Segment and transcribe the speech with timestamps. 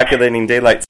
[0.00, 0.84] calculating daylight.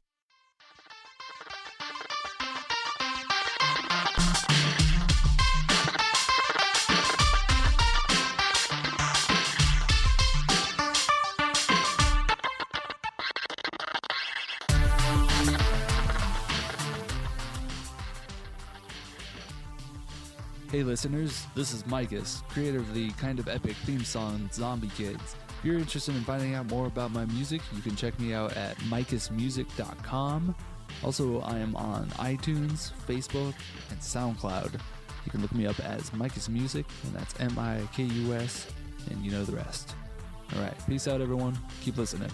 [20.71, 25.35] Hey listeners, this is Mikus, creator of the kind of epic theme song Zombie Kids.
[25.59, 28.57] If you're interested in finding out more about my music, you can check me out
[28.57, 30.55] at mikusmusic.com.
[31.03, 33.55] Also, I am on iTunes, Facebook,
[33.91, 34.75] and SoundCloud.
[35.25, 38.67] You can look me up as Mikus Music, and that's M I K U S,
[39.11, 39.95] and you know the rest.
[40.55, 41.59] Alright, peace out everyone.
[41.83, 42.31] Keep listening.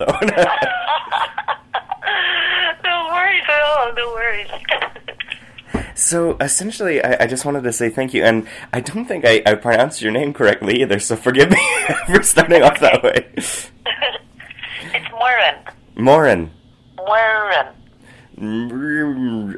[0.00, 0.06] no
[3.12, 3.92] worries at all.
[3.94, 4.48] No worries.
[6.08, 9.42] So essentially, I, I just wanted to say thank you, and I don't think I,
[9.44, 10.98] I pronounced your name correctly either.
[11.00, 11.60] So forgive me
[12.06, 13.26] for starting off that way.
[13.36, 13.70] it's
[15.12, 15.56] Moran.
[15.96, 16.50] Morin.
[16.96, 17.74] Moran.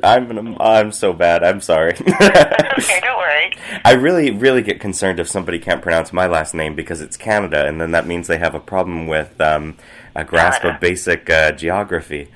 [0.02, 1.44] I'm I'm so bad.
[1.44, 1.92] I'm sorry.
[1.92, 3.52] okay, don't worry.
[3.84, 7.68] I really really get concerned if somebody can't pronounce my last name because it's Canada,
[7.68, 9.76] and then that means they have a problem with um,
[10.16, 10.74] a grasp Canada.
[10.74, 12.28] of basic uh, geography.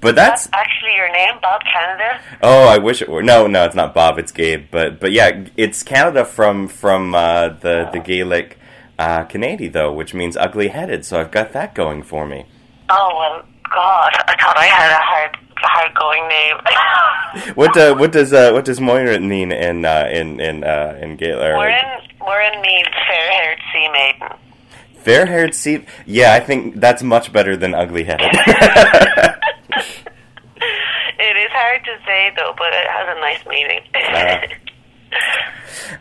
[0.00, 2.20] But that's That's actually your name, Bob Canada.
[2.42, 3.22] oh, I wish it were.
[3.22, 4.18] No, no, it's not Bob.
[4.18, 4.66] It's Gabe.
[4.70, 8.58] But but yeah, it's Canada from from uh, the the Gaelic
[8.98, 11.04] uh, Canady though, which means ugly headed.
[11.04, 12.46] So I've got that going for me.
[12.90, 13.42] Oh well,
[13.74, 16.56] God, I thought I had a hard, hard going name.
[17.56, 21.16] What uh, what does uh, what does Moira mean in uh, in in uh, in
[21.16, 21.52] Gaelic?
[22.20, 24.38] Moran means fair-haired sea maiden.
[25.04, 25.84] Fair haired sea.
[26.06, 28.30] Yeah, I think that's much better than ugly headed.
[31.16, 33.80] It is hard to say though, but it has a nice meaning.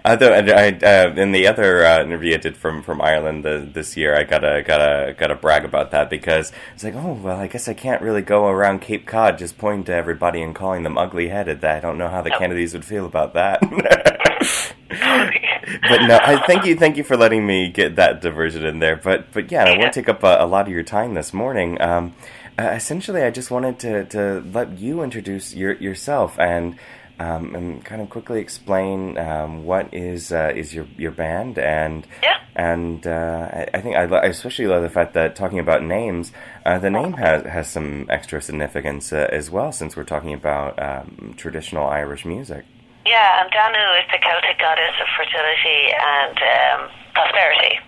[0.05, 3.69] Although I, I, uh, in the other uh, interview I did from, from Ireland the,
[3.71, 7.47] this year, I gotta gotta gotta brag about that because it's like, oh well, I
[7.47, 10.97] guess I can't really go around Cape Cod just pointing to everybody and calling them
[10.97, 11.61] ugly headed.
[11.61, 12.39] That I don't know how the No.
[12.39, 13.61] Kennedys would feel about that.
[15.87, 18.95] but no, I thank you, thank you for letting me get that diversion in there.
[18.95, 19.79] But but yeah, I Yeah.
[19.79, 21.79] won't take up a, a lot of your time this morning.
[21.81, 22.13] Um,
[22.57, 26.75] uh, essentially, I just wanted to, to let you introduce your, yourself and
[27.19, 32.05] um, and kind of quickly explain um, what is uh, is your your band and
[32.23, 32.37] Yeah.
[32.55, 36.31] and uh, I, I think I, I especially love the fact that talking about names,
[36.65, 40.81] uh, the name has has some extra significance uh, as well since we're talking about
[40.81, 42.65] um, traditional Irish music.
[43.05, 47.79] Yeah, and Danu is the Celtic goddess of fertility and um, prosperity.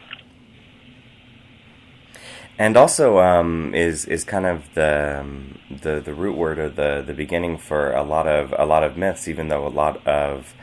[2.57, 7.03] And also um, is is kind of the um, the the root word or the
[7.05, 10.53] the beginning for a lot of a lot of myths, even though a lot of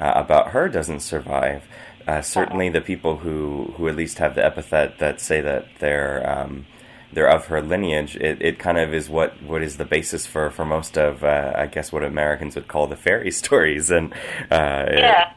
[0.00, 1.62] uh, about her doesn't survive.
[2.06, 6.28] Uh, certainly, the people who who at least have the epithet that say that they're
[6.28, 6.66] um,
[7.12, 10.50] they're of her lineage, it, it kind of is what, what is the basis for,
[10.50, 14.12] for most of uh, I guess what Americans would call the fairy stories and
[14.50, 15.32] uh, Yeah,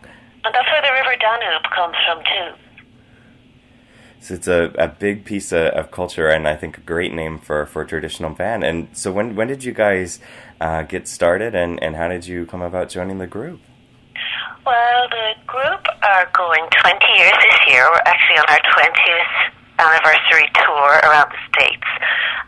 [0.46, 2.63] and that's where the River Danube comes from too.
[4.22, 7.40] So it's a, a big piece of, of culture, and I think a great name
[7.40, 8.66] for, for a traditional band.
[8.66, 10.19] And so, when when did you guys
[10.59, 13.62] uh, get started, and, and how did you come about joining the group?
[14.66, 17.90] Well, the group are going 20 years this year.
[17.90, 21.88] We're actually on our 20th anniversary tour around the States.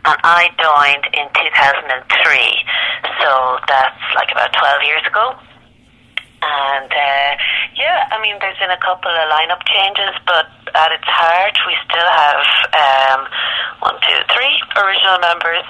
[0.04, 2.04] And I joined in 2003.
[3.24, 5.34] So that's like about 12 years ago.
[6.42, 7.30] And uh,
[7.78, 11.74] yeah, I mean, there's been a couple of lineup changes, but at its heart, we
[11.86, 12.42] still have
[12.74, 13.20] um,
[13.78, 15.66] one, two, three original members,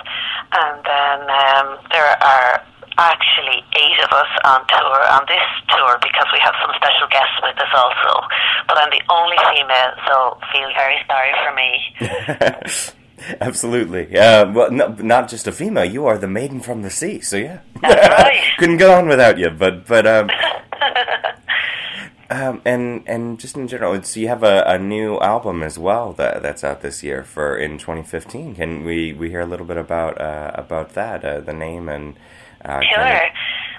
[0.56, 2.64] and then um, there are
[2.96, 7.36] actually eight of us on tour on this tour because we have some special guests
[7.44, 8.24] with us also.
[8.68, 12.96] But I'm the only female, so feel very sorry for me.
[13.40, 14.16] Absolutely.
[14.18, 15.84] Uh, well, no, not just a female.
[15.84, 17.20] You are the maiden from the sea.
[17.20, 18.42] So yeah, That's right.
[18.58, 19.50] couldn't go on without you.
[19.50, 20.30] But but um,
[22.30, 26.12] um, and and just in general, so you have a, a new album as well
[26.14, 28.54] that that's out this year for in 2015.
[28.54, 32.14] Can we we hear a little bit about uh, about that, uh, the name and
[32.64, 33.26] uh, kind Sure.
[33.26, 33.32] of-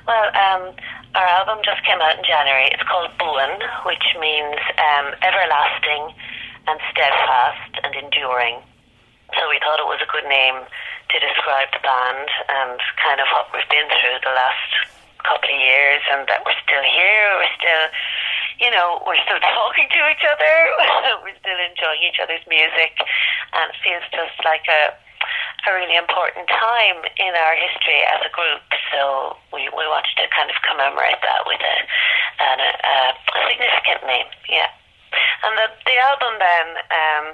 [0.06, 0.76] Well, um,
[1.16, 2.68] our album just came out in January.
[2.72, 6.14] It's called Buan, which means um, everlasting
[6.68, 8.60] and steadfast and enduring.
[9.40, 13.28] So we thought it was a good name to describe the band and kind of
[13.34, 14.94] what we've been through the last
[15.26, 17.86] couple of years and that we're still here, we're still,
[18.60, 20.56] you know, we're still talking to each other,
[21.26, 22.94] we're still enjoying each other's music
[23.58, 24.94] and it feels just like a,
[25.66, 28.64] a really important time in our history as a group.
[28.92, 31.78] So we, we wanted to kind of commemorate that with a,
[32.44, 34.30] a, a significant name.
[34.52, 34.70] Yeah.
[35.44, 37.26] And the, the album then, um,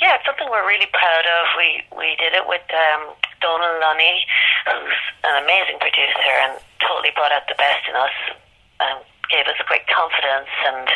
[0.00, 1.42] yeah, it's something we're really proud of.
[1.56, 4.24] We we did it with um, Donal Lunny,
[4.66, 8.16] who's an amazing producer and totally brought out the best in us
[8.80, 8.98] and
[9.30, 10.88] gave us great confidence and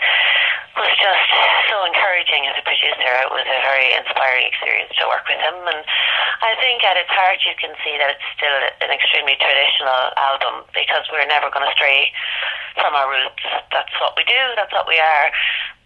[0.78, 1.26] was just
[1.66, 3.10] so encouraging as a producer.
[3.26, 5.82] It was a very inspiring experience to work with him, and
[6.38, 10.70] I think at its heart you can see that it's still an extremely traditional album
[10.70, 12.14] because we're never going to stray
[12.78, 13.42] from our roots.
[13.74, 14.42] That's what we do.
[14.54, 15.26] That's what we are.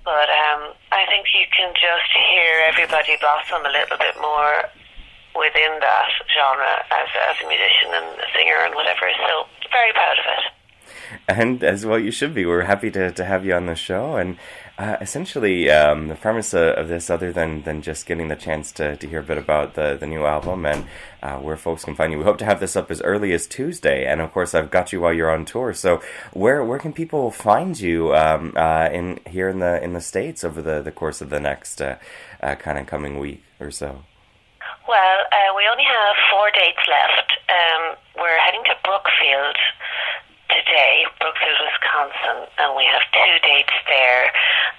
[0.05, 4.67] But um, I think you can just hear everybody blossom a little bit more
[5.39, 9.09] within that genre as, as a musician and a singer and whatever.
[9.15, 10.45] So very proud of it
[11.29, 12.47] and as well you should be.
[12.47, 14.17] We're happy to, to have you on the show.
[14.17, 14.37] And
[14.83, 18.97] uh, essentially, um, the premise of this, other than, than just getting the chance to,
[18.97, 20.85] to hear a bit about the, the new album and
[21.23, 23.47] uh, where folks can find you, we hope to have this up as early as
[23.47, 24.05] Tuesday.
[24.05, 25.73] And of course, I've got you while you're on tour.
[25.73, 26.03] So
[26.33, 30.43] where where can people find you um, uh, in here in the in the states
[30.43, 31.99] over the, the course of the next uh,
[32.43, 34.03] uh, kind of coming week or so?
[34.89, 37.31] Well, uh, we only have four dates left.
[37.47, 39.57] Um, we're heading to Brookfield
[40.53, 44.33] today, Brookfield, Wisconsin, and we have two dates there.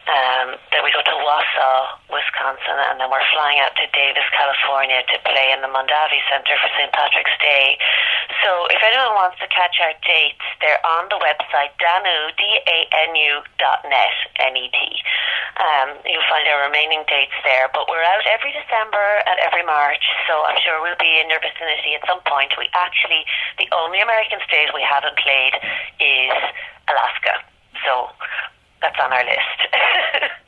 [0.03, 4.99] Um, then we go to Wausau, Wisconsin, and then we're flying out to Davis, California
[4.99, 6.91] to play in the Mondavi Center for St.
[6.91, 7.79] Patrick's Day.
[8.43, 13.87] So if anyone wants to catch our dates, they're on the website danu, D-A-N-U dot
[13.87, 14.77] net, N-E-T.
[15.55, 20.03] Um, you'll find our remaining dates there, but we're out every December and every March,
[20.27, 22.51] so I'm sure we'll be in your vicinity at some point.
[22.59, 23.23] We actually,
[23.55, 25.55] the only American state we haven't played
[26.03, 26.35] is
[26.91, 27.39] Alaska.
[27.87, 28.11] So
[28.83, 30.31] that's on our list.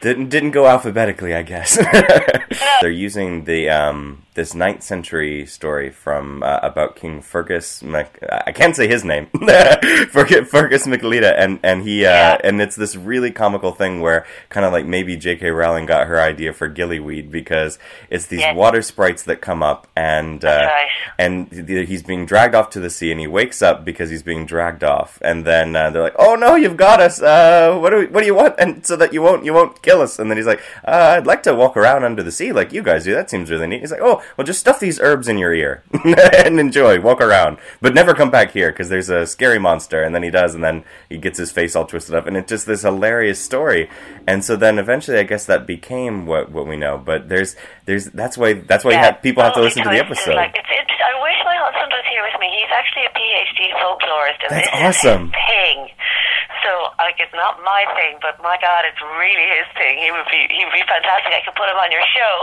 [0.00, 1.76] didn't didn't go alphabetically, I guess.
[2.80, 7.82] They're using the um, this ninth century story from uh, about King Fergus.
[7.82, 9.26] Mac- I can't say his name,
[10.10, 12.38] Fergus, Fergus and and he uh, yeah.
[12.44, 15.50] and it's this really comical thing where kind of like maybe J.K.
[15.50, 17.78] Rowling got her idea for Gillyweed because
[18.10, 20.88] it's these water sprites that come up and uh, right.
[21.18, 24.44] and he's being dragged off to the sea and he wakes up because he's being
[24.44, 27.22] dragged off and then uh, they're like, oh no, you've got us.
[27.22, 28.54] Uh, what do we, what do you want?
[28.58, 30.18] And so that you won't you won't kill us.
[30.18, 32.82] And then he's like, uh, I'd like to walk around under the sea like you
[32.82, 33.14] guys do.
[33.14, 33.80] That seems really neat.
[33.80, 37.00] He's like, oh, well, just stuff these herbs in your ear and enjoy.
[37.00, 40.02] Walk around, but never come back here because there's a scary monster.
[40.02, 42.48] And then he does, and then he gets his face all twisted up, and it's
[42.48, 43.88] just this hilarious story.
[44.26, 46.98] And so then eventually, I guess that became what what we know.
[46.98, 49.12] But there's there's that's why that's why yeah.
[49.12, 50.34] people have to listen to the episode.
[50.34, 52.48] Like, it's, it's, I wish my husband was here with me.
[52.50, 55.32] He's actually a PhD folklorist, and that's awesome.
[55.32, 55.88] Thing.
[56.66, 60.02] So like it's not my thing, but my God, it's really his thing.
[60.02, 61.30] He would be he would be fantastic.
[61.30, 62.34] I could put him on your show.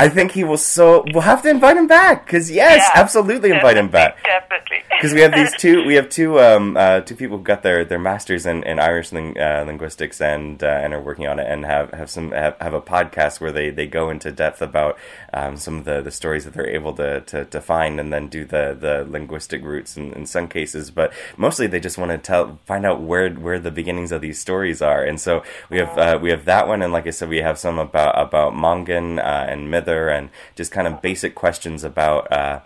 [0.00, 1.04] I think he will so.
[1.12, 4.16] We'll have to invite him back because yes, yeah, absolutely invite him back.
[4.24, 4.78] Definitely.
[4.88, 7.84] Because we have these two, we have two um, uh, two people who got their,
[7.84, 11.46] their masters in, in Irish ling- uh, linguistics and uh, and are working on it
[11.46, 14.98] and have have some have, have a podcast where they, they go into depth about
[15.34, 18.28] um, some of the, the stories that they're able to, to, to find and then
[18.28, 22.18] do the, the linguistic roots in, in some cases, but mostly they just want to
[22.18, 25.02] tell find out where where the beginnings of these stories are.
[25.02, 27.58] And so we have uh, we have that one, and like I said, we have
[27.58, 32.30] some about about Mongan uh, and Mither, and just kind of basic questions about.
[32.32, 32.60] Uh,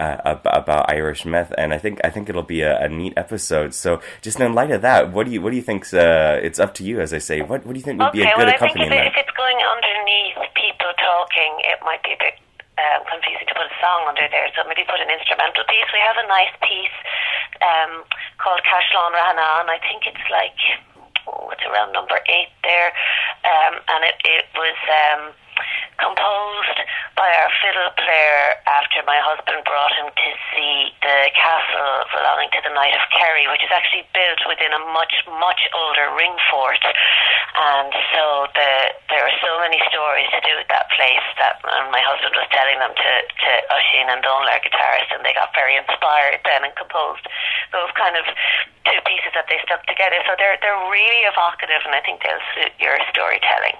[0.00, 3.74] uh, about Irish myth, and I think I think it'll be a, a, neat episode.
[3.74, 5.92] So, just in light of that, what do you what do you think?
[5.92, 7.42] Uh, it's up to you, as I say.
[7.42, 8.92] What what do you think would okay, be a good well, accompaniment?
[8.92, 12.40] I think if, it, if, it's going underneath people talking, it might be a bit
[12.80, 14.48] um, confusing to put a song under there.
[14.56, 15.88] So maybe put an instrumental piece.
[15.92, 16.96] We have a nice piece
[17.62, 18.04] um,
[18.38, 19.68] called Caisleán Ráthanáin.
[19.68, 20.56] I think it's like
[21.28, 22.92] oh, it's around number eight there,
[23.44, 24.78] um, and it it was.
[24.88, 25.32] Um,
[26.00, 26.78] composed
[27.14, 32.60] by our fiddle player after my husband brought him to see the castle belonging to
[32.64, 36.80] the Knight of Kerry, which is actually built within a much, much older ring fort.
[37.60, 38.72] And so the,
[39.12, 41.60] there are so many stories to do with that place that
[41.92, 45.52] my husband was telling them to, to Oisín and Donal, our guitarist, and they got
[45.52, 47.28] very inspired then and composed
[47.76, 48.24] those kind of
[48.88, 50.16] two pieces that they stuck together.
[50.24, 53.76] So they're, they're really evocative, and I think they'll suit your storytelling.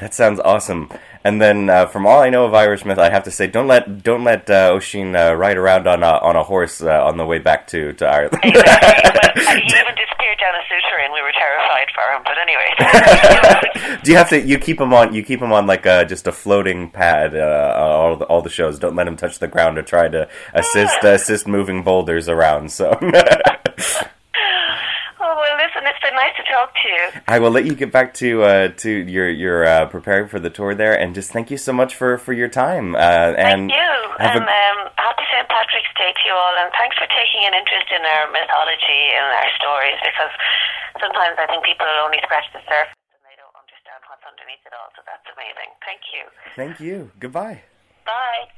[0.00, 0.88] That sounds awesome.
[1.24, 3.66] And then, uh, from all I know of Irish myth, I have to say, don't
[3.66, 7.18] let don't let uh, Oisín uh, ride around on a on a horse uh, on
[7.18, 8.40] the way back to, to Ireland.
[8.42, 9.42] exactly.
[9.44, 12.22] he even disappeared down a souterrain, and we were terrified for him.
[12.24, 14.40] But anyway, do you have to?
[14.40, 15.12] You keep him on.
[15.12, 17.36] You keep him on like uh, just a floating pad.
[17.36, 18.78] Uh, all the, all the shows.
[18.78, 22.72] Don't let him touch the ground or try to assist assist moving boulders around.
[22.72, 22.98] So.
[25.30, 27.22] Oh, well, listen, it's been nice to talk to you.
[27.30, 30.50] I will let you get back to uh, to your your uh, preparing for the
[30.50, 32.98] tour there, and just thank you so much for, for your time.
[32.98, 33.92] Uh, and Thank you.
[34.18, 35.46] And a- um, happy St.
[35.46, 39.26] Patrick's Day to you all, and thanks for taking an interest in our mythology and
[39.30, 40.34] our stories, because
[40.98, 44.74] sometimes I think people only scratch the surface and they don't understand what's underneath it
[44.74, 45.70] all, so that's amazing.
[45.86, 46.22] Thank you.
[46.58, 47.14] thank you.
[47.22, 47.62] Goodbye.
[48.02, 48.50] Bye.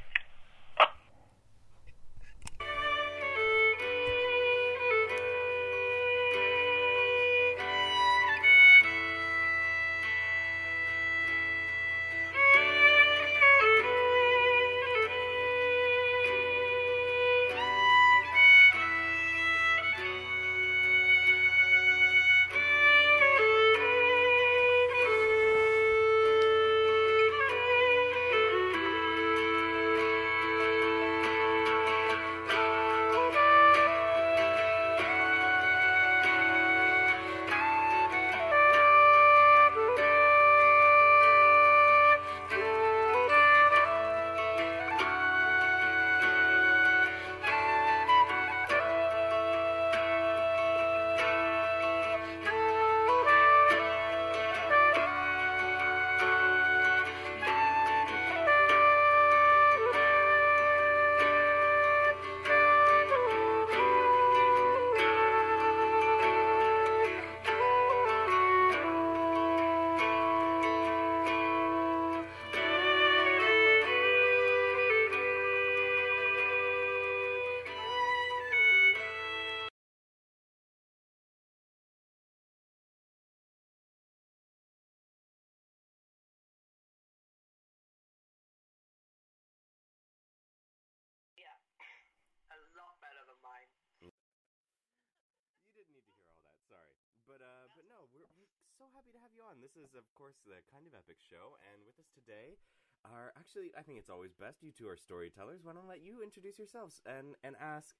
[99.73, 102.61] This is of course the kind of epic show, and with us today
[103.09, 105.64] are actually I think it's always best you two are storytellers.
[105.64, 107.97] Why don't I let you introduce yourselves and and ask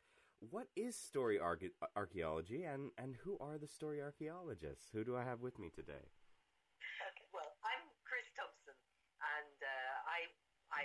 [0.53, 4.93] what is story archaeology and and who are the story archaeologists?
[4.93, 6.13] Who do I have with me today?
[7.09, 8.77] Okay, well, I'm Chris Thompson,
[9.41, 10.29] and uh, I
[10.77, 10.83] I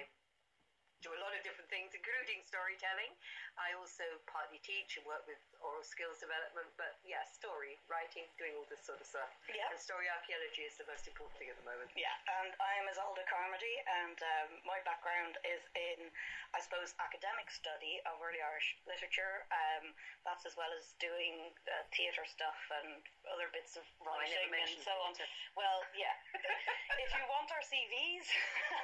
[1.03, 3.11] do a lot of different things, including storytelling.
[3.59, 8.53] I also partly teach and work with oral skills development, but yeah, story, writing, doing
[8.55, 9.27] all this sort of stuff.
[9.51, 9.67] Yeah.
[9.67, 11.91] And story archaeology is the most important thing at the moment.
[11.99, 16.07] Yeah, and I'm Isolde Carmody, and um, my background is in,
[16.55, 19.43] I suppose, academic study of early Irish literature.
[19.51, 19.91] Um,
[20.23, 24.71] that's as well as doing uh, theatre stuff and other bits of Oh, writing and
[24.79, 25.11] so on.
[25.17, 25.27] theatre.
[25.59, 26.13] Well, yeah.
[27.03, 28.27] if you want our CVs,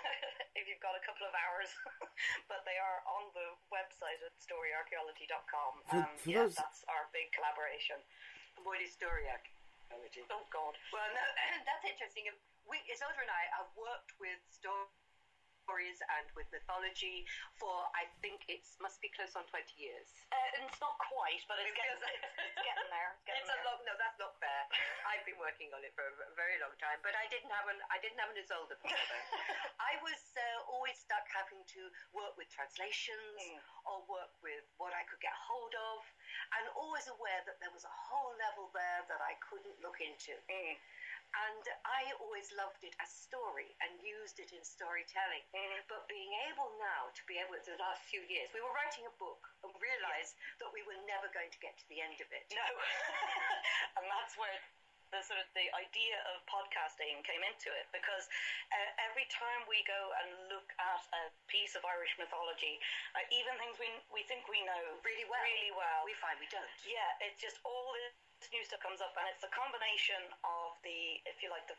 [0.60, 1.70] if you've got a couple of hours,
[2.52, 5.72] but they are on the website at storyarchaeology.com.
[5.88, 8.02] For- Um, for yeah, those- that's our big collaboration.
[8.58, 10.26] And What is story archaeology?
[10.30, 10.74] Oh, God.
[10.92, 11.26] Well, no,
[11.70, 12.26] that's interesting.
[12.66, 14.40] We, Isolde and I have worked with
[15.64, 17.24] stories and with mythology
[17.56, 20.12] for, I think it must be close on 20 years.
[20.28, 23.12] Uh, it's not quite, but it's It getting, like- it's getting there.
[23.24, 23.68] It's getting It's a there.
[23.72, 24.62] long, no, that's not fair.
[25.08, 27.80] I've been working on it for a very long time, but I didn't have an,
[27.88, 28.92] I didn't have an Isolde before.
[29.80, 33.60] I was uh, always stuck having to work with translations Mm.
[33.88, 36.00] or work with what I could get hold of,
[36.60, 40.36] and always aware that there was a whole level there that I couldn't look into.
[40.50, 40.76] Mm.
[41.34, 45.42] And I always loved it as story and used it in storytelling.
[45.54, 45.82] Mhm.
[45.90, 49.14] But being able now to be able, the last few years, we were writing a
[49.18, 52.46] book and realised that we were never going to get to the end of it.
[52.54, 52.62] No,
[53.98, 54.60] and that's where
[55.14, 58.26] the sort of the idea of podcasting came into it because
[58.74, 62.82] uh, every time we go and look at a piece of Irish mythology,
[63.14, 65.42] uh, even things we we think we know Really well.
[65.46, 66.66] really well, We find we don't.
[66.86, 68.14] yeah, it's just all this
[68.52, 71.78] new stuff comes up, and it's a combination of the, if you like, the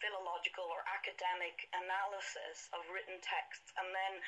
[0.00, 4.18] philological or academic analysis of written texts, and then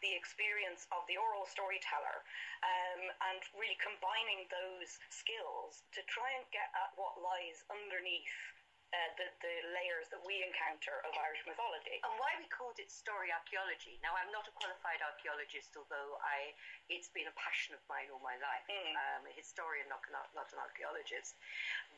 [0.00, 2.22] the experience of the oral storyteller,
[2.64, 3.02] um,
[3.32, 8.36] and really combining those skills to try and get at what lies underneath
[8.94, 11.98] uh, the, the layers that we encounter of Irish mythology.
[12.06, 13.98] And why we called it story archaeology.
[14.06, 16.54] Now, I'm not a qualified archaeologist, although I
[16.86, 18.62] it's been a passion of mine all my life.
[18.70, 18.94] Mm.
[18.94, 21.34] Um, a historian, not an, not an archaeologist.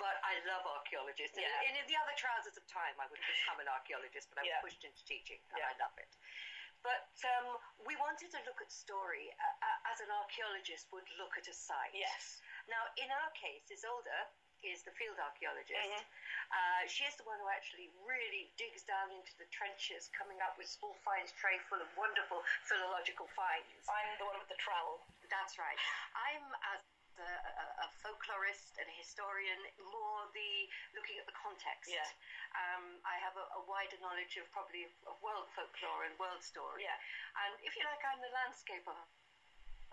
[0.00, 1.36] But I love archaeologists.
[1.36, 1.68] Yeah.
[1.68, 4.48] In, in the other trousers of time, I would have become an archaeologist, but I
[4.48, 4.64] Yeah.
[4.64, 5.68] was pushed into teaching, and Yeah.
[5.68, 6.08] I love it.
[6.80, 11.34] But um, we wanted to look at story uh, uh, as an archaeologist would look
[11.34, 11.90] at a site.
[11.92, 12.38] Yes.
[12.70, 14.06] Now, in our case, Isolde
[14.72, 15.78] is the field archaeologist.
[15.78, 16.04] Mhm.
[16.50, 20.56] Uh, she is the one who actually really digs down into the trenches, coming up
[20.58, 23.88] with small finds tray full of wonderful philological finds.
[23.88, 25.02] I'm the one with the trowel.
[25.30, 25.78] That's right.
[26.14, 26.74] I'm a,
[27.18, 29.58] a, a folklorist and a historian,
[29.90, 31.90] more the looking at the context.
[31.90, 32.06] Yeah.
[32.54, 36.84] Um, I have a, a wider knowledge of probably of, world folklore and world story.
[36.84, 36.94] Yeah.
[37.46, 39.08] And if you like, I'm the landscape ar-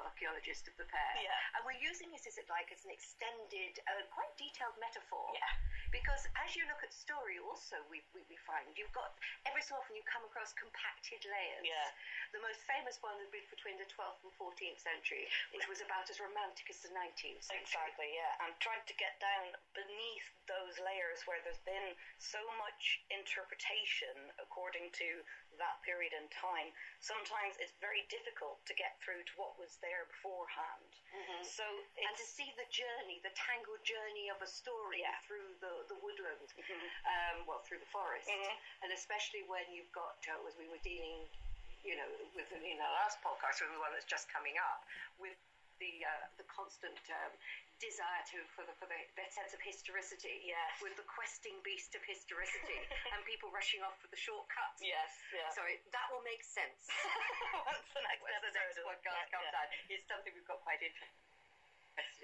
[0.01, 1.13] archaeologist of the pair.
[1.19, 1.55] Yeah.
[1.57, 5.33] And we're using it as it like as an extended, uh, quite detailed metaphor.
[5.35, 5.53] Yeah.
[5.93, 9.13] Because as you look at story, also we, we, we find you've got
[9.45, 11.65] every so often you come across compacted layers.
[11.65, 11.89] Yeah.
[12.33, 16.09] The most famous one would be between the 12th and 14th century, which was about
[16.09, 17.61] as romantic as the 19th century.
[17.61, 18.41] Exactly, yeah.
[18.41, 24.89] And trying to get down beneath those layers where there's been so much interpretation according
[24.97, 25.21] to
[25.61, 30.05] that period in time, sometimes it's very difficult to get through to what was there
[30.09, 30.89] beforehand.
[31.45, 31.63] So
[31.99, 35.13] and to see the journey, the tangled journey of a story Yeah.
[35.27, 36.49] through the, the woodland,
[37.05, 38.55] um, well, through the forest, Mhm.
[38.81, 41.29] and especially when you've got, uh, as we were dealing,
[41.83, 44.85] you know, with in our last podcast, or the one that's just coming up,
[45.19, 45.37] with
[45.79, 47.31] the uh, the constant um,
[47.81, 50.77] desire to for the for the that sense of historicity, Yes.
[50.81, 52.79] with the questing beast of historicity,
[53.13, 54.79] and people rushing off for the shortcuts.
[54.81, 55.49] yes, yeah.
[55.53, 56.87] Sorry, that will make sense.
[57.69, 59.59] Once the next When the next podcast yeah, comes yeah.
[59.59, 61.13] out, it's something we've got quite interested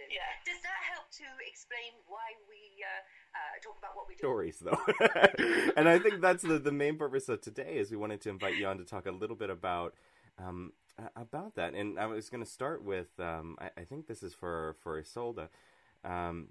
[0.02, 0.10] in.
[0.10, 0.26] Yeah.
[0.50, 2.90] Does that help to explain why we uh,
[3.38, 4.20] uh, talk about what we do?
[4.26, 4.82] stories though
[5.78, 8.56] and i think that's the, the main purpose of today is we wanted to invite
[8.58, 9.94] you on to talk a little bit about
[10.40, 10.74] um,
[11.16, 11.74] about that.
[11.74, 15.02] And i was going to start with um, I, I think this is for for
[15.02, 15.48] Isolde
[16.04, 16.48] um,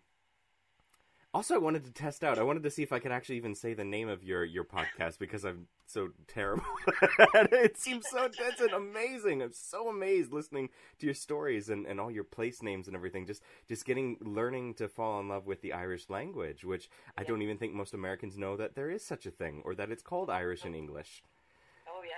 [1.35, 3.55] also i wanted to test out i wanted to see if i could actually even
[3.55, 6.65] say the name of your your podcast because i'm so terrible
[7.35, 7.79] it.
[7.79, 9.43] Seems so dense and amazing.
[9.43, 10.69] I'm so amazed listening
[10.99, 13.27] to your stories and, and all your place names and everything.
[13.27, 17.43] Just just getting learning to fall in love with the irish language which i don't
[17.43, 20.31] even think most americans know that there is such a thing or that it's called
[20.31, 21.23] irish in english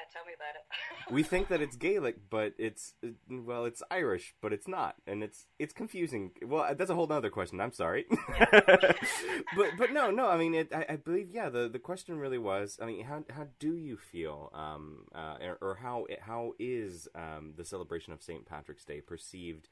[0.01, 1.13] yeah, tell me about it.
[1.13, 2.95] we think that it's Gaelic, but it's
[3.29, 6.33] well, it's Irish, but it's not, and it's it's confusing.
[6.45, 7.61] Well, that's a whole other question.
[7.61, 8.07] I'm sorry,
[8.53, 10.29] but but no, no.
[10.29, 11.49] I mean, it, I, I believe yeah.
[11.49, 12.79] The the question really was.
[12.81, 17.55] I mean, how how do you feel, um, uh, or, or how how is um,
[17.57, 18.47] the celebration of St.
[18.47, 19.69] Patrick's Day perceived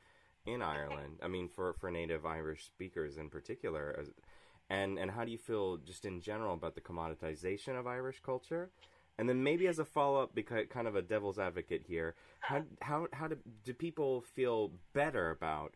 [0.47, 1.18] in Ireland?
[1.23, 4.11] I mean, for for native Irish speakers in particular, as,
[4.70, 8.71] and and how do you feel just in general about the commoditization of Irish culture?
[9.19, 12.63] And then maybe as a follow up, because kind of a devil's advocate here, how
[12.81, 15.75] how how do do people feel better about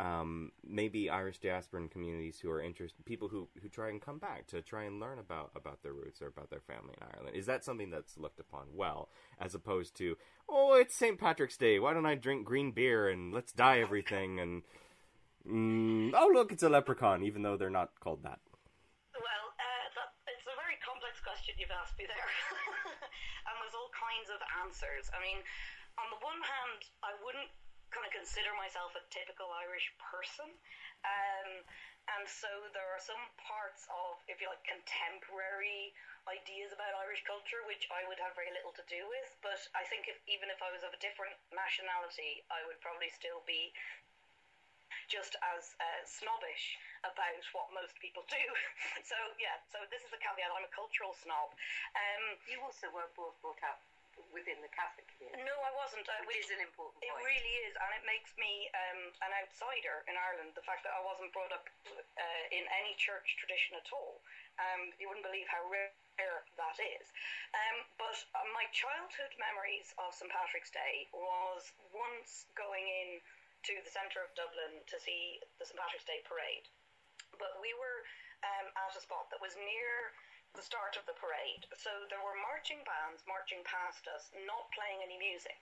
[0.00, 4.46] um, maybe Irish diasporan communities who are interested, people who who try and come back
[4.48, 7.36] to try and learn about about their roots or about their family in Ireland?
[7.36, 9.08] Is that something that's looked upon well,
[9.40, 10.16] as opposed to
[10.48, 11.18] oh, it's St.
[11.18, 14.62] Patrick's Day, why don't I drink green beer and let's dye everything and
[15.48, 18.40] mm, oh look, it's a leprechaun, even though they're not called that.
[19.14, 22.18] Well, uh, that, it's a very complex question you've asked me there.
[24.14, 25.10] kinds of answers.
[25.10, 25.42] I mean,
[25.98, 27.50] on the one hand, I wouldn't
[27.90, 30.46] kind of consider myself a typical Irish person.
[31.02, 31.50] Um,
[32.14, 35.90] and so there are some parts of, if you like, contemporary
[36.30, 39.30] ideas about Irish culture which I would have very little to do with.
[39.42, 43.10] But I think if, even if I was of a different nationality, I would probably
[43.10, 43.74] still be
[45.10, 48.44] just as uh, snobbish about what most people do.
[49.10, 50.48] so yeah, so this is a caveat.
[50.54, 51.52] I'm a cultural snob.
[51.92, 53.84] Um, You also were both brought up
[54.32, 56.06] within the Catholic community, no, I wasn't.
[56.06, 60.04] Uh, which is an important It really is, and it makes me um, an outsider
[60.06, 60.54] in Ireland.
[60.54, 64.20] The fact that I wasn't brought up uh, in any church tradition at all.
[64.60, 65.90] Um, you wouldn't believe how rare
[66.54, 67.06] that is.
[67.54, 73.18] Um, but uh, my childhood memories of St Patrick's Day was once going in
[73.66, 76.68] to the centre of Dublin to see the St Patrick's Day parade.
[77.34, 78.06] But we were
[78.46, 80.14] um, at a spot that was near
[80.54, 81.66] the start of the parade.
[81.74, 85.58] So there were marching bands marching past us, not playing any music,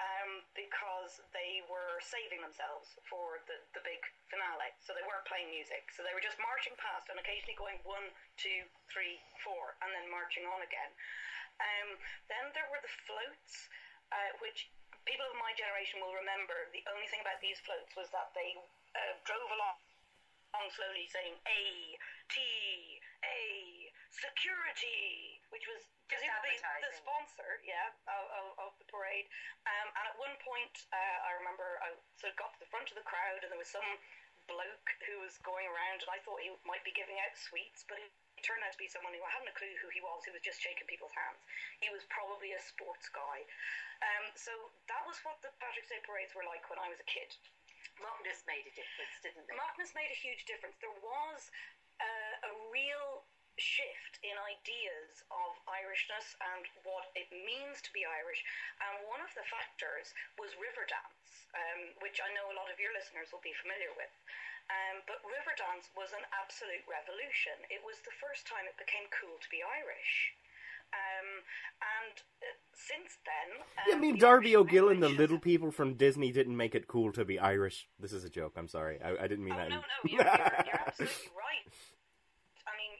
[0.00, 4.00] um, because they were saving themselves for the, the big
[4.32, 4.72] finale.
[4.82, 5.92] So they weren't playing music.
[5.92, 8.10] So they were just marching past and occasionally going one,
[8.40, 10.90] two, three, four, and then marching on again.
[11.62, 13.70] Um, then there were the floats,
[14.10, 14.72] uh, which
[15.06, 16.72] people of my generation will remember.
[16.74, 18.56] The only thing about these floats was that they
[18.96, 19.78] uh, drove along
[20.54, 21.62] along slowly saying A,
[22.30, 22.38] T,
[23.26, 23.83] A,
[24.14, 29.26] security, which was presumably the sponsor, yeah, of, of, of the parade.
[29.66, 32.92] Um, and at one point, uh, I remember I sort of got to the front
[32.92, 33.86] of the crowd and there was some
[34.44, 37.96] bloke who was going around and I thought he might be giving out sweets, but
[37.96, 38.12] it
[38.44, 40.44] turned out to be someone who I hadn't a clue who he was, who was
[40.44, 41.40] just shaking people's hands.
[41.80, 43.40] He was probably a sports guy.
[44.04, 44.52] Um, so
[44.92, 47.32] that was what the Patrick's Day parades were like when I was a kid.
[48.04, 49.56] Macnas made a difference, didn't it?
[49.56, 50.76] Macnas made a huge difference.
[50.82, 51.48] There was
[52.02, 53.23] uh, a real
[53.60, 58.40] shift in ideas of Irishness and what it means to be Irish.
[58.82, 62.90] And one of the factors was Riverdance, um, which I know a lot of your
[62.96, 64.10] listeners will be familiar with.
[64.72, 67.54] Um, but Riverdance was an absolute revolution.
[67.68, 70.32] It was the first time it became cool to be Irish.
[70.94, 71.28] Um,
[71.82, 76.30] and uh, since then, um, You mean Darby O'Gill and the little people from Disney
[76.32, 77.88] didn't make it cool to be Irish?
[77.98, 78.54] This is a joke.
[78.56, 78.98] I'm sorry.
[79.04, 79.68] I, I didn't mean Oh, that.
[79.70, 81.66] no, no, you're, you're, you're absolutely right.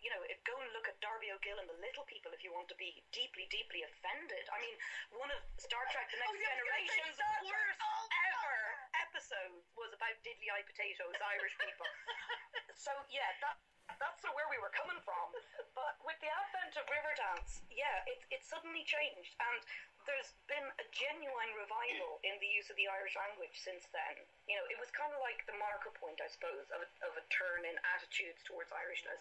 [0.04, 2.52] You know, if, go and look at Darby O'Gill and the Little People if you
[2.52, 4.44] want to be deeply, deeply offended.
[4.52, 4.76] I mean,
[5.16, 8.04] one of Star Trek The Next Oh, yeah, I was gonna say Generation's worst Oh,
[8.28, 8.56] ever
[9.00, 11.88] episodes was about diddly eye potatoes, Irish people.
[12.84, 13.56] so, yeah, that.
[14.00, 15.28] That's sort of where we were coming from.
[15.76, 19.36] But with the advent of Riverdance, yeah, it, it suddenly changed.
[19.38, 19.60] And
[20.04, 24.16] there's been a genuine revival in the use of the Irish language since then.
[24.48, 27.12] You know, it was kind of like the marker point, I suppose, of a, of
[27.16, 29.20] a turn in attitudes towards Irishness.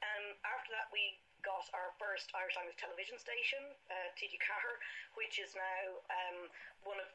[0.00, 3.60] Um, after that, we got our first Irish language television station,
[3.92, 4.80] uh, TG Ceathair,
[5.20, 6.48] which is now um,
[6.88, 7.08] one of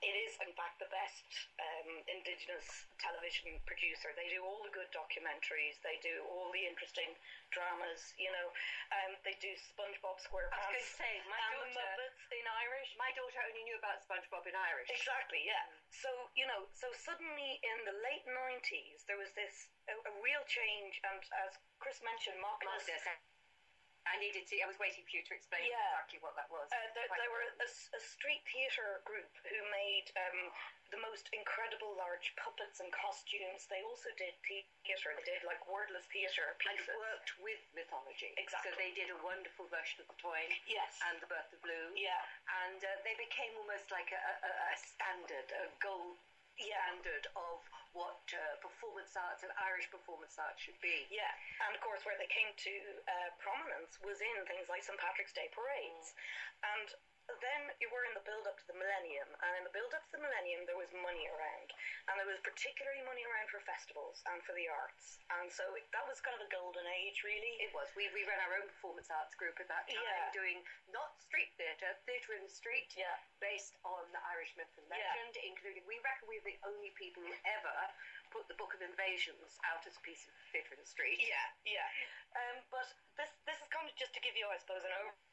[0.00, 1.24] it is in fact the best
[1.60, 4.12] um, Indigenous television producer.
[4.16, 7.12] They do all the good documentaries, they do all the interesting
[7.52, 8.48] dramas, you know,
[8.96, 10.56] um, they do SpongeBob SquarePants.
[10.56, 12.90] I was going to say, my and the Muppets in Irish.
[12.96, 14.88] my daughter only knew about SpongeBob in Irish.
[14.88, 15.64] Exactly, yeah.
[15.92, 20.42] So, you know, so suddenly in the late 90s, there was this, a, a real
[20.48, 23.04] change, and as Chris mentioned, Macnas, Yes,
[24.08, 24.54] I needed to.
[24.64, 25.76] I was waiting for you to explain Yeah.
[26.00, 26.66] exactly what that was.
[26.72, 30.48] uh, there, were a, a street theatre group who made um,
[30.90, 33.68] the most incredible large puppets and costumes.
[33.70, 36.88] They also did theatre, they did like wordless theatre pieces.
[36.90, 38.32] and worked with mythology.
[38.40, 38.72] Exactly.
[38.72, 40.98] So they did a wonderful version of the Táin Yes.
[41.12, 41.94] and the Birth of Blue.
[41.94, 42.18] Yeah.
[42.66, 46.18] And uh, they became almost like a, a, a standard, a gold
[46.60, 47.58] standard of
[47.96, 51.08] what uh, performance arts and Irish performance arts should be.
[51.10, 51.30] Yeah,
[51.66, 52.74] and of course, where they came to
[53.08, 54.94] uh, prominence was in things like St.
[55.00, 56.14] Patrick's Day parades.
[56.62, 56.88] And
[57.38, 60.02] then you were in the build up to the millennium, and in the build up
[60.10, 61.70] to the millennium, there was money around.
[62.10, 65.22] And there was particularly money around for festivals and for the arts.
[65.38, 67.54] And so it, that was kind of a golden age, really.
[67.62, 67.86] It was.
[67.94, 70.34] We, we ran our own performance arts group at that time, Yeah.
[70.34, 70.58] doing
[70.90, 73.14] not street theatre, theatre in the street, Yeah.
[73.38, 74.98] based on the Irish myth and Yeah.
[74.98, 77.76] legend, including, we reckon we're the only people who ever
[78.34, 81.18] put the Book of Invasions out as a piece of theatre in the street.
[81.22, 81.46] Yeah,
[81.78, 81.88] yeah.
[82.38, 82.86] Um, but
[83.18, 85.29] this this is kind of just to give you, I suppose, an overview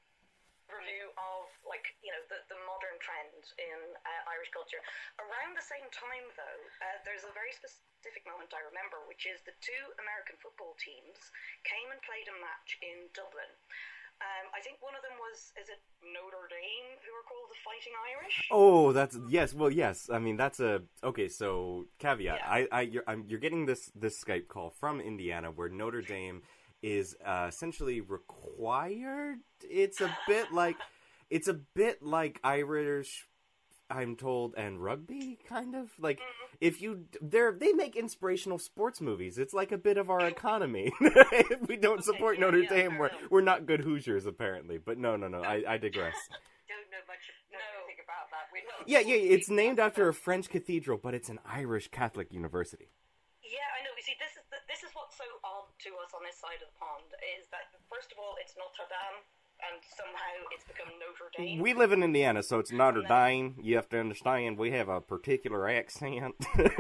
[0.72, 4.80] of like you know the, the modern trend in uh, Irish culture.
[5.20, 9.40] Around the same time, though, uh, there's a very specific moment I remember, which is
[9.48, 11.20] the two American football teams
[11.64, 13.52] came and played a match in Dublin.
[14.18, 17.60] Um, I think one of them was is it Notre Dame who are called the
[17.62, 18.38] Fighting Irish?
[18.50, 19.54] Oh, that's yes.
[19.54, 20.10] Well, yes.
[20.12, 21.30] I mean, that's a okay.
[21.30, 22.50] So caveat: Yeah.
[22.50, 26.42] I, I, you're, I'm, you're getting this this Skype call from Indiana, where Notre Dame
[26.82, 29.40] is uh, essentially required.
[29.62, 30.78] It's a bit like
[31.30, 33.28] it's a bit like Irish.
[33.90, 36.20] I'm told, and rugby, kind of like
[36.60, 39.38] if you they're they make inspirational sports movies.
[39.38, 40.92] It's like a bit of our economy.
[41.00, 43.32] if we don't support yeah, Notre yeah, Dame, fair we're enough.
[43.32, 44.78] we're not good Hoosiers, apparently.
[44.78, 45.42] But no, no, no.
[45.42, 46.16] I, I digress.
[46.68, 47.88] Don't know much know No.
[47.88, 48.52] anything about that.
[48.92, 52.92] Yeah, yeah, it's named after a French cathedral, but it's an Irish Catholic university.
[53.42, 53.92] Yeah, I know.
[53.96, 56.60] You see, this is the, this is what's so odd to us on this side
[56.60, 57.08] of the pond
[57.40, 59.24] is that first of all, it's Notre Dame,
[59.64, 61.64] and somehow it's become Notre Dame.
[61.64, 63.56] We live in Indiana, so it's Notre Dame.
[63.64, 66.36] You have to understand we have a particular accent.
[66.60, 66.76] but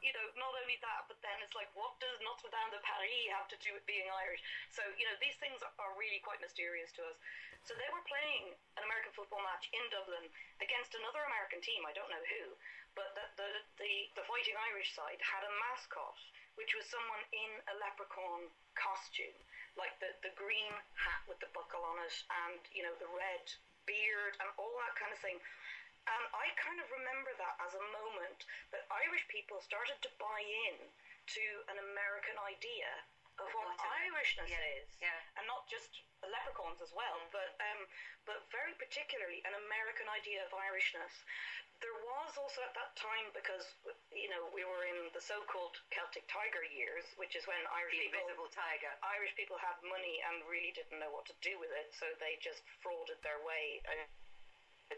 [0.00, 3.28] you know, not only that, but then it's like, what does Notre Dame de Paris
[3.36, 4.40] have to do with being Irish?
[4.72, 7.20] So you know, these things are really quite mysterious to us.
[7.68, 10.32] So they were playing an American football match in Dublin
[10.64, 11.84] against another American team.
[11.84, 12.56] I don't know who,
[12.96, 13.48] but the the
[13.80, 16.18] the, the Fighting Irish side had a mascot,
[16.56, 19.36] which was someone in a leprechaun costume,
[19.76, 23.44] like the the green hat with the buckle on it, and you know the red
[23.84, 25.40] beard and all that kind of thing.
[26.08, 30.40] And I kind of remember that as a moment that Irish people started to buy
[30.40, 32.88] in to an American idea
[33.38, 35.20] of what Irishness yeah, is, yeah.
[35.38, 35.90] and not just
[36.26, 37.80] leprechauns as well, but um,
[38.26, 41.14] but very particularly an American idea of Irishness.
[41.78, 43.62] There was also at that time because
[44.10, 48.10] you know we were in the so-called Celtic Tiger years, which is when Irish the
[48.10, 48.90] people invisible tiger.
[49.06, 52.34] Irish people had money and really didn't know what to do with it, so they
[52.42, 54.06] just frauded their way uh,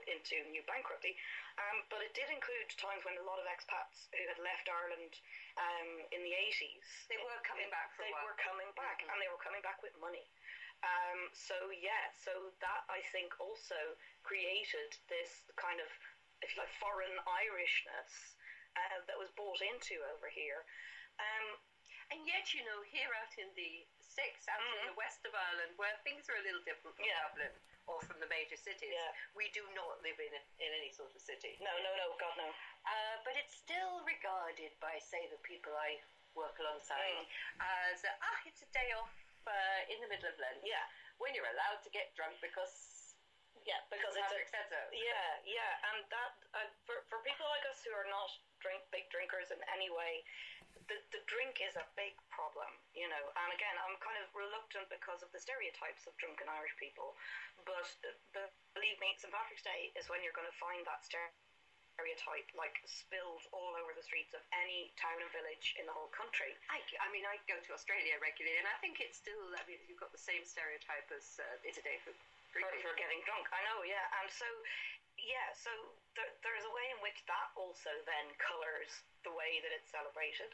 [0.07, 1.19] into new bankruptcy.
[1.59, 5.19] Um, but it did include times when a lot of expats who had left Ireland
[5.59, 7.11] um, in the 80s.
[7.11, 9.11] They were coming back for a They were coming back, Mhm.
[9.11, 10.31] and they were coming back with money.
[10.83, 15.91] Um, so yeah, so that I think also created this kind of,
[16.41, 18.37] if you like, foreign Irishness
[18.77, 20.65] uh, that was bought into over here.
[21.19, 21.59] Um,
[22.11, 25.79] And yet, you know, here out in the sticks, out in the west of Ireland,
[25.79, 27.23] where things are a little different from Yeah.
[27.29, 27.55] Dublin
[27.91, 29.11] or from the major cities, Yeah.
[29.35, 31.59] we do not live in, a, in any sort of city.
[31.59, 32.49] No, no, no, God no.
[32.87, 35.99] Uh, but it's still regarded by, say, the people I
[36.39, 37.27] work alongside
[37.59, 39.11] as, uh, ah, it's a day off
[39.51, 40.63] uh, in the middle of Lent.
[40.63, 40.87] Yeah.
[41.19, 42.73] When you're allowed to get drunk because
[43.69, 44.81] Yeah, because it's a, so.
[44.95, 48.33] Yeah, yeah, and that uh, for for people like us who are not
[48.65, 50.25] drink big drinkers in any way,
[50.91, 53.25] the the drink is a big problem, you know.
[53.39, 57.15] And again, I'm kind of reluctant because of the stereotypes of drunken Irish people,
[57.63, 61.07] but, uh, but believe me, St Patrick's Day is when you're going to find that
[61.07, 66.11] stereotype like spilled all over the streets of any town and village in the whole
[66.11, 66.53] country.
[66.67, 69.79] I, I mean, I go to Australia regularly, and I think it's still, I mean,
[69.87, 72.13] you've got the same stereotype as uh, it's a day for
[72.51, 73.47] for, for getting drunk.
[73.55, 74.03] I know, yeah.
[74.19, 74.47] And so,
[75.25, 75.71] yeah, so
[76.17, 78.91] there, there's a way in which that also then colours
[79.23, 80.51] the way that it's celebrated.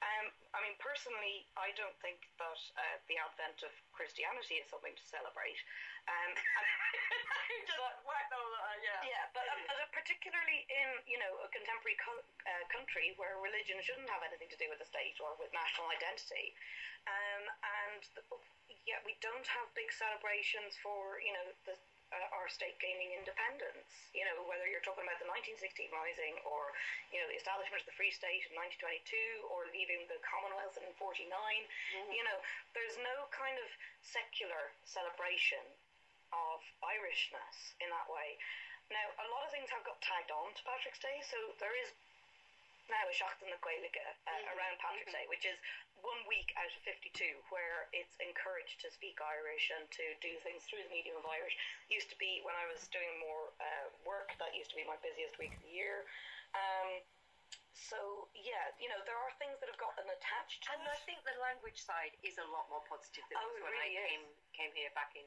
[0.00, 4.92] Um, I mean, personally, I don't think that uh, the advent of Christianity is something
[4.92, 5.56] to celebrate.
[6.08, 7.96] Um, and- but-
[8.82, 9.00] yeah.
[9.08, 13.40] yeah, but, uh, but uh, particularly in you know a contemporary co- uh, country where
[13.40, 16.52] religion shouldn't have anything to do with the state or with national identity,
[17.08, 18.22] um, and the,
[18.84, 21.74] yet we don't have big celebrations for you know the.
[22.14, 26.70] Uh, our state gaining independence, you know, whether you're talking about the 1916 Rising or,
[27.10, 30.86] you know, the establishment of the Free State in 1922 or leaving the Commonwealth in
[30.94, 31.26] 49,
[32.14, 32.38] you know,
[32.78, 33.66] there's no kind of
[34.06, 35.66] secular celebration
[36.30, 38.38] of Irishness in that way.
[38.86, 41.90] Now, a lot of things have got tagged on to Patrick's Day, so there is
[42.86, 45.58] now a Seachtain na Gaeilge uh, around Patrick's Day, which is
[46.02, 47.10] one week out of 52
[47.50, 51.54] where it's encouraged to speak Irish and to do things through the medium of Irish.
[51.90, 54.98] Used to be when I was doing more uh, work, that used to be my
[55.02, 56.06] busiest week of the year.
[56.54, 57.02] Um,
[57.76, 60.88] so, yeah, you know, there are things that have got an attached to And it.
[60.88, 63.74] I think the language side is a lot more positive than Oh, it was when
[63.76, 64.10] really I is.
[64.16, 65.26] came came here back in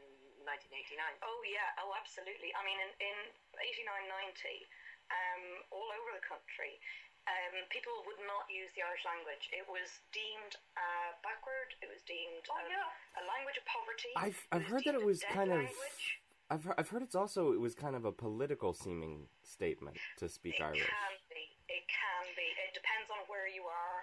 [0.50, 0.98] 1989.
[1.22, 2.50] Oh yeah, oh absolutely.
[2.58, 3.18] I mean, in, in
[3.62, 3.86] 89,
[4.34, 4.66] 90,
[5.14, 6.82] um, all over the country,
[7.30, 9.46] um, people would not use the Irish language.
[9.54, 11.70] It was deemed uh, backward.
[11.86, 13.22] It was deemed Oh, a, yeah.
[13.22, 14.12] a language of poverty.
[14.18, 15.62] I've I've heard that it was kind of.
[15.62, 16.04] language.
[16.50, 20.26] I've heard, I've heard it's also it was kind of a political seeming statement to
[20.26, 20.82] speak It Irish.
[20.82, 21.46] can be.
[21.70, 22.48] It can be.
[22.66, 24.02] It depends on where you are.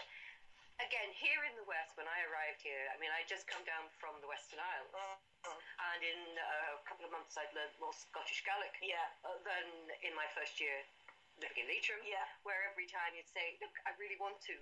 [0.79, 3.89] Again, here in the West, when I arrived here, I mean, I'd just come down
[3.97, 4.93] from the Western Isles.
[4.93, 5.57] Mm.
[5.57, 9.01] And in uh, a couple of months, I'd learned more Scottish Gaelic Yeah.
[9.25, 9.67] uh, than
[10.05, 11.06] in my first year living
[11.41, 12.01] in Leitrim.
[12.05, 12.25] Yeah.
[12.43, 14.57] Where every time you'd say, look, I really want to.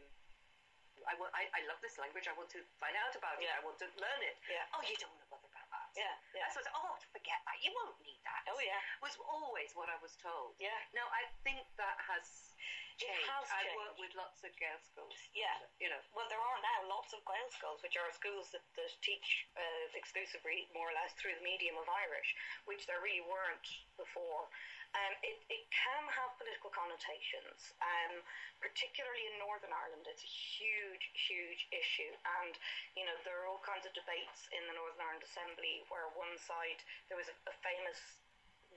[1.04, 2.30] I, want, I, I love this language.
[2.30, 3.44] I want to find out about it.
[3.44, 3.58] Yeah.
[3.58, 4.38] I want to learn it.
[4.48, 4.64] Yeah.
[4.72, 5.90] Oh, you don't know bother about that.
[5.98, 6.46] Yeah, yeah.
[6.46, 7.58] I suppose, oh, forget that.
[7.60, 8.46] You won't need that.
[8.48, 8.78] Oh, yeah.
[9.04, 10.56] Was always what I was told.
[10.56, 10.72] Yeah.
[10.96, 12.56] Now, I think that has
[12.96, 13.26] It changed.
[13.26, 13.76] I changed.
[13.76, 15.18] work with lots of girl schools.
[15.36, 15.52] Yeah.
[15.82, 16.00] You know.
[16.14, 19.86] Well, there are now lots of Gael schools, which are schools that, that teach uh,
[19.98, 22.32] exclusively, more or less, through the medium of Irish,
[22.64, 24.46] which there really weren't before.
[24.94, 28.22] Um, it, it can have political connotations, um,
[28.62, 30.06] particularly in Northern Ireland.
[30.06, 32.54] It's a huge, huge issue, and
[32.94, 36.38] you know there are all kinds of debates in the Northern Ireland Assembly where one
[36.38, 36.78] side
[37.10, 37.98] there was a, a famous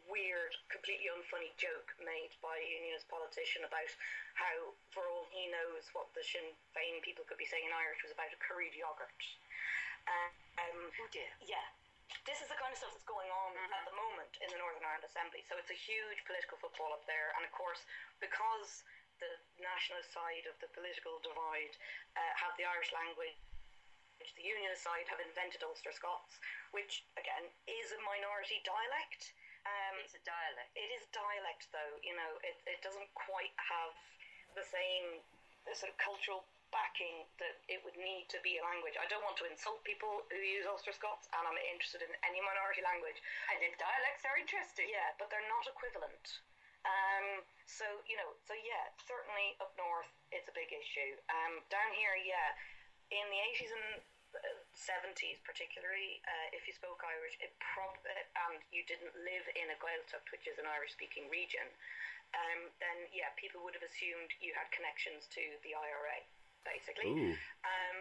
[0.10, 3.92] weird, completely unfunny joke made by a unionist politician about
[4.40, 8.02] how, for all he knows, what the Sinn Féin people could be saying in Irish
[8.02, 9.20] was about a curried yogurt.
[10.08, 10.32] Uh,
[10.64, 11.28] um, Oh dear.
[11.44, 11.68] yeah.
[12.24, 14.84] This is the kind of stuff that's going on at the moment in the Northern
[14.84, 15.44] Ireland Assembly.
[15.48, 17.32] So it's a huge political football up there.
[17.36, 17.84] And of course,
[18.20, 18.84] because
[19.20, 21.74] the nationalist side of the political divide
[22.16, 23.36] uh, have the Irish language,
[24.22, 26.38] which the unionist side have invented Ulster Scots,
[26.74, 29.34] which, again, is a minority dialect.
[29.68, 30.72] Um, It's a dialect.
[30.80, 31.96] it is dialect, though.
[32.06, 33.96] You know, it, it doesn't quite have
[34.56, 35.20] the same
[35.76, 39.00] sort of cultural backing that it would need to be a language.
[39.00, 42.40] I don't want to insult people who use Ulster Scots, and I'm interested in any
[42.44, 43.20] minority language.
[43.54, 44.88] And if dialects are interesting.
[44.92, 46.44] Yeah, but they're not equivalent.
[46.88, 51.20] Um, so you know, so yeah, certainly up north it's a big issue.
[51.32, 52.56] Um, down here, yeah,
[53.12, 54.04] in the eighties and
[54.76, 59.72] seventies, particularly, uh, if you spoke Irish, it prob- uh, and you didn't live in
[59.74, 61.66] a Gaeltacht, which is an Irish-speaking region,
[62.36, 66.22] um, then yeah, people would have assumed you had connections to the IRA,
[66.68, 67.08] basically.
[67.08, 67.32] Ooh.
[67.64, 67.98] Um,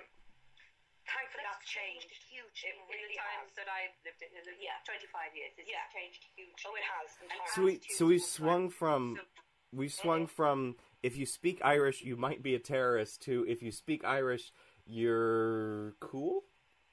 [1.07, 2.11] thankfully, that's, changed.
[2.27, 2.75] hugely.
[2.75, 3.63] It really in the times has.
[3.63, 4.83] that I've lived in, in Yeah.
[4.83, 5.87] 25 years, it's Yeah.
[5.95, 6.67] changed hugely.
[6.67, 7.09] Oh, it has.
[7.23, 7.51] entirely.
[7.55, 9.31] So we so we Attitudes swung towards from Irish.
[9.73, 10.59] we swung from
[11.03, 14.53] if you speak Irish you might be a terrorist to if you speak Irish
[14.87, 16.45] you're cool.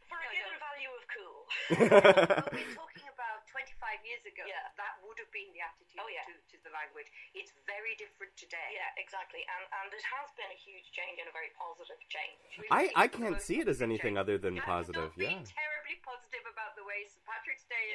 [0.08, 1.38] for a given value of cool.
[1.78, 4.64] Well, we're talking about 25 years ago, Yeah.
[4.80, 6.24] that would have been the attitude Oh, yeah.
[6.26, 7.06] to, to the language.
[7.36, 8.72] It's very different today.
[8.72, 9.44] Yeah, exactly.
[9.44, 12.40] And and it has been a huge change and a very positive change.
[12.56, 14.24] Really, I, I can't see it as anything change.
[14.24, 15.12] other than I'm positive.
[15.12, 15.52] not being Yeah.
[15.60, 17.20] terribly positive about the way St.
[17.28, 17.86] Patrick's Day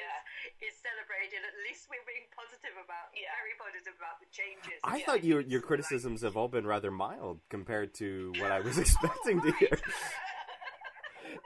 [0.62, 1.42] is, is celebrated.
[1.44, 3.34] At least we're being positive about, Yeah.
[3.42, 4.78] very positive about the changes.
[4.86, 5.06] I Yeah.
[5.10, 9.42] thought your your criticisms have all been rather mild compared to what I was expecting
[9.42, 9.76] to hear.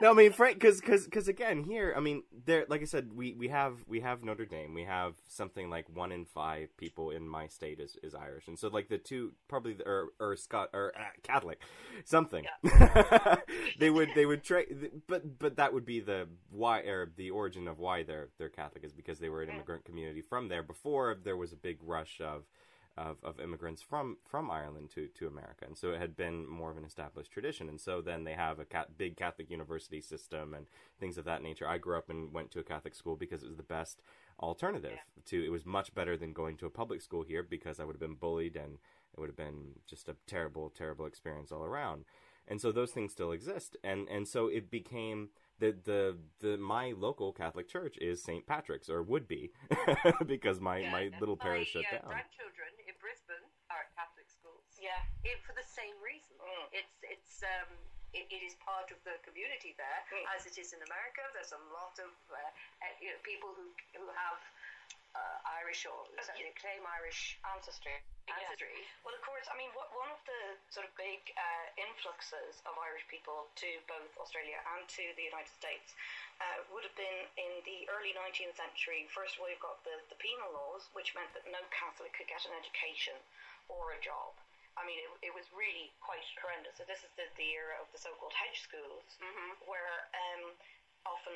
[0.00, 3.34] No, I mean, Frank, because because again, here, I mean, there, like I said, we,
[3.34, 4.74] we have we have Notre Dame.
[4.74, 8.58] We have something like one in five people in my state is, is Irish, and
[8.58, 11.60] so like the two probably the, or or Scott or uh, Catholic,
[12.04, 12.44] something.
[13.78, 14.66] they would they would try,
[15.08, 18.84] but but that would be the why or the origin of why they're they're Catholic
[18.84, 22.20] is because they were an immigrant community from there before there was a big rush
[22.20, 22.44] of
[22.98, 25.64] of, of immigrants from, from Ireland to, to America.
[25.66, 27.68] And so it had been more of an established tradition.
[27.68, 30.66] And so then they have a cat, big Catholic university system and
[30.98, 31.68] things of that nature.
[31.68, 34.02] I grew up and went to a Catholic school because it was the best
[34.40, 37.84] alternative to, it was much better than going to a public school here because I
[37.84, 38.74] would have been bullied and
[39.14, 42.04] it would have been just a terrible, terrible experience all around.
[42.46, 43.76] And so those things still exist.
[43.84, 45.28] And, and so it became,
[45.60, 48.46] the, the the my local Catholic church is St.
[48.46, 49.50] Patrick's or would be
[50.26, 52.10] because my, Yeah, my little parish my, shut uh, down.
[52.14, 54.67] grandchildren in Brisbane are at Catholic schools.
[54.78, 55.02] Yeah.
[55.26, 56.34] It, for the same reason.
[56.38, 56.66] Mm.
[56.72, 57.70] It's it's um,
[58.14, 60.24] it, it is part of the community there, Mm.
[60.32, 61.22] as it is in America.
[61.36, 64.40] There's a lot of uh, uh, you know, people who who have
[65.18, 67.96] uh, Irish or certainly claim Irish Ancestry.
[68.28, 68.36] Yeah.
[69.08, 72.76] Well, of course, I mean, what, one of the sort of big uh, influxes of
[72.76, 75.96] Irish people to both Australia and to the United States
[76.44, 79.08] uh, would have been in the early 19th century.
[79.08, 82.28] First of all, you've got the, the penal laws, which meant that no Catholic could
[82.28, 83.16] get an education
[83.72, 84.36] or a job.
[84.78, 86.78] I mean, it, it was really quite horrendous.
[86.78, 89.18] So this is the, the era of the so-called hedge schools,
[89.66, 90.54] where um,
[91.02, 91.34] often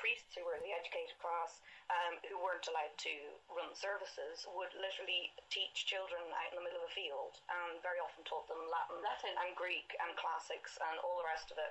[0.00, 3.14] priests who were in the educated class, um, who weren't allowed to
[3.52, 8.02] run services, would literally teach children out in the middle of a field and very
[8.02, 9.30] often taught them Latin, Latin.
[9.46, 11.70] and Greek and classics and all the rest of it.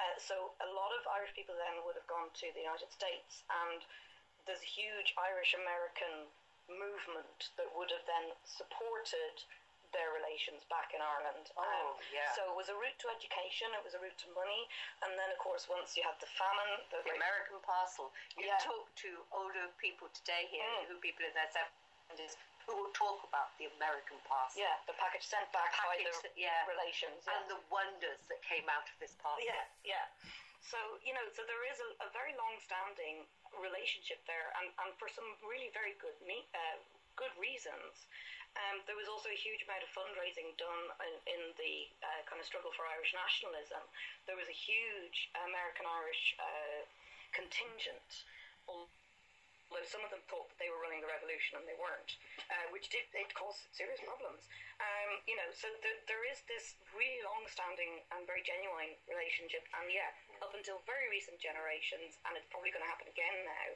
[0.00, 3.44] Uh, so a lot of Irish people then would have gone to the United States,
[3.48, 3.84] and
[4.48, 6.28] there's a huge Irish American
[6.72, 9.36] movement that would have then supported
[9.96, 11.48] their relations back in Ireland.
[11.56, 12.28] Um, Oh, yeah.
[12.36, 14.68] So it was a route to education, it was a route to money,
[15.02, 18.12] and then of course once you had the famine, the, The American parcel.
[18.36, 18.60] You Yeah.
[18.60, 20.92] talk to older people today here, Mm.
[20.92, 22.36] who people in their seventies,
[22.68, 24.60] who will talk about the American parcel.
[24.60, 26.66] yeah, the package sent back by Package, the yeah.
[26.68, 27.24] relations.
[27.24, 27.38] Yeah.
[27.40, 29.40] And the wonders that came out of this parcel.
[29.44, 30.06] Yeah, yeah.
[30.66, 33.22] So, you know, so there is a, a very long standing
[33.62, 36.78] relationship there, and, and for some really very good me- uh,
[37.14, 38.04] good reasons.
[38.56, 42.40] Um, there was also a huge amount of fundraising done in, in the uh, kind
[42.40, 43.84] of struggle for Irish nationalism.
[44.24, 46.80] There was a huge American Irish uh,
[47.36, 48.24] contingent.
[48.64, 52.16] Although some of them thought that they were running the revolution and they weren't,
[52.48, 54.48] uh, which did it caused serious problems.
[54.80, 59.90] Um, you know, so there, there is this really long-standing and very genuine relationship, and
[59.92, 63.68] yeah, up until very recent generations, and it's probably going to happen again now.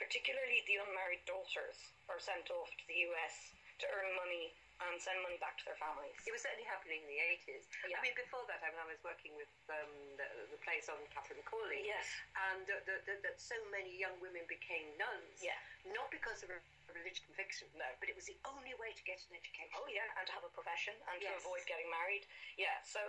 [0.00, 1.78] Particularly, the unmarried daughters
[2.10, 5.78] are sent off to the US to earn money and send money back to their
[5.78, 6.18] families.
[6.26, 7.62] It was certainly happening in the 80s.
[7.86, 7.94] Yeah.
[7.94, 10.98] I mean, before that, I mean, I was working with um, the, the place on
[11.14, 11.86] Catherine McAuley.
[11.86, 12.04] Yes.
[12.50, 15.38] And that so many young women became nuns.
[15.38, 15.56] Yeah.
[15.94, 16.58] Not because of a
[16.90, 17.86] religious conviction, No.
[18.02, 19.74] but it was the only way to get an education.
[19.78, 22.26] Oh yeah, and to have a profession and to avoid getting married.
[22.58, 23.00] Yeah, so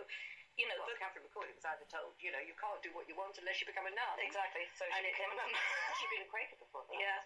[0.55, 3.03] you know, Well, the, Catherine McAuley was either told, you know, you can't do what
[3.11, 4.15] you want unless you become a nun.
[4.23, 4.63] exactly.
[4.79, 5.51] So she it, became a nun.
[5.99, 6.95] she'd been a Quaker before that.
[6.95, 7.19] Yeah.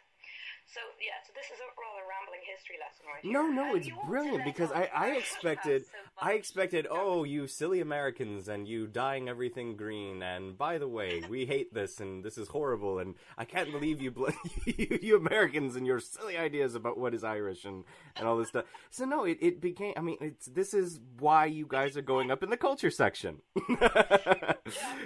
[0.73, 3.25] So yeah, so this is a rather rambling history lesson, right?
[3.25, 3.53] No, here.
[3.55, 8.47] no, And it's brilliant because I, I expected so I expected oh you silly Americans
[8.47, 12.49] and you dyeing everything green and by the way we hate this and this is
[12.49, 14.29] horrible and I can't believe you bl-
[14.65, 17.83] you, you Americans and your silly ideas about what is Irish and,
[18.15, 18.65] and all this stuff.
[18.91, 22.29] So no, it, it became I mean it's this is why you guys are going
[22.29, 23.41] up in the culture section.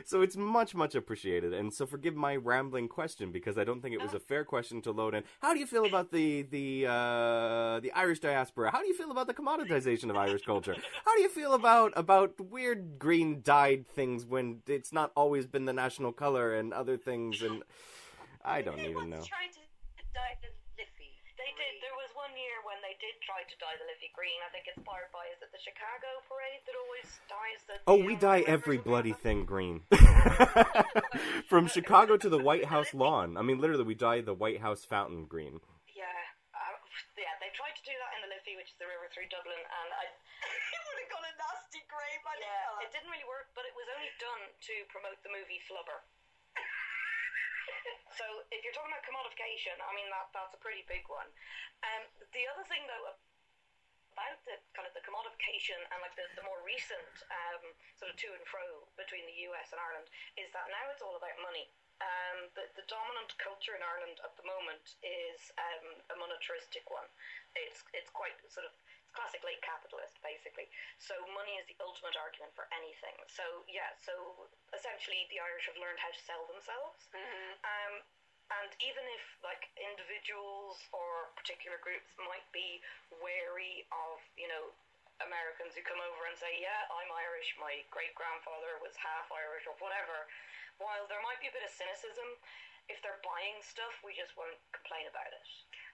[0.05, 3.93] so it's much much appreciated and so forgive my rambling question because I don't think
[3.93, 4.17] it was uh-huh.
[4.17, 5.23] a fair question to load in.
[5.39, 8.71] How do you feel about the the uh, the Irish diaspora?
[8.71, 10.75] How do you feel about the commoditization of Irish culture?
[11.05, 15.65] How do you feel about about weird green dyed things when it's not always been
[15.65, 17.63] the national color and other things and
[18.43, 19.21] I don't even know.
[19.21, 21.15] tried to dye the Liffey.
[21.43, 21.83] They did.
[21.83, 24.39] There was one year when they did try to dye the Liffey green.
[24.47, 27.75] I think inspired by is it the Chicago parade that always dyes the.
[27.83, 29.83] Oh, we dye every bloody thing green.
[31.51, 33.35] From Chicago to the White House lawn.
[33.35, 35.59] I mean, literally, we dye the White House fountain green.
[35.91, 36.07] Yeah,
[36.55, 36.79] uh,
[37.19, 37.35] yeah.
[37.43, 39.89] They tried to do that in the Liffey, which is the river through Dublin, and
[39.99, 40.07] I.
[40.47, 43.91] it would have got a nasty grey Yeah, it didn't really work, but it was
[43.91, 46.07] only done to promote the movie Flubber.
[48.15, 51.27] So if you're talking about commodification, I mean that that's a pretty big one.
[51.83, 53.17] Um, the other thing though
[54.13, 58.15] about the kind of the commodification and like the, the more recent um, sort of
[58.21, 58.63] to and fro
[58.95, 60.07] between the US and Ireland
[60.37, 61.67] is that now it's all about money.
[62.01, 67.05] Um, the, the dominant culture in Ireland at the moment is um, a monetaristic one.
[67.57, 70.67] It's it's quite sort of it's classic late capitalist basically.
[70.99, 73.15] So money is the ultimate argument for anything.
[73.29, 77.07] So yeah, so essentially the Irish have learned how to sell themselves.
[77.63, 77.93] Um,
[78.51, 82.81] and even if like individuals or particular groups might be
[83.23, 84.71] wary of, you know,
[85.21, 87.55] Americans who come over and say, "Yeah, I'm Irish.
[87.55, 90.27] My great grandfather was half Irish or whatever,"
[90.81, 92.27] while there might be a bit of cynicism,
[92.91, 95.47] if they're buying stuff, we just won't complain about it.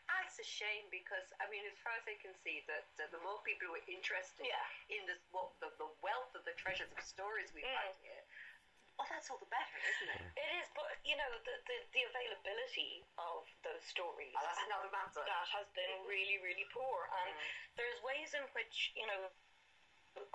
[0.10, 3.22] That's a shame because I mean, as far as I can see, that uh, the
[3.22, 4.66] more people who are interested Yeah.
[4.89, 7.76] in this, what the, the wealth of the treasures of stories we Mm.
[7.78, 8.24] find here,
[9.00, 10.22] well, that's all the better, isn't it?
[10.36, 14.36] It is, but you know, the the, the availability of those stories.
[14.36, 15.24] Oh, that's another matter.
[15.24, 17.08] that has been really, really poor.
[17.24, 17.32] And
[17.80, 19.32] there's ways in which, you know,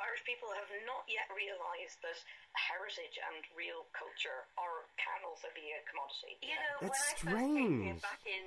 [0.01, 2.17] Irish people have not yet realised that
[2.57, 6.41] heritage and real culture are can also be a commodity.
[6.41, 8.01] You know, That's when I first came here strange.
[8.01, 8.45] back in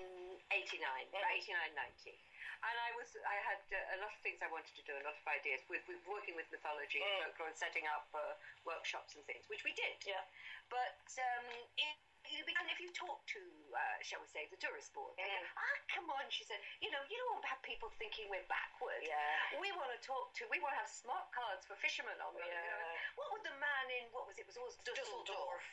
[0.51, 0.79] '89,
[1.11, 2.15] about 89, 90,
[2.63, 5.03] and I was, I had uh, a lot of things I wanted to do, a
[5.05, 7.23] lot of ideas with, with working with mythology and Mm.
[7.29, 8.33] folklore and setting up uh,
[8.65, 9.99] workshops and things, which we did.
[10.07, 10.23] Yeah.
[10.71, 11.45] But um,
[11.77, 13.39] it, you began, if you talk to,
[13.71, 15.47] uh, shall we say, the tourist board, they go, Mm.
[15.59, 18.43] ah, come on, she said, you know, you don't want to have people thinking we're
[18.49, 19.03] backward.
[19.05, 19.59] Yeah.
[19.61, 22.41] We want to talk to, we want to have smart cards for fishermen on them.
[22.47, 22.63] you know.
[22.81, 22.97] Yeah.
[23.21, 25.27] What would the man in, what was it, it was always Dusseldorf.
[25.29, 25.63] Dusseldorf.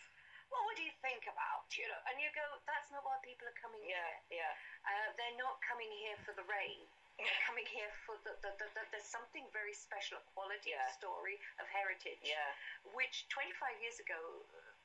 [0.55, 1.99] What would you think about, you know?
[2.07, 3.99] And you go, that's not why people are coming Yeah,
[4.31, 4.47] here.
[4.47, 4.55] yeah.
[4.87, 6.87] Uh, they're not coming here for the rain.
[7.19, 10.87] They're coming here for the, the, the, the there's something very special, a quality Yeah.
[10.87, 12.55] of story, of heritage, Yeah.
[12.95, 14.19] which 25 years ago,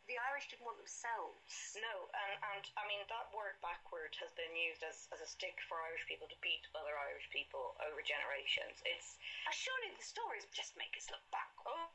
[0.09, 1.77] the Irish didn't want themselves.
[1.77, 5.53] No, and, and I mean that word backward has been used as, as a stick
[5.69, 8.81] for Irish people to beat other Irish people over generations.
[8.89, 11.69] It's Uh, surely the stories just make us look backward.
[11.77, 11.93] oh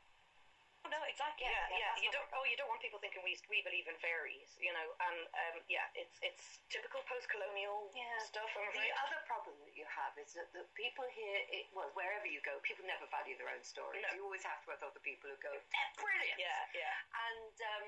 [0.91, 1.45] no, exactly.
[1.47, 2.03] Yeah, Yeah, yeah, yeah.
[2.05, 2.27] You don't.
[2.35, 4.87] Oh, you don't want people thinking we we believe in fairies, you know.
[5.01, 8.19] And um, yeah, it's it's typical post-colonial Yeah.
[8.23, 8.49] stuff.
[8.55, 9.03] I'm The afraid.
[9.05, 12.57] other problem that you have is that the people here, it, well, wherever you go,
[12.61, 14.01] people never value their own stories.
[14.05, 14.09] No.
[14.15, 16.37] You always have to have other people who go, they're brilliant.
[16.39, 16.95] Yeah, yeah.
[17.29, 17.85] And, um,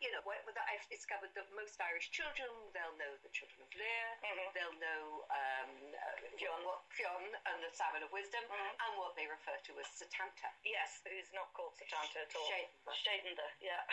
[0.00, 0.22] you know,
[0.68, 4.52] I've discovered that most Irish children, they'll know the Children of Lir, Mhm.
[4.54, 6.62] they'll know um, uh, Fionn.
[6.64, 8.74] what, Fionn and the Salmon of Wisdom, Mhm.
[8.84, 10.50] and what they refer to as Setanta.
[10.64, 12.50] Yes, who's not called Setanta at all.
[12.92, 13.84] Shadenda, yeah,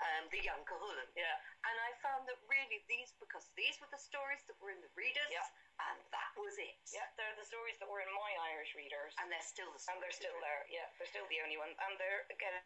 [0.00, 1.10] Um, the young Cuchulainn.
[1.16, 1.40] yeah.
[1.64, 4.90] And I found that really these, because these were the stories that were in the
[4.94, 5.48] readers, Yeah.
[5.88, 6.76] and that was it.
[6.92, 9.14] Yeah, they're the stories that were in my Irish readers.
[9.18, 9.94] And they're still the stories.
[9.96, 10.66] and they're still there.
[10.68, 12.62] Yeah, they're still the only ones, and they're again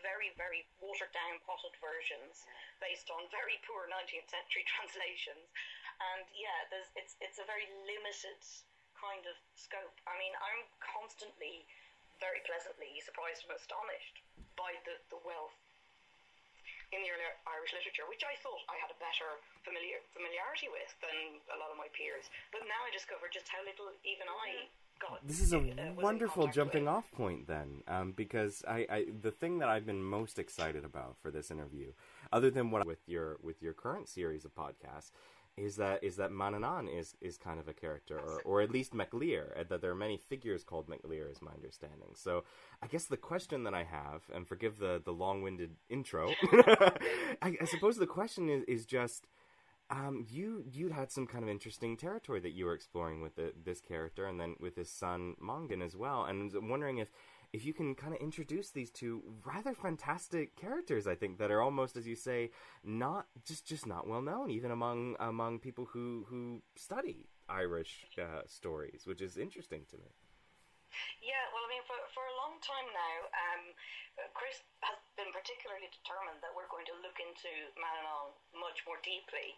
[0.00, 2.48] very, very watered down, potted versions
[2.80, 5.44] based on very poor 19th century translations.
[5.98, 8.38] And yeah, it's it's a very limited
[8.94, 9.94] kind of scope.
[10.06, 11.66] I mean, I'm constantly
[12.22, 14.22] very pleasantly surprised and astonished
[14.54, 15.54] by the the wealth
[16.88, 19.28] in the early Irish literature, which I thought I had a better
[19.60, 22.32] familiar familiarity with than a lot of my peers.
[22.48, 24.87] But now I discover just how little even I got.
[25.24, 26.94] This is a uh, wonderful jumping with.
[26.94, 31.16] off point then, um, because I, I the thing that I've been most excited about
[31.20, 31.92] for this interview,
[32.32, 35.10] other than what with your with your current series of podcasts,
[35.58, 38.94] is that is that Manannán is is kind of a character, or or at least
[38.94, 39.52] Mac Lir.
[39.68, 42.10] That there are many figures called Mac Lir, is my understanding.
[42.14, 42.44] So
[42.82, 46.30] I guess the question that I have, and forgive the the long winded intro,
[47.42, 49.26] I, I suppose the question is is just.
[49.90, 53.52] Um, you you had some kind of interesting territory that you were exploring with the,
[53.64, 56.24] this character, and then with his son Mongan as well.
[56.24, 57.10] And I'm wondering if
[57.52, 61.06] if you can kind of introduce these two rather fantastic characters.
[61.06, 62.50] I think that are almost, as you say,
[62.84, 68.42] not just just not well known, even among among people who who study Irish uh,
[68.46, 70.12] stories, which is interesting to me.
[71.20, 73.62] Yeah, well, I mean, for, for a long time now, um,
[74.34, 79.54] Chris has been particularly determined that we're going to look into Manannán much more deeply.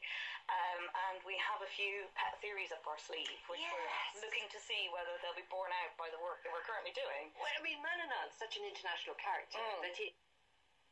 [0.51, 3.73] Um, and we have a few pet theories up our sleeve, which Yes.
[4.19, 6.93] we're looking to see whether they'll be borne out by the work that we're currently
[6.93, 7.31] doing.
[7.39, 9.81] Well, I mean, Manannán's such an international character Mm.
[9.87, 10.13] that he,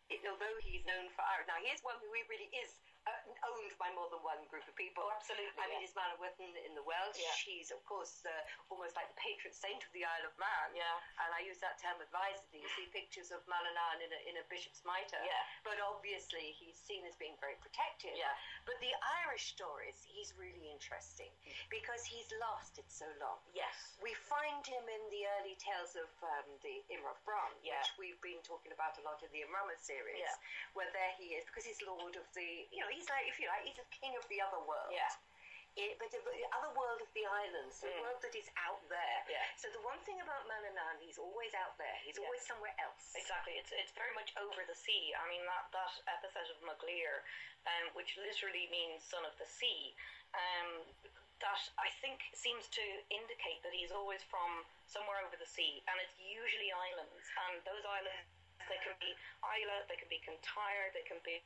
[0.09, 2.73] it, although he's known for Ireland, now here's one who he really is
[3.09, 5.09] uh, owned by more than one group of people.
[5.09, 5.89] Oh, absolutely, I mean, yeah.
[5.89, 7.17] he's Manawydan in the Welsh.
[7.17, 7.33] Yeah.
[7.41, 8.33] He's, of course, uh,
[8.69, 10.77] almost like the patron saint of the Isle of Man.
[10.77, 11.25] Yeah.
[11.25, 12.61] And I use that term advisedly.
[12.61, 15.21] You see pictures of Manannán in a, in a bishop's mitre.
[15.25, 15.41] Yeah.
[15.65, 18.13] But obviously, he's seen as being very protective.
[18.13, 18.35] Yeah.
[18.69, 18.93] But the
[19.25, 21.33] Irish stories, he's really interesting
[21.73, 23.41] because he's lasted so long.
[23.57, 23.97] Yes.
[24.05, 27.81] We find him in the early tales of um, the Imra of Bran, Yeah.
[27.81, 30.77] which we've been talking about a lot in the Imrama series, Yeah.
[30.77, 33.47] where there he is, because he's lord of the, you know, he's like, if you
[33.47, 34.91] like, he's the king of the other world.
[34.91, 35.07] Yeah.
[35.79, 38.03] It, but the, the other world of the islands, the Mm.
[38.03, 39.19] world that is out there.
[39.31, 39.47] Yeah.
[39.55, 41.95] So the one thing about Manannán, he's always out there.
[42.03, 42.27] He's Yeah.
[42.27, 43.15] always somewhere else.
[43.15, 43.55] Exactly.
[43.63, 45.15] It's it's very much over the sea.
[45.15, 47.23] I mean that that epithet of Maglir,
[47.71, 49.95] um, which literally means son of the sea,
[50.35, 50.83] um,
[51.39, 52.83] that I think seems to
[53.15, 57.23] indicate that he's always from somewhere over the sea, and it's usually islands.
[57.47, 58.27] And those islands,
[58.67, 59.15] they can be
[59.47, 61.39] Islay, they can be Kintyre, they can be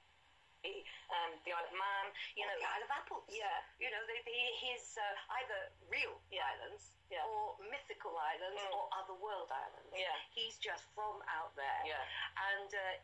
[0.67, 2.07] um, the Isle of Man.
[2.39, 3.27] You know, the Isle of Apples.
[3.31, 3.51] Yeah.
[3.83, 5.61] You know, they, they, his uh, either
[5.91, 6.47] real Yeah.
[6.55, 7.27] islands Yeah.
[7.27, 8.73] or mythical islands Mm.
[8.77, 9.91] or other world islands.
[9.93, 10.15] Yeah.
[10.31, 11.83] He's just from out there.
[11.85, 12.05] Yeah.
[12.55, 12.95] And, uh,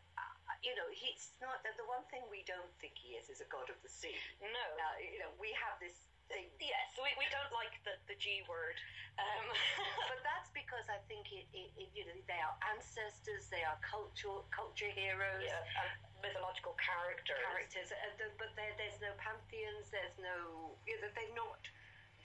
[0.63, 3.49] you know, he's not, the, the one thing we don't think he is is a
[3.51, 4.15] god of the sea.
[4.41, 4.65] no.
[4.79, 6.49] Now, you know, we have this thing.
[6.61, 8.77] Yes, we, we don't like the, the G word.
[9.19, 9.47] Um,
[10.13, 13.77] But that's because I think it, it, it, you know, they are ancestors, they are
[13.85, 15.45] cultural, culture heroes.
[15.45, 15.91] yeah, and
[16.25, 17.45] mythological characters.
[17.45, 21.61] characters, uh, but there, there's no pantheons, there's no, you know, they're not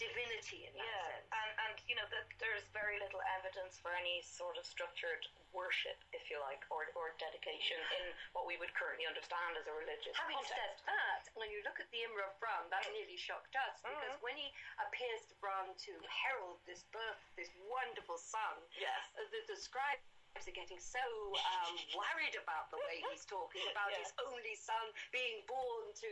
[0.02, 1.30] divinity in that Yeah, sense.
[1.38, 5.22] and, and you know, that there's very little evidence for any sort of structured
[5.54, 9.76] worship, if you like, or, or dedication in what we would currently understand as a
[9.78, 10.58] religious Having context.
[10.58, 14.18] said that, when you look at the Imra of Bran, that nearly shocked us because
[14.18, 14.26] Mhm.
[14.26, 14.50] when he
[14.82, 18.98] appears to Bran to herald this birth, this wonderful son, Yes.
[19.14, 20.02] uh, the, the scribes
[20.42, 21.00] are getting so
[21.38, 24.02] um, worried about the way he's talking about Yeah.
[24.02, 26.12] his only son being born to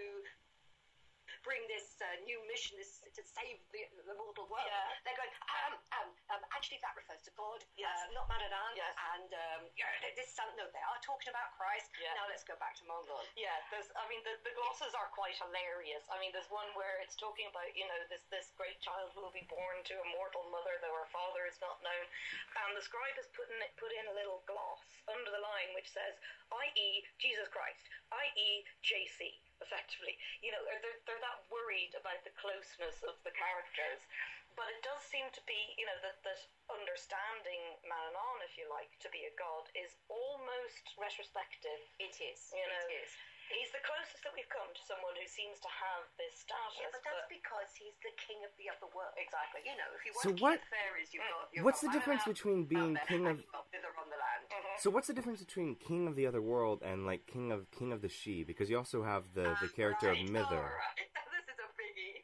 [1.42, 4.66] bring this uh, new mission this, to save the, the mortal world.
[4.66, 4.94] Yeah.
[5.06, 5.34] They're going,
[5.68, 7.90] um, um, um, actually, that refers to God, Yes.
[7.90, 8.74] uh, not Manannán.
[8.78, 8.94] Yes.
[9.18, 11.90] And um, yeah, this son, no, they are talking about Christ.
[11.98, 12.14] Yeah.
[12.18, 13.26] Now let's go back to Mongan.
[13.34, 13.90] Yeah, there's.
[13.98, 16.06] I mean, the, the glosses are quite hilarious.
[16.14, 19.34] I mean, there's one where it's talking about you know this this great child will
[19.34, 22.06] be born to a mortal mother, though her father is not known,
[22.66, 25.90] and the scribe has put in put in a little gloss under the line which
[25.90, 26.16] says,
[26.54, 27.02] "i.e.
[27.18, 27.82] Jesus Christ,
[28.14, 28.64] i.e.
[28.86, 34.02] JC." Effectively, you know, they're they're that worried about the closeness of the characters,
[34.58, 38.92] but it does seem to be you know that that understanding Manannán, if you like,
[39.06, 42.52] to be a god is almost retrospective It is.
[42.52, 43.12] You know, it is.
[43.52, 46.80] He's the closest that we've come to someone who seems to have this status.
[46.80, 49.12] Yeah, but that's because he's the king of the other world.
[49.20, 49.62] Exactly.
[49.68, 51.52] You know, if you want So to what- keep fairies, you've got.
[51.52, 53.68] You've What's got the difference between being there, king of- you've got
[54.00, 54.44] on the land.
[54.80, 57.92] So what's the difference between King of the Other World and like King of King
[57.92, 58.44] of the She?
[58.44, 60.52] Because you also have the the character right, of Midir.
[60.52, 61.12] all right.
[61.36, 62.24] this is a biggie.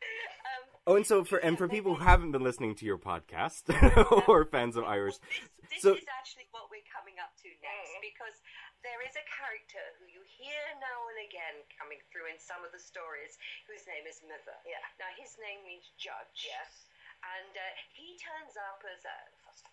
[0.00, 3.68] um, Oh, and so for and for people who haven't been listening to your podcast
[4.28, 7.90] or fans of Irish, this, this so is actually what we're coming up to next
[7.90, 8.00] Mm.
[8.00, 8.36] because
[8.82, 12.72] there is a character who you hear now and again coming through in some of
[12.72, 13.36] the stories
[13.68, 14.56] whose name is Midir.
[14.64, 14.80] Yeah.
[14.96, 16.48] Now his name means judge.
[16.48, 16.88] Yes.
[17.20, 17.62] And uh,
[17.92, 19.18] he turns up as a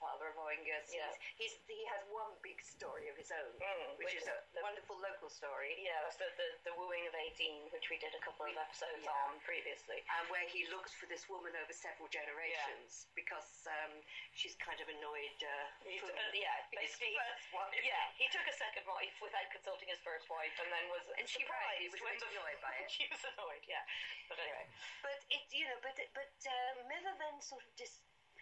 [0.01, 0.89] father of Oingus.
[0.89, 1.05] Yeah.
[1.37, 4.37] He's, he's, he has one big story of his own, Mm, which, which is a
[4.57, 5.77] the- wonderful local story.
[5.77, 9.05] Yeah, that's the, the, the wooing of Étaín, which we did a couple of episodes
[9.05, 9.13] Yeah.
[9.29, 10.01] on previously.
[10.17, 13.93] And where he looks for this woman over several generations because um,
[14.33, 15.37] she's kind of annoyed.
[15.43, 15.65] Uh,
[16.01, 17.13] from uh, yeah, his basically.
[17.17, 17.73] first wife.
[17.83, 21.25] Yeah, he took a second wife without consulting his first wife, and then was And
[21.29, 22.89] she was a when bit annoyed by it.
[22.95, 23.63] she was annoyed.
[23.67, 23.83] Yeah,
[24.31, 24.65] but anyway.
[25.03, 27.71] But it, you know, but but uh, Midir then sort of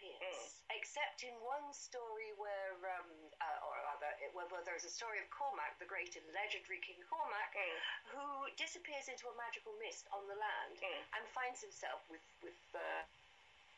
[0.06, 0.78] disappears, Mm.
[0.78, 3.10] except in one story where, um,
[3.42, 7.02] uh, or rather, where, where there's a story of Cormac, the great and legendary King
[7.10, 7.80] Cormac, Mm.
[8.14, 11.04] who disappears into a magical mist on the land Mm.
[11.18, 12.60] and finds himself with with.
[12.76, 13.04] Uh,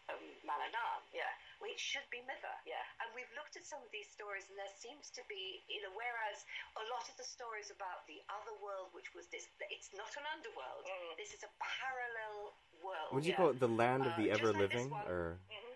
[0.09, 1.28] um, Manannán, Yeah,
[1.59, 2.57] which should be Midir.
[2.65, 2.80] yeah.
[3.01, 5.91] And we've looked at some of these stories, and there seems to be, you know,
[5.91, 6.45] whereas
[6.78, 10.23] a lot of the stories about the other world, which was this, it's not an
[10.32, 10.86] underworld.
[10.88, 11.17] Mm.
[11.17, 13.11] This is a parallel world.
[13.13, 13.38] would you yeah.
[13.38, 15.07] call it the land of Uh, the just ever like living, one.
[15.07, 15.66] Or hmm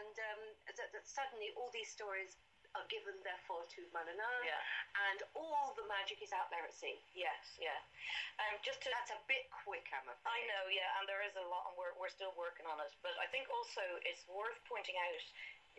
[0.00, 0.42] And um,
[0.80, 2.40] that, that suddenly all these stories
[2.78, 4.62] are given, therefore, to Manannán, Yeah.
[5.10, 7.02] and all the magic is out there at sea.
[7.18, 7.74] Yes, yeah.
[8.38, 10.22] Um, just to That's a bit quick, I'm afraid.
[10.22, 12.94] I know, yeah, and there is a lot, and we're, we're still working on it.
[13.02, 15.24] But I think also it's worth pointing out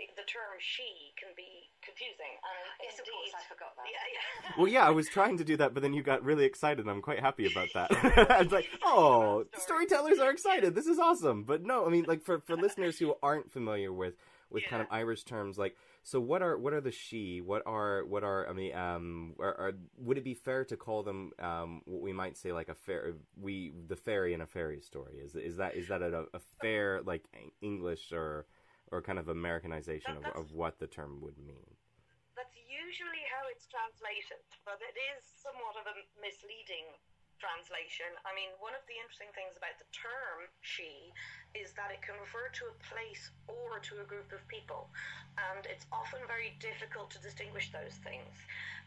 [0.01, 2.33] the, the term she can be confusing.
[2.41, 3.85] And Yes, of indeed, course, I forgot that.
[3.85, 4.51] Yeah, yeah.
[4.57, 6.79] well, yeah, I was trying to do that, but then you got really excited.
[6.79, 7.91] and I'm quite happy about that.
[8.31, 10.73] I was like, oh, storytellers are excited.
[10.75, 11.43] This is awesome.
[11.43, 14.15] But no, I mean, like for for listeners who aren't familiar with
[14.49, 17.41] with kind of Irish terms, like so, what are what are the she?
[17.41, 21.03] What are what are I mean, um, are, are would it be fair to call
[21.03, 24.81] them um what we might say like a fair we the fairy in a fairy
[24.81, 25.17] story?
[25.23, 27.23] Is is that is that a, a fair like
[27.61, 28.45] English or
[28.91, 31.67] or kind of Americanization of, of what the term would mean?
[32.35, 36.85] That's usually how it's translated, but it is somewhat of a misleading
[37.41, 38.13] translation.
[38.21, 41.09] I mean, one of the interesting things about the term she
[41.57, 44.93] is that it can refer to a place or to a group of people,
[45.49, 48.37] and it's often very difficult to distinguish those things.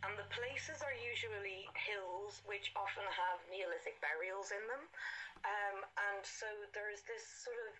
[0.06, 4.84] And the places are usually hills, which often have Neolithic burials in them,
[5.42, 5.76] um,
[6.14, 7.74] and so there's this sort of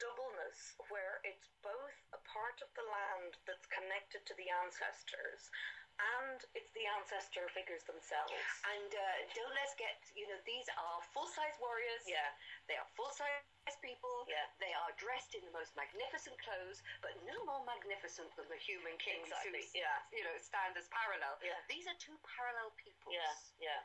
[0.00, 5.52] doubleness where it's both a part of the land that's connected to the ancestors
[6.00, 8.32] and it's the ancestor figures themselves.
[8.64, 9.04] And uh,
[9.36, 12.04] don't let's get, you know, these are full size warriors.
[12.08, 12.24] Yeah.
[12.68, 14.24] They are full size people.
[14.24, 14.48] Yeah.
[14.58, 18.96] They are dressed in the most magnificent clothes, but no more magnificent than the human
[18.96, 19.98] kings Exactly, who, yeah.
[20.12, 21.36] you know, stand as parallel.
[21.44, 21.58] Yeah.
[21.68, 23.12] These are two parallel peoples.
[23.12, 23.80] Yeah, yeah.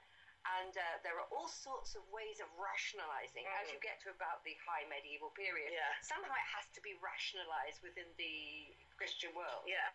[0.61, 4.45] And uh, there are all sorts of ways of rationalizing as you get to about
[4.45, 5.73] the high medieval period.
[5.73, 5.81] Mm.
[5.81, 5.93] Yeah.
[6.05, 9.65] Somehow it has to be rationalized within the Christian world.
[9.65, 9.89] Yeah.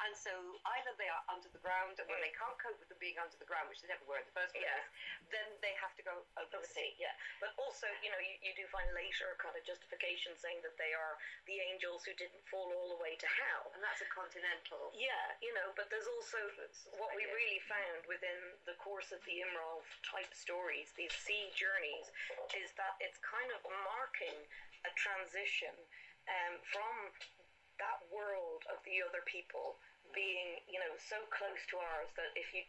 [0.00, 0.32] And so
[0.80, 3.36] either they are under the ground, and when they can't cope with them being under
[3.36, 5.28] the ground, which they never were in the first place, Yeah.
[5.30, 6.96] then they have to go over the sea.
[6.98, 7.12] yeah.
[7.38, 10.92] But also, you know, you, you do find later kind of justification saying that they
[10.96, 13.70] are the angels who didn't fall all the way to hell.
[13.76, 14.90] And that's a continental.
[14.96, 16.38] Yeah, you know, but there's also
[16.98, 22.08] what we really found within the course of the Immram type stories, these sea journeys,
[22.58, 24.36] is that it's kind of marking
[24.86, 25.74] a transition
[26.30, 26.94] um, from
[27.82, 29.82] that world of the other people
[30.14, 32.62] being, you know, so close to ours that if you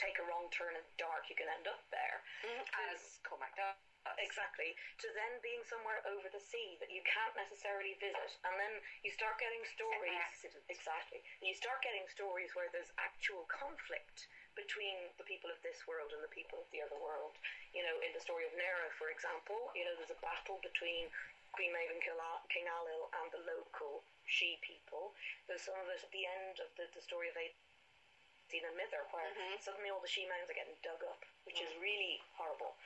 [0.00, 2.18] take a wrong turn in the dark, you can end up there.
[2.42, 2.90] Mm-hmm.
[2.90, 3.78] As Cormac does.
[4.22, 4.70] Exactly.
[5.02, 9.10] To then being somewhere over the sea that you can't necessarily visit, and then you
[9.10, 10.14] start getting stories.
[10.22, 10.62] accident.
[10.70, 11.26] Exactly.
[11.42, 16.22] You start getting stories where there's actual conflict between the people of this world and
[16.22, 17.34] the people of the other world.
[17.74, 21.10] You know, in the story of Nera, for example, you know, there's a battle between
[21.56, 22.04] And
[22.52, 25.16] King Ailill and the local she people.
[25.48, 29.08] There's some of it at the end of the, the story of Étaín and Midir,
[29.08, 29.56] where mm-hmm.
[29.64, 31.80] suddenly all the she mounds are getting dug up, which is mm.
[31.80, 32.76] really horrible.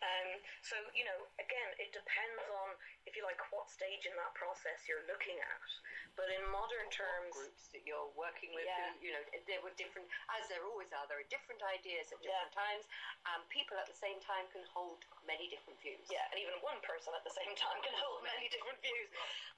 [0.00, 2.72] Um, so, you know, again, it depends on,
[3.04, 5.68] if you like, what stage in that process you're looking at.
[6.16, 8.96] But in modern terms, groups that you're working with, Yeah.
[8.96, 10.08] who, you know, there were different,
[10.40, 12.32] as there always are, there are different ideas at Yeah.
[12.32, 12.84] different times,
[13.28, 16.00] and people at the same time can hold many different views.
[16.10, 19.08] yeah, and even one person at the same time can hold many different views.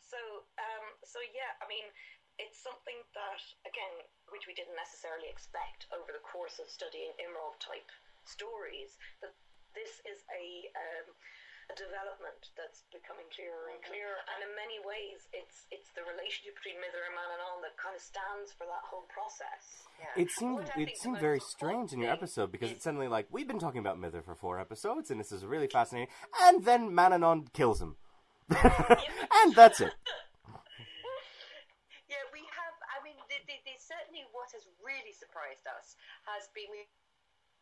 [0.01, 1.87] So, um, so yeah, I mean,
[2.39, 7.57] it's something that, again, which we didn't necessarily expect over the course of studying Immram
[7.61, 7.89] type
[8.25, 9.33] stories, that
[9.75, 11.09] this is a, um,
[11.73, 14.21] a development that's becoming clearer and clearer.
[14.29, 18.03] And in many ways, it's it's the relationship between Midir and Manannán that kind of
[18.03, 19.89] stands for that whole process.
[19.97, 20.23] Yeah.
[20.27, 23.63] It seemed it seemed very strange in your episode because it's suddenly like we've been
[23.63, 26.13] talking about Midir for four episodes and this is really fascinating,
[26.45, 27.97] and then Manannán kills him,
[28.51, 29.95] and that's it.
[32.13, 32.77] Yeah, we have.
[32.93, 35.97] I mean, the, the, the, certainly what has really surprised us
[36.29, 36.85] has been we,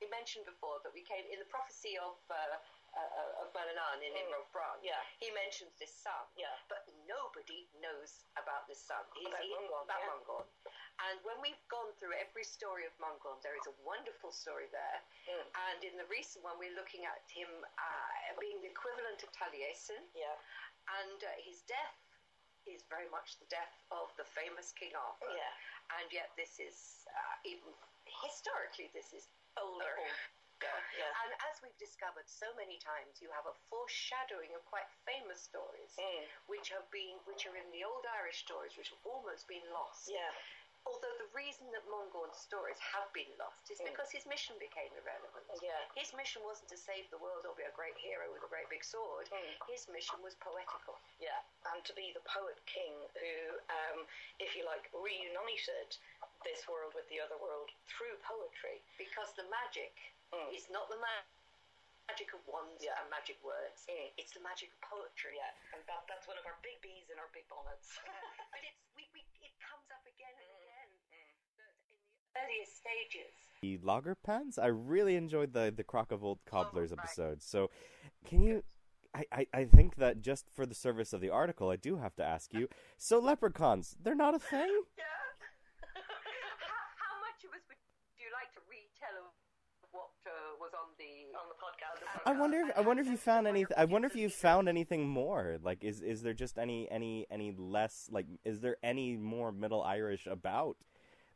[0.01, 2.57] we mentioned before that we came in the prophecy of uh,
[2.97, 4.81] uh, of Manannán in Immram Bran.
[4.83, 4.99] Yeah.
[5.23, 6.27] he mentions this son.
[6.35, 6.51] Yeah.
[6.67, 8.99] but nobody knows about this son.
[9.15, 10.11] He's, About he- Mongan, about yeah.
[10.11, 10.45] Mongan.
[11.07, 14.99] And when we've gone through every story of Mongan, there is a wonderful story there.
[15.31, 15.47] Mm.
[15.71, 20.03] And in the recent one, we're looking at him uh, being the equivalent of Taliesin
[20.13, 20.35] Yeah.
[21.01, 21.95] and uh, his death
[22.69, 25.31] is very much the death of the famous King Arthur.
[25.33, 25.55] Yeah.
[26.03, 27.71] And yet, this is uh, even
[28.27, 29.95] historically, this is Older.
[29.99, 30.15] older.
[30.61, 31.09] Yeah.
[31.25, 35.97] And as we've discovered so many times, you have a foreshadowing of quite famous stories,
[35.97, 36.29] Mm.
[36.53, 40.09] which have been, which are in the old Irish stories, which have almost been lost.
[40.09, 40.31] Yeah.
[40.87, 43.93] Although the reason that Mongan's stories have been lost is Mm.
[43.93, 45.47] because his mission became irrelevant.
[45.63, 45.77] Yeah.
[45.95, 48.69] His mission wasn't to save the world or be a great hero with a great
[48.69, 49.29] big sword.
[49.31, 49.67] Mm.
[49.69, 50.99] His mission was poetical.
[51.19, 51.41] Yeah,
[51.73, 54.07] and to be the poet king who, um,
[54.39, 55.97] if you like, reunited
[56.45, 58.81] this world with the other world through poetry.
[58.99, 59.93] Because the magic
[60.31, 60.55] Mm.
[60.55, 61.27] is not the ma-
[62.09, 62.95] magic of wands Yeah.
[63.03, 63.87] and magic words.
[63.91, 64.13] Mm.
[64.17, 65.37] It's the magic of poetry.
[65.37, 67.99] Yeah, and that, that's one of our big bees in our big bonnets.
[68.55, 70.91] but it's we, we it comes up again and again.
[71.59, 73.35] That in the earliest stages.
[73.63, 74.57] The lager pans.
[74.59, 76.99] I really enjoyed the the Crock of Old Cobblers right.
[77.01, 77.43] episode.
[77.43, 77.71] So,
[78.25, 78.63] can you?
[79.13, 82.15] I, I, I think that just for the service of the article, I do have
[82.17, 82.69] to ask you.
[82.97, 84.71] So leprechauns, they're not a thing.
[84.97, 85.05] Yeah.
[86.63, 87.79] how, how much of us would
[88.17, 89.35] you like to retell of
[89.91, 90.71] what uh, was
[91.35, 92.01] on the podcast.
[92.27, 92.59] I wonder.
[92.61, 93.67] If, I wonder if you found any.
[93.77, 95.59] I wonder if you found anything more.
[95.63, 98.09] Like, is is there just any any any less?
[98.11, 100.77] Like, is there any more Middle Irish about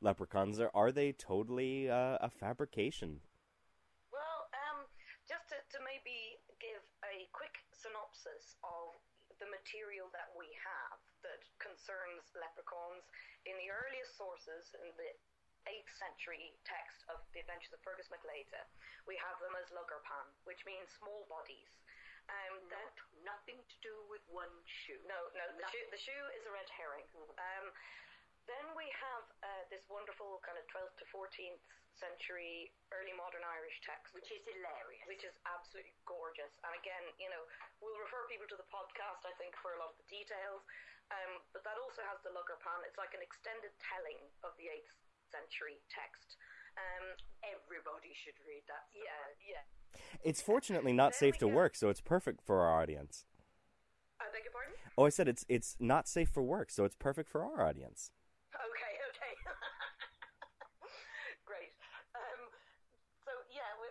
[0.01, 0.61] leprechauns?
[0.61, 3.21] Or are they totally uh, a fabrication?
[4.13, 4.87] Well, um,
[5.29, 8.97] just to, to maybe give a quick synopsis of
[9.41, 13.05] the material that we have that concerns leprechauns.
[13.45, 15.11] In the earliest sources, in the
[15.69, 18.62] 8th century text of the Adventures of Fergus MacLeodsa,
[19.09, 21.71] we have them as Luggerpan, which means small bodies.
[22.25, 24.97] Um, Not, nothing to do with one shoe.
[25.05, 27.05] no, no, the shoe, the shoe is a red herring.
[27.37, 27.67] Um,
[28.49, 31.61] then we have uh, this wonderful kind of 12th to 14th
[31.97, 35.05] century early modern Irish text, Which is hilarious.
[35.09, 36.53] which is absolutely gorgeous.
[36.65, 37.45] And again, you know,
[37.85, 40.65] we'll refer people to the podcast, I think, for a lot of the details.
[41.12, 42.81] Um, but that also has the Luggerpan.
[42.89, 44.97] It's like an extended telling of the 8th
[45.31, 46.37] century text.
[46.77, 47.14] Um,
[47.45, 48.89] Everybody should read that.
[48.97, 49.37] yeah, somewhere.
[49.47, 49.64] yeah.
[50.27, 51.55] It's fortunately not There safe to go.
[51.55, 53.25] work, so it's perfect for our audience.
[54.18, 54.75] I beg your pardon?
[54.99, 58.11] Oh, I said it's it's not safe for work, so it's perfect for our audience.
[58.55, 59.35] Okay, okay.
[61.51, 61.75] Great.
[62.14, 62.41] Um,
[63.27, 63.91] so, yeah, we,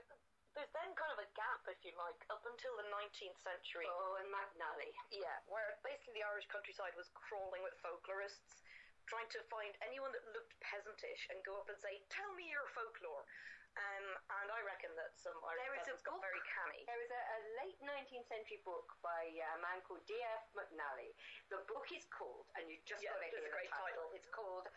[0.55, 3.86] there's then kind of a gap, if you like, up until the 19th century.
[3.88, 4.91] Oh, and McAnally.
[5.11, 8.63] Yeah, where basically the Irish countryside was crawling with folklorists,
[9.08, 12.66] trying to find anyone that looked peasantish and go up and say, "Tell me your
[12.72, 13.26] folklore."
[13.74, 14.06] Um,
[14.38, 16.86] and I reckon that some Irish There is a peasants got very canny.
[16.86, 20.45] There was a, a late 19th century book by a man called D.F.
[20.54, 21.10] McAnally.
[21.49, 23.74] The book is called, and you just Yeah, got to hear the title.
[23.74, 24.08] title.
[24.14, 24.70] It's called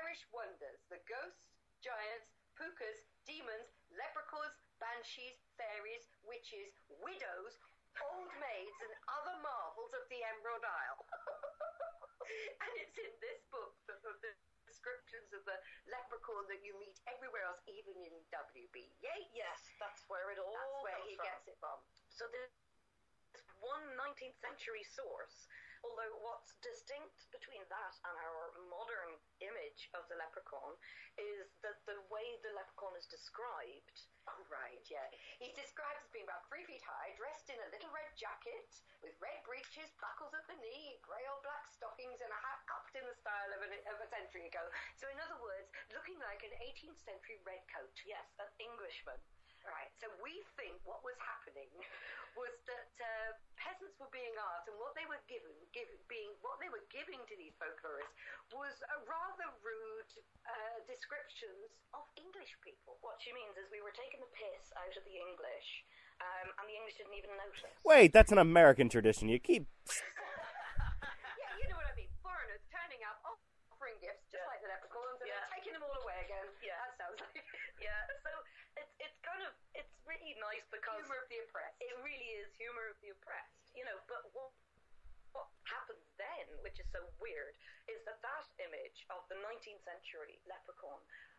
[0.00, 1.44] Irish Wonders: The Ghosts,
[1.84, 6.72] Giants, Pukas, Demons, Leprechauns, Banshees, Fairies, Witches,
[7.04, 7.54] Widows,
[8.00, 11.04] Old Maids, and Other Marvels of the Emerald Isle.
[12.64, 14.32] and it's in this book that the, the
[14.68, 15.56] descriptions of the
[15.90, 18.76] leprechaun that you meet everywhere else, even in W.B.
[19.00, 19.32] Yeats.
[19.34, 21.26] Yes, that's where it all That's where comes he from.
[21.26, 21.78] gets it from.
[22.12, 22.54] So there's
[23.58, 25.48] one 19th century source,
[25.84, 30.74] although what's distinct between that and our modern image of the leprechaun
[31.18, 34.06] is that the way the leprechaun is described.
[34.28, 35.08] Oh, right, yeah.
[35.40, 38.68] He's described as being about three feet high, dressed in a little red jacket,
[39.00, 42.92] with red breeches, buckles at the knee, grey or black stockings, and a hat cuffed
[42.98, 44.60] in the style of, an, of a century ago.
[45.00, 47.94] So, in other words, looking like an 18th century redcoat.
[48.04, 49.16] Yes, an Englishman.
[49.66, 51.68] Right, so we think what was happening
[52.38, 56.58] was that uh, peasants were being asked, and what they were given, given, being what
[56.58, 58.10] they were giving to these folklorists
[58.50, 60.10] was a rather rude
[60.50, 62.98] uh, descriptions of English people.
[63.06, 65.68] What she means is we were taking the piss out of the English,
[66.18, 67.70] um, and the English didn't even notice.
[67.86, 69.30] Wait, that's an American tradition.
[69.30, 69.70] You keep
[71.38, 72.10] yeah, you know what I mean.
[72.18, 74.50] Foreigners turning up, offering gifts, just Yeah.
[74.50, 75.38] like the leprechauns, and Yeah.
[75.46, 76.48] then taking them all away again.
[76.58, 76.74] Yeah.
[76.82, 77.38] That sounds like
[77.86, 78.30] Yeah, so
[78.82, 81.78] it's it's kind of it's really nice because humor of the oppressed.
[81.78, 83.94] it really is humor of the oppressed, you know.
[84.10, 84.50] But what
[85.38, 87.54] what happens then, which is so weird,
[87.86, 90.98] is that that image of the 19th century leprechaun,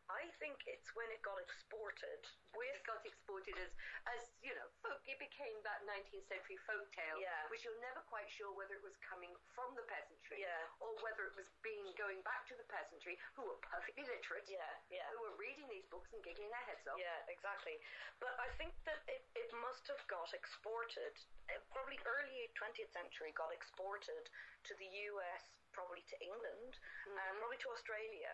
[0.09, 2.25] I think it's when it got exported
[2.57, 3.69] with it got exported as,
[4.09, 5.05] as you know, folk.
[5.05, 7.45] It became that 19th century folk tale, Yeah.
[7.53, 10.65] which you're never quite sure whether it was coming from the peasantry Yeah.
[10.81, 14.65] or whether it was being going back to the peasantry who were perfectly literate, yeah
[14.89, 16.97] yeah who were reading these books and giggling their heads off.
[16.97, 17.77] Yeah, exactly.
[18.17, 21.13] But I think that it, it must have got exported,
[21.53, 24.25] uh, probably early 20th century, got exported
[24.65, 26.73] to the US, probably to England,
[27.05, 28.33] and probably to Australia.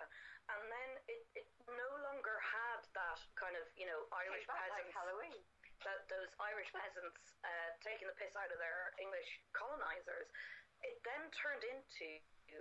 [0.52, 4.86] And then it, it no longer had that kind of, you know, Irish back like
[4.86, 4.94] peasants.
[4.96, 5.42] Halloween.
[5.84, 10.30] that those Irish peasants uh, taking the piss out of their English colonizers,
[10.86, 12.08] it then turned into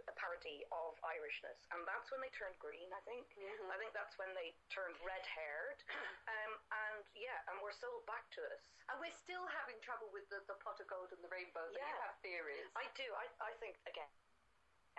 [0.09, 2.89] a parody of Irishness, and that's when they turned green.
[2.91, 3.29] I think.
[3.37, 3.69] Mhm.
[3.71, 5.79] I think that's when they turned red-haired,
[6.35, 8.65] um, and yeah, and were sold back to us.
[8.91, 11.63] And we're still having trouble with the, the pot of gold and the rainbow.
[11.71, 12.67] that You have theories.
[12.75, 13.07] I do.
[13.15, 14.11] I, I think again.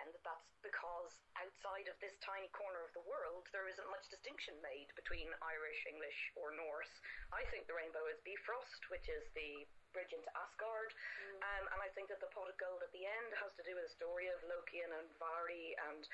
[0.00, 4.06] And that that's because outside of this tiny corner of the world, there isn't much
[4.12, 6.92] distinction made between Irish, English, or Norse.
[7.32, 9.64] I think the rainbow is Bifrost, which is the
[9.96, 10.92] bridge into Asgard,
[11.40, 13.72] um, and I think that the pot of gold at the end has to do
[13.72, 16.04] with the story of Loki and Andvari and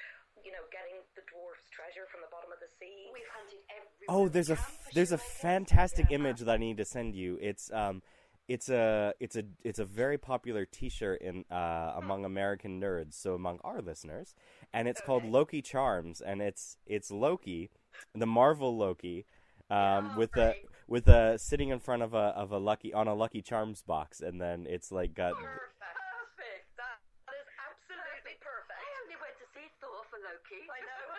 [0.46, 3.10] you know getting the dwarf's treasure from the bottom of the sea.
[3.10, 4.06] We've hunted every.
[4.06, 7.42] Oh, there's a f- there's a fantastic image that I need to send you.
[7.42, 8.06] It's um,
[8.52, 13.34] it's a it's a it's a very popular T-shirt in uh among American nerds, so
[13.34, 14.34] among our listeners,
[14.72, 17.70] and it's called Loki Charms, and it's it's Loki,
[18.14, 19.26] the Marvel Loki,
[19.70, 20.44] um, Oh, with great.
[20.44, 23.82] a with a sitting in front of a of a lucky on a Lucky Charms
[23.82, 25.34] box, and then it's like got.
[25.34, 25.78] Perfect.
[25.78, 26.66] Perfect.
[26.76, 26.98] That,
[27.28, 28.76] that is absolutely perfect.
[28.76, 30.62] I only went to see Thor for Loki.
[30.68, 31.11] I know.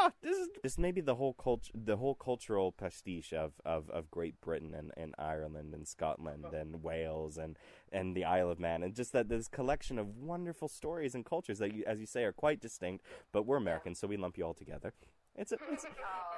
[0.00, 3.90] Ah, this is this may be the whole culture, the whole cultural pastiche of, of,
[3.90, 7.58] of Great Britain and, and Ireland and Scotland and Wales and,
[7.92, 11.58] and the Isle of Man, and just that this collection of wonderful stories and cultures
[11.58, 13.04] that, you, as you say, are quite distinct.
[13.32, 14.92] But we're Americans, so we lump you all together.
[15.34, 15.84] It's a, it's,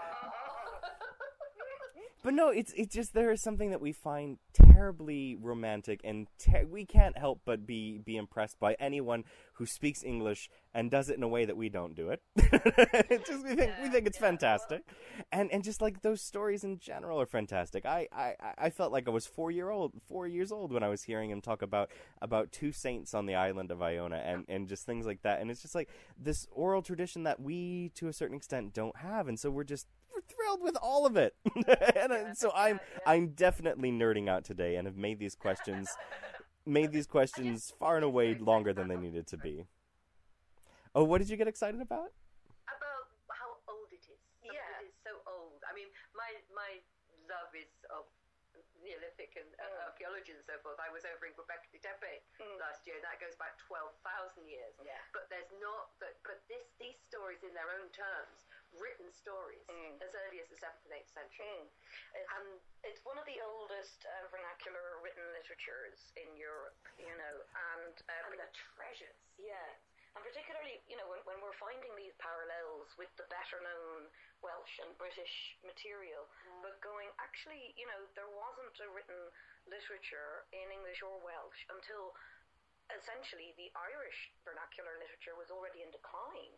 [2.23, 6.67] But no, it's it's just there is something that we find terribly romantic, and ter-
[6.67, 11.17] we can't help but be be impressed by anyone who speaks English and does it
[11.17, 12.21] in a way that we don't do it.
[13.27, 14.83] Just we think we think it's fantastic,
[15.33, 17.87] and and just like those stories in general are fantastic.
[17.87, 20.89] I I, I felt like I was four year old four years old when I
[20.89, 21.91] was hearing him talk about
[22.21, 25.41] about two saints on the island of Iona and and just things like that.
[25.41, 29.27] And it's just like this oral tradition that we to a certain extent don't have,
[29.27, 29.87] and so we're just
[30.29, 31.35] thrilled with all of it.
[31.97, 35.89] and uh, so I'm I'm definitely nerding out today and have made these questions
[36.67, 39.65] made these questions far and away longer than they needed to be.
[40.95, 42.13] Oh, what did you get excited about?
[42.67, 44.19] about how old it is.
[44.43, 44.83] Some Yeah.
[44.83, 45.63] It is so old.
[45.69, 46.83] I mean, my my
[47.31, 48.05] love is of
[48.81, 49.87] Neolithic and uh, Mm.
[49.93, 50.81] archaeology and so forth.
[50.81, 52.59] I was over in Göbekli Tepe Mm.
[52.59, 54.73] last year, and that goes back 12,000 years.
[54.83, 54.97] Yeah.
[55.13, 58.49] But there's not, but, but this these stories in their own terms,
[58.79, 59.99] written stories, Mm.
[60.03, 61.47] as early as the 7th and 8th century.
[61.47, 61.69] Mm.
[62.15, 62.47] It's, And
[62.85, 67.35] it's one of the oldest uh, vernacular written literatures in Europe, you know,
[67.75, 69.19] and, uh, and the treasures.
[69.39, 69.75] Yeah,
[70.17, 74.11] and particularly, you know, when, when we're finding these parallels with the better known
[74.43, 76.27] Welsh and British material,
[76.63, 79.31] but going, actually, you know, there wasn't a written
[79.71, 82.17] literature in English or Welsh until
[82.99, 86.55] essentially the Irish vernacular literature was already in decline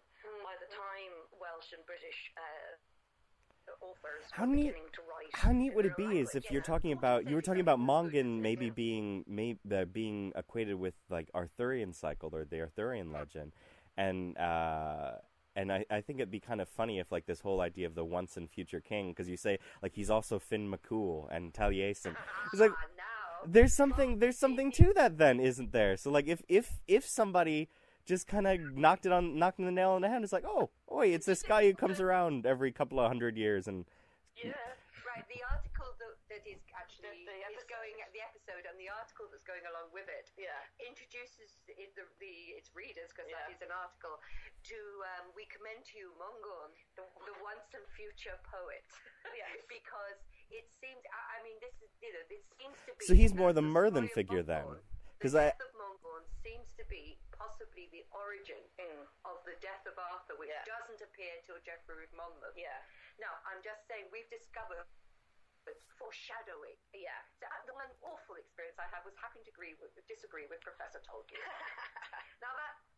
[0.46, 5.30] by the time Welsh and British uh, authors How neat- to write.
[5.32, 6.52] How neat would it their be is if language.
[6.52, 10.94] you're talking about you were talking about Mongan maybe being may, uh, being equated with
[11.10, 13.52] like Arthurian cycle or the Arthurian legend,
[13.96, 15.12] and uh,
[15.54, 17.94] and I, I think it'd be kind of funny if like this whole idea of
[17.94, 22.16] the once and future king because you say like he's also Finn McCool and Taliesin.
[22.52, 23.02] It's like Ah, now.
[23.47, 27.68] There's something there's something to that then isn't there so like if if if somebody
[28.05, 30.70] just kind of knocked it on knocking the nail on the head it's like oh
[30.90, 33.84] oi it's this guy who comes around every couple of hundred years and
[34.43, 34.53] Yeah.
[35.12, 37.72] Right, the article that, that is actually The- the is episode.
[37.72, 40.52] going the episode and the article that's going along with it Yeah.
[40.84, 43.40] introduces it, the, the its readers because Yeah.
[43.48, 44.78] that is an article to
[45.16, 48.84] um, we commend to you Mongan the, the once and future poet
[49.32, 49.64] Yes.
[49.72, 50.20] because
[50.52, 53.32] it seems I, I mean this is you know this seems to be So he's
[53.32, 54.82] more that the Merlin of figure then, Mongan,
[55.20, 59.08] 'cause the I- death of Mongan seems to be possibly the origin Mm.
[59.24, 60.62] of the death of Arthur which Yeah.
[60.68, 62.76] doesn't appear till Geoffrey of Monmouth Yeah.
[63.18, 64.84] now I'm just saying we've discovered
[65.98, 67.14] foreshadowing Yeah.
[67.38, 70.58] so uh, the one awful experience I had was having to agree with, disagree with
[70.60, 71.38] Professor Tolkien.
[72.44, 72.91] now that I found that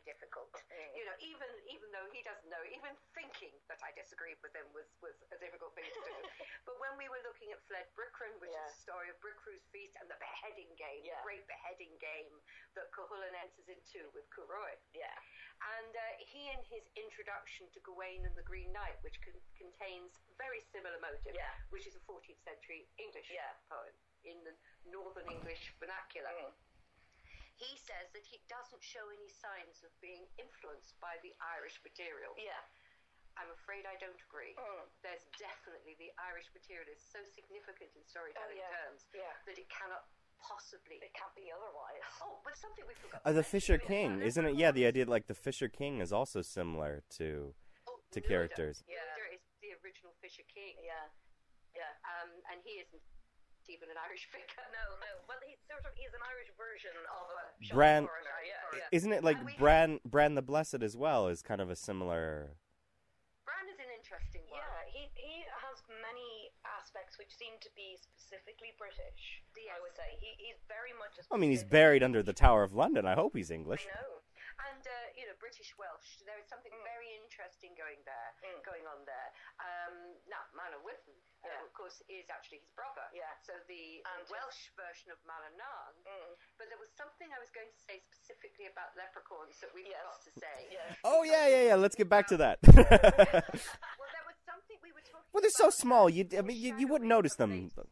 [0.00, 0.48] very difficult.
[0.96, 4.64] You know, even even though he doesn't know, even thinking that I disagreed with him
[4.72, 6.16] was, was a difficult thing to do.
[6.68, 8.64] but when we were looking at Fled Bricrenn, which Yeah.
[8.68, 11.20] is the story of Bricriu's feast and the beheading game, Yeah.
[11.20, 12.32] the great beheading game
[12.76, 14.72] that Cuchulainn enters into with Cú Roí.
[14.96, 15.12] Yeah.
[15.76, 20.16] And uh, he, in his introduction to Gawain and the Green Knight, which con- contains
[20.40, 21.52] very similar motive, Yeah.
[21.68, 23.28] which is a 14th century English
[23.68, 23.92] poem
[24.24, 24.52] in the
[24.88, 26.52] Northern English vernacular, Mm.
[27.60, 32.32] He says that he doesn't show any signs of being influenced by the Irish material.
[32.40, 32.56] Yeah.
[33.38, 34.56] I'm afraid I don't agree.
[34.58, 34.84] Mm.
[35.06, 38.72] There's definitely the Irish material is so significant in storytelling Oh, yeah.
[38.88, 39.32] terms Yeah.
[39.46, 40.08] that it cannot
[40.40, 40.98] possibly.
[41.04, 42.00] It can't be otherwise.
[42.24, 43.20] Oh, but something we forgot.
[43.24, 46.12] uh, to the Fisher King isn't it yeah the idea like the Fisher King is
[46.16, 47.54] also similar to
[47.86, 48.28] Oh, to Nuada.
[48.28, 48.82] characters.
[48.88, 49.04] Yeah.
[49.04, 50.74] Nuada is the original Fisher King.
[50.82, 51.06] Yeah.
[51.76, 51.92] Yeah.
[52.08, 53.04] Um, and he isn't
[53.70, 54.66] even an Irish figure.
[54.74, 55.12] No, no.
[55.30, 58.78] Well, he's sort of he's an Irish version of a Sean Bran- Foreigner, Yeah.
[58.82, 58.96] Yeah.
[58.98, 61.78] isn't it like And we Bran Bran the Blessed as well is kind of a
[61.78, 62.58] similar
[63.46, 64.58] Bran is an interesting one.
[64.62, 69.42] Yeah, he, he has many aspects which seem to be specifically British.
[69.54, 71.18] I would say he, he's very much.
[71.18, 73.94] A I mean he's buried under the Tower of London I hope he's English I
[73.94, 74.18] know.
[74.70, 76.20] And uh, you know, British Welsh.
[76.28, 78.60] There is something very interesting going there, Mm.
[78.64, 79.28] going on there.
[79.56, 81.64] Um, now, Manor Witton, uh, Yeah.
[81.64, 83.04] of course, is actually his brother.
[83.16, 83.32] Yeah.
[83.46, 85.92] So the, And the Welsh version of Manannán.
[86.04, 86.32] Mm.
[86.60, 89.96] But there was something I was going to say specifically about leprechauns that we Yes.
[90.04, 90.58] forgot to say.
[90.76, 90.90] Yes.
[91.04, 95.04] Oh yeah yeah yeah let's get back to that Well, there was something we were
[95.04, 95.26] talking.
[95.32, 97.88] Well they're so small you I mean you, you wouldn't notice them later-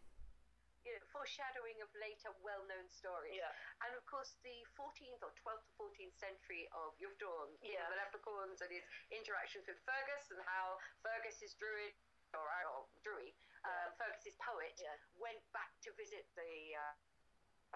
[0.86, 3.36] you know, foreshadowing of later well-known stories.
[3.36, 3.52] Yeah.
[3.84, 7.84] And of course, the 14th or 12th to 14th century of Yvdorn, you Yeah.
[7.84, 11.92] know, the leprechauns and his interactions with Fergus and how Fergus is druid,
[12.34, 14.94] or, or Druid, um, Fergus is poet, Yeah.
[15.16, 16.94] went back to visit the uh,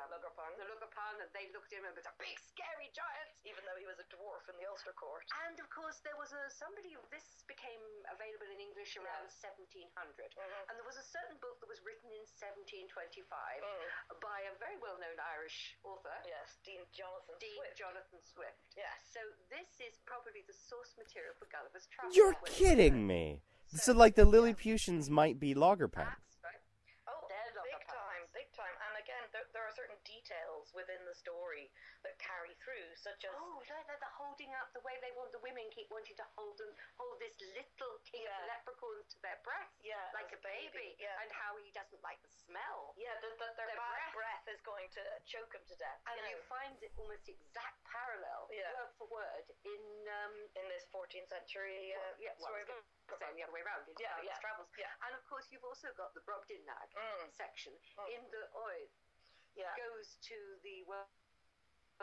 [0.01, 0.57] um, Luggerpan.
[0.57, 3.29] the Luggerpan, and they looked at him and was a big scary giant.
[3.45, 5.27] Even though he was a dwarf in the Ulster court.
[5.51, 6.95] And of course, there was a somebody.
[7.13, 9.85] This became available in English around 1700,
[10.33, 10.63] Mhm.
[10.71, 14.21] and there was a certain book that was written in 1725 Mm.
[14.23, 17.77] by a very well-known Irish author, Yes, Dean Jonathan Dean Swift.
[17.77, 18.63] Jonathan Swift.
[18.79, 18.97] Yes.
[19.13, 22.17] So this is probably the source material for Gulliver's Travels.
[22.17, 23.43] You're kidding me
[23.75, 26.41] So, like, the Lilliputians might be loggerpants.
[26.45, 26.69] That's.
[27.09, 28.77] Oh, They're big logger time, big time.
[28.89, 31.92] And again, there, there are certain details within the story that
[32.23, 35.43] carry through, such as Oh, like the, the holding up, the way they want the
[35.43, 38.47] women keep wanting to hold them, hold this little king Yeah.
[38.47, 41.19] leprechaun to their breast, Yeah, like a baby, baby, yeah.
[41.27, 42.95] and how he doesn't like the smell.
[42.97, 44.15] yeah, that that their Their bad breath.
[44.15, 44.55] breath.
[44.55, 45.99] is going to choke him to death.
[46.07, 48.71] And you you find it almost exact parallel, Yeah.
[48.79, 52.63] word for word, in um, in this 14th century uh, well, yeah, well, story I
[52.63, 53.89] of was gonna say the other way around.
[53.89, 54.93] In Yeah, yeah, Travels, yeah.
[55.07, 57.33] and of course you've also got the Brobdingnag Mm.
[57.35, 58.09] section Mm.
[58.15, 58.91] in the Oid
[59.55, 61.09] yeah, goes to the world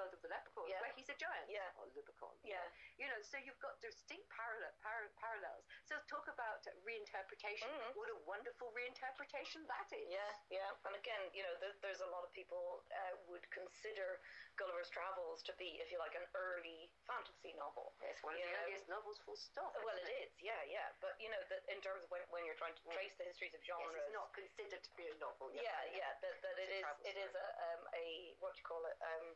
[0.08, 0.80] of the leprechaun, Yeah.
[0.80, 1.68] where he's a giant, Yeah.
[1.76, 2.32] or leprechaun.
[2.43, 2.64] Yeah.
[2.95, 5.66] You know, so you've got distinct parallel, par- parallels.
[5.84, 7.68] So talk about reinterpretation.
[7.68, 7.95] Mm.
[7.95, 10.08] What a wonderful reinterpretation that is.
[10.08, 10.72] Yeah, yeah.
[10.86, 14.20] And again, you know, there, there's a lot of people uh, would consider
[14.56, 17.93] Gulliver's Travels to be, if you like, an early fantasy novel.
[18.02, 18.64] It's one of You the know?
[18.64, 19.76] earliest novels, full stop.
[19.80, 20.91] Well, isn't it is, yeah, yeah.
[21.00, 23.54] But you know, that in terms of when, when you're trying to trace the histories
[23.56, 25.52] of Yes, genres, it's not considered to be a novel.
[25.54, 25.64] yeah,
[25.95, 28.06] yeah, that, that it It's a is, travel it is a, um, a
[28.39, 29.36] what do you call it, um,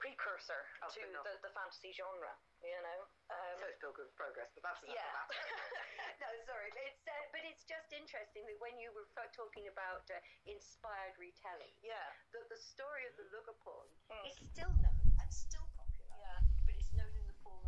[0.00, 2.32] precursor Of to the the, fantasy genre.
[2.64, 5.04] You know, um, So it's Pilgrim's Progress, but that's yeah.
[5.04, 5.28] that.
[6.24, 6.72] no, sorry.
[6.80, 9.04] It's, uh, but it's just interesting that when you were
[9.36, 10.16] talking about uh,
[10.48, 14.24] inspired retelling, yeah, that the story of the Lugapon Mm.
[14.28, 16.16] is still known and still popular.
[16.20, 17.12] yeah, But it's known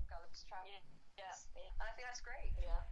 [0.06, 0.70] in the form of Gulliver's Travels.
[1.18, 2.50] yeah, yeah, And I think that's great.
[2.62, 2.82] yeah.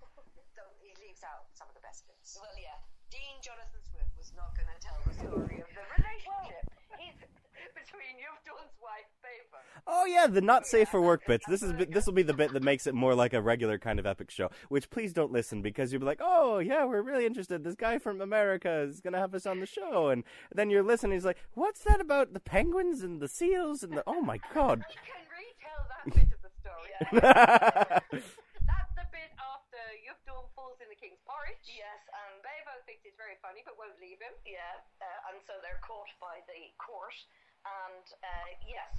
[0.56, 2.38] Though he leaves out some of the best bits.
[2.40, 2.78] Well, yeah.
[3.10, 6.64] Dean Jonathan Swift was not going to tell the story of the relationship
[6.98, 7.14] he's,
[7.74, 9.62] between Iubdán's wife, Beaver.
[9.86, 11.44] Oh yeah, the not safe for work bits.
[11.48, 13.98] This is this will be the bit that makes it more like a regular kind
[13.98, 14.50] of epic show.
[14.68, 17.62] Which please don't listen because you'll be like, oh yeah, we're really interested.
[17.62, 21.12] This guy from America is gonna have us on the show, and then you're listening.
[21.12, 24.02] He's like, what's that about the penguins and the seals and the?
[24.06, 24.84] Oh my god.
[24.88, 26.34] He can retell that bit
[27.00, 27.06] of.
[28.70, 31.66] That's the bit after Iubdán falls in the king's porridge.
[31.68, 34.32] Yes, and Bebo thinks it's very funny but won't leave him.
[34.46, 37.16] Yeah, uh, and so they're caught by the court,
[37.66, 38.92] and uh, yes,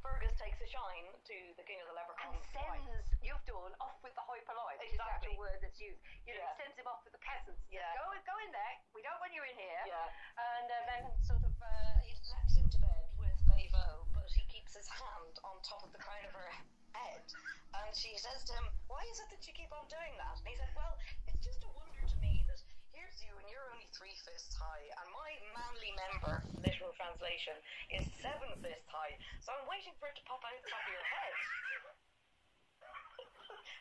[0.00, 2.46] Fergus takes a shine to the king of the And leprechauns.
[2.54, 5.98] sends Iubdán off with the hoi polloi, which is the actual word that's used.
[6.24, 6.54] You know, Yeah.
[6.56, 7.58] he sends him off with the peasants.
[7.68, 7.90] Yeah.
[7.98, 8.74] Go, go in there.
[8.94, 9.82] We don't want you in here.
[9.84, 10.06] Yeah.
[10.38, 14.76] And uh, then sort of uh, he leaps into bed with Bevo, but he keeps
[14.76, 16.50] his hand on top of the crown of her
[16.92, 17.24] head,
[17.72, 20.48] and she says to him, "Why is it that you keep on doing that?" And
[20.48, 22.60] he said, "Well, it's just a wonder to me that
[22.92, 27.56] here's you, and you're only three fists high, and my manly member, literal translation,
[27.90, 30.92] is seven fists high, so I'm waiting for it to pop out the top of
[30.92, 31.34] your head."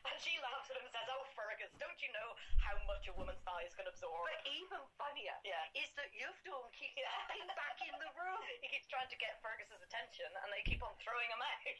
[0.05, 2.29] And she laughs at him and says, Oh, Fergus, don't you know
[2.61, 4.25] how much a woman's thighs can absorb?
[4.29, 5.65] But even funnier Yeah.
[5.81, 8.39] is that Iubdán keeps popping back in the room.
[8.63, 11.63] he keeps trying to get Fergus's attention, and they keep on throwing him out.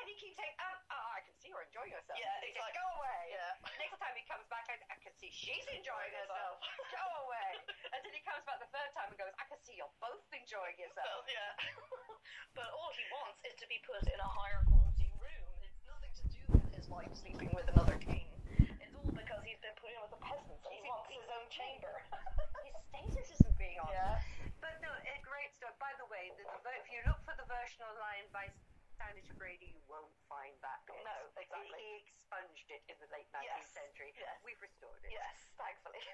[0.00, 2.16] And he keeps saying, um, oh, I can see you're enjoying yourself.
[2.16, 3.36] Yeah, he he's like, go away.
[3.36, 3.52] Yeah.
[3.76, 6.56] Next time he comes back, I, I can see she's enjoying herself.
[6.88, 7.50] go away.
[8.00, 10.72] Until he comes back the third time and goes, I can see you're both enjoying
[10.80, 11.28] Well, yourself.
[11.28, 11.52] yeah.
[12.56, 15.52] but all he wants is to be put in a higher quality room.
[15.68, 16.24] It's nothing to
[16.90, 18.26] do with his wife sleeping with another king.
[18.82, 20.66] It's all because he's been put in with the peasants.
[20.66, 21.94] He wants his own chamber.
[22.66, 23.94] His status isn't being honored.
[23.94, 24.18] yeah.
[24.58, 25.70] But no, a great stuff.
[25.78, 28.50] By the way, the, the, if you look for the version online by
[28.98, 30.98] Standish O'Grady, you won't find that bit.
[31.06, 31.78] No, exactly.
[31.78, 34.10] He, he expunged it in the late 19th Yes, century.
[34.18, 34.34] yes.
[34.44, 35.14] We've restored it.
[35.14, 36.02] Yes, thankfully.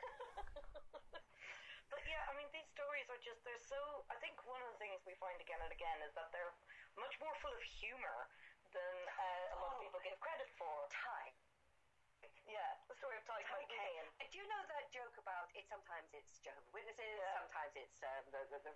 [1.91, 3.81] but yeah, I mean, these stories are just, they're so.
[4.13, 6.55] I think one of the things we find again and again is that they're
[7.01, 8.29] much more full of humor
[8.71, 10.75] than uh, a lot of Oh, people give credit for.
[10.91, 11.35] Time.
[12.47, 13.67] Yeah, the story of Totally.
[13.71, 14.07] Kane.
[14.19, 15.67] Uh, Do you know that joke about it?
[15.71, 17.43] Sometimes it's Jehovah's Witnesses, Yeah.
[17.43, 18.75] sometimes it's um, the, the, the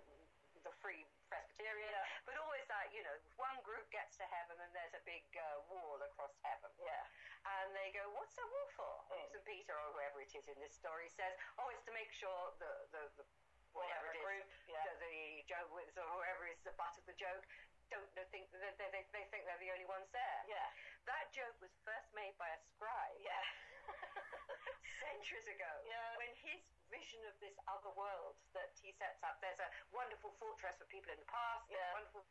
[0.61, 2.05] the Free Presbyterian, Yeah.
[2.27, 5.57] but always that you know one group gets to heaven and there's a big uh,
[5.71, 7.01] wall across heaven, Yeah.
[7.47, 9.25] and they go, "What's the wall for?" Mm.
[9.31, 9.43] St.
[9.47, 12.71] Peter or whoever it is in this story says, "Oh, it's to make sure the
[12.93, 13.25] the, the
[13.73, 14.83] whatever Whatever it is, group, yeah.
[14.85, 15.17] the, the
[15.49, 17.47] Jehovah's Witnesses or whoever is the butt of the joke."
[17.91, 20.39] Don't they think that they, they, they think they're the only ones there?
[20.47, 20.63] Yeah.
[21.11, 23.43] That joke was first made by a scribe Yeah.
[25.03, 25.71] centuries ago.
[25.83, 26.15] Yeah.
[26.15, 30.79] When his vision of this other world that he sets up, there's a wonderful fortress
[30.79, 31.83] for people in the past, Yeah.
[31.91, 32.23] a wonderful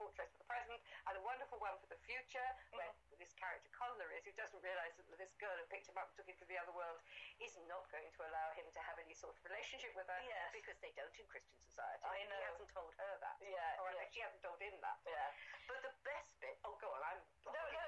[0.00, 2.80] fortress for the present, and a wonderful one for the future, mm-hmm.
[2.80, 6.08] where this character Connor is, who doesn't realise that this girl who picked him up
[6.10, 6.98] and took him to the other world
[7.38, 10.48] is not going to allow him to have any sort of relationship with her Yes.
[10.56, 12.02] because they don't in Christian society.
[12.02, 12.40] I know.
[12.40, 13.36] He hasn't told her that.
[13.44, 14.08] Yeah, Or yeah.
[14.10, 14.98] she hasn't told him that.
[15.06, 15.28] Yeah.
[15.70, 17.20] But the best bit, oh, go on, I'm.
[17.46, 17.81] No, no.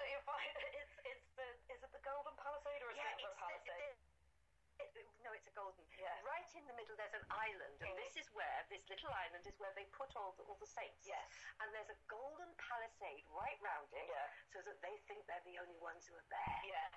[0.80, 3.40] It's it's the is it the Golden Palisade or is Yeah, it the it's the,
[3.40, 3.96] Palisade?
[3.96, 5.80] it- no, it's a golden.
[5.96, 6.12] Yeah.
[6.26, 9.56] Right in the middle, there's an island, and this is where this little island is
[9.56, 11.00] where they put all the, all the saints.
[11.08, 11.24] Yes.
[11.64, 14.28] And there's a golden palisade right round it, Yeah.
[14.52, 16.60] so that they think they're the only ones who are there.
[16.68, 16.90] Yeah.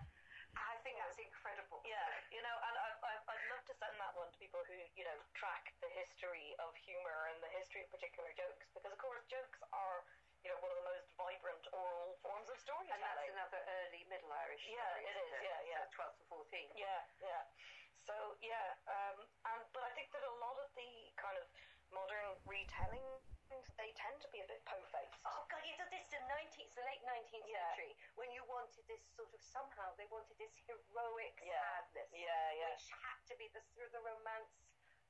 [0.57, 1.79] I think that's incredible.
[1.85, 2.01] Yeah,
[2.33, 5.05] you know, and I, I, I'd love to send that one to people who, you
[5.05, 9.21] know, track the history of humor and the history of particular jokes, because of course
[9.29, 10.01] jokes are,
[10.47, 12.95] you know, one of the most vibrant oral forms of storytelling.
[12.95, 15.83] And that's another early Middle Irish Yeah, story, it isn't is, yeah, yeah.
[15.91, 16.71] So 12th and 14th.
[16.79, 17.43] Yeah, yeah.
[18.07, 19.17] So yeah, um,
[19.51, 20.87] and but I think that a lot of the
[21.19, 21.43] kind of
[21.91, 23.27] modern retellings
[23.75, 25.19] they tend to be a bit po-faced.
[25.27, 25.59] Oh God!
[25.67, 27.59] You did this in 19th, the late 19th Yeah.
[27.75, 31.59] century when you wanted this sort of somehow they wanted this heroic Yeah.
[31.59, 32.71] sadness, Yeah, yeah.
[32.71, 34.51] which had to be the sort of the romance,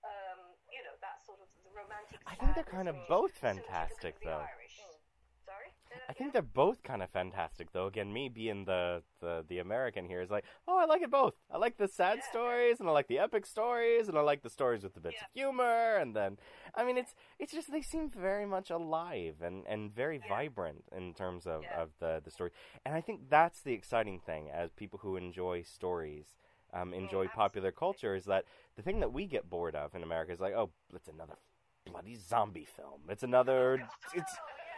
[0.02, 2.18] um, you know, that sort of the romantic.
[2.26, 4.46] I think they're kind of both fantastic, kind of the though.
[4.58, 4.78] Irish.
[4.82, 4.98] Mm.
[5.46, 5.70] Sorry.
[5.87, 7.88] Say that I think they're both kind of fantastic, though.
[7.88, 11.34] Again, me being the, the, the American here is like, oh, I like it both.
[11.52, 12.30] I like the sad Yeah.
[12.30, 15.22] stories, and I like the epic stories, and I like the stories with the bits
[15.22, 16.38] of humor, and then,
[16.76, 21.14] I mean, it's it's just they seem very much alive and, and very vibrant in
[21.14, 21.82] terms of, Yeah.
[21.82, 22.52] of the the story,
[22.86, 26.26] and I think that's the exciting thing as people who enjoy stories.
[26.74, 28.44] Um, enjoy popular culture is that
[28.76, 31.38] the thing that we get bored of in America is like, oh, it's another
[31.86, 33.02] bloody zombie film.
[33.10, 33.80] It's another,
[34.14, 34.36] it's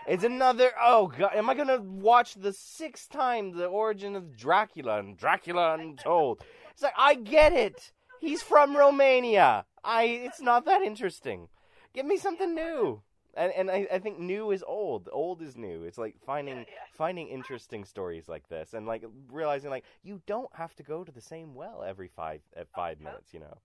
[0.10, 0.72] it's another.
[0.82, 5.76] Oh god, am I gonna watch the sixth time the origin of Dracula and Dracula
[5.76, 6.42] Untold?
[6.72, 7.92] It's like I get it.
[8.20, 9.66] He's from Romania.
[9.84, 10.04] I.
[10.04, 11.48] It's not that interesting.
[11.94, 13.02] Give me something new.
[13.36, 15.10] And and I, I think new is old.
[15.12, 15.84] Old is new.
[15.84, 16.66] It's like finding
[16.98, 21.12] finding interesting stories like this and like realizing like you don't have to go to
[21.12, 23.34] the same well every five at five minutes.
[23.34, 23.58] You know.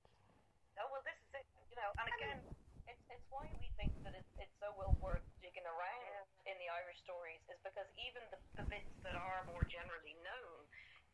[0.79, 1.47] Oh well, this is it.
[1.71, 2.41] You know, and again,
[2.87, 6.05] it's it's why we think that it's it's so well worth digging around
[6.45, 10.61] in the Irish stories is because even the, the bits that are more generally known,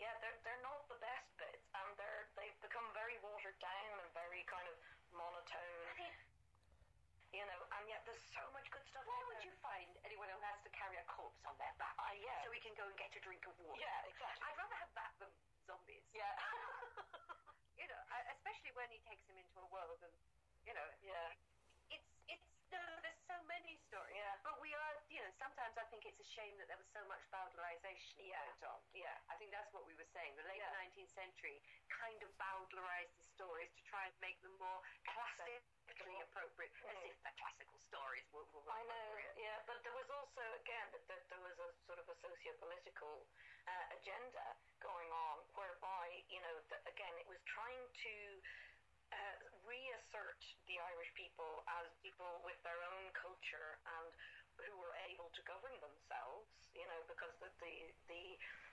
[0.02, 4.10] yeah, they're they're not the best bits, and they're they've become very watered down and
[4.12, 4.76] very kind of
[5.14, 6.10] monotone.
[7.30, 9.06] You know, and yet there's so much good stuff.
[9.06, 12.10] Why would you find anyone who has to carry a corpse on their back Ah,
[12.18, 12.42] yeah.
[12.42, 13.78] so we can go and get a drink of water?
[13.78, 14.42] Yeah, exactly.
[14.50, 15.30] I'd rather have that than
[15.62, 16.02] zombies.
[16.10, 16.26] Yeah.
[17.80, 18.02] You know,
[18.36, 20.12] especially when he takes him into a world and,
[20.68, 21.32] you know, yeah.
[21.88, 24.12] it's it's no, there's so many stories.
[24.12, 24.36] Yeah.
[24.44, 27.00] But we are, you know, sometimes I think it's a shame that there was so
[27.08, 28.44] much bowdlerization Yeah.
[28.44, 28.80] went on.
[28.92, 29.16] Yeah.
[29.32, 30.36] I think that's what we were saying.
[30.36, 30.76] The late Yeah.
[30.76, 36.72] 19th century kind of bowdlerized the stories to try and make them more classically appropriate,
[36.84, 37.10] as Mm.
[37.10, 41.08] if the classical stories were, were I know, yeah, but there was also, again, that,
[41.08, 43.26] that there was a sort of a socio-political
[43.66, 48.42] uh, agenda going on, whereby, you know, that, again, it was trying to
[49.12, 49.36] uh,
[49.66, 54.12] reassert the Irish people as people with their own culture and
[54.56, 57.74] who were able to govern themselves, you know, because the, the,
[58.08, 58.24] the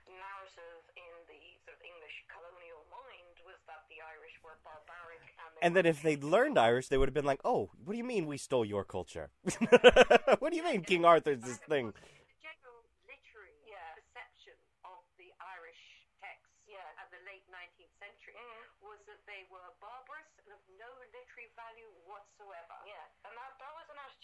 [0.07, 5.51] narrative in the sort of English colonial mind was that the Irish were barbaric and
[5.51, 7.93] they And were then if they'd learned Irish, they would have been like, "Oh, what
[7.93, 9.29] do you mean we stole your culture?
[10.39, 13.91] what do you mean King Arthur's this thing?" The general literary Yeah.
[13.99, 14.55] perception
[14.87, 17.01] of the Irish texts Yeah.
[17.03, 18.87] at the late 19th century mm-hmm.
[18.87, 22.79] was that they were barbarous and of no literary value whatsoever.
[22.87, 23.06] Yeah, and that, that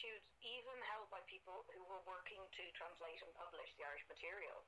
[0.04, 4.04] was attitude even held by people who were working to translate and publish the Irish
[4.12, 4.60] material.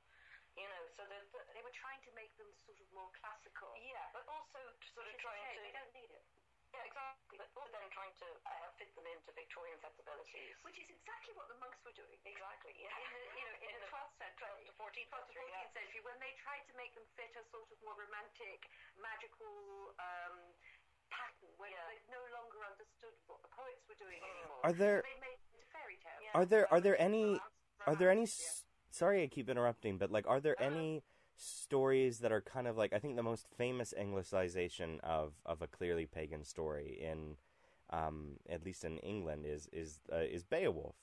[0.56, 3.76] You know, so that, that They were trying to make them sort of more classical.
[3.76, 6.24] yeah, but also to sort of trying to They don't need it.
[6.72, 10.56] yeah exactly, but also then trying to uh, fit them into Victorian sensibilities.
[10.64, 12.16] Which is exactly what the monks were doing.
[12.24, 12.96] exactly, yeah.
[12.96, 15.34] In the, you know, in, In the the 12th century, 12th to 14th 12th to
[15.36, 15.76] century, 14th yeah.
[15.76, 18.64] century, when they tried to make them fit a sort of more romantic,
[18.96, 20.40] magical um,
[21.12, 21.84] pattern, when Yeah.
[23.06, 24.60] They no longer understood what the poets were doing anymore.
[24.64, 26.22] Are there- they made it fairy tales.
[26.24, 26.40] Yeah.
[26.40, 27.40] Are there are there any
[27.88, 31.04] are there any s sorry I keep interrupting, but like are there any
[31.38, 35.68] stories that are kind of like I think the most famous anglicization of of a
[35.68, 37.38] clearly pagan story in
[37.90, 40.96] um at least in England is is uh, is Beowulf.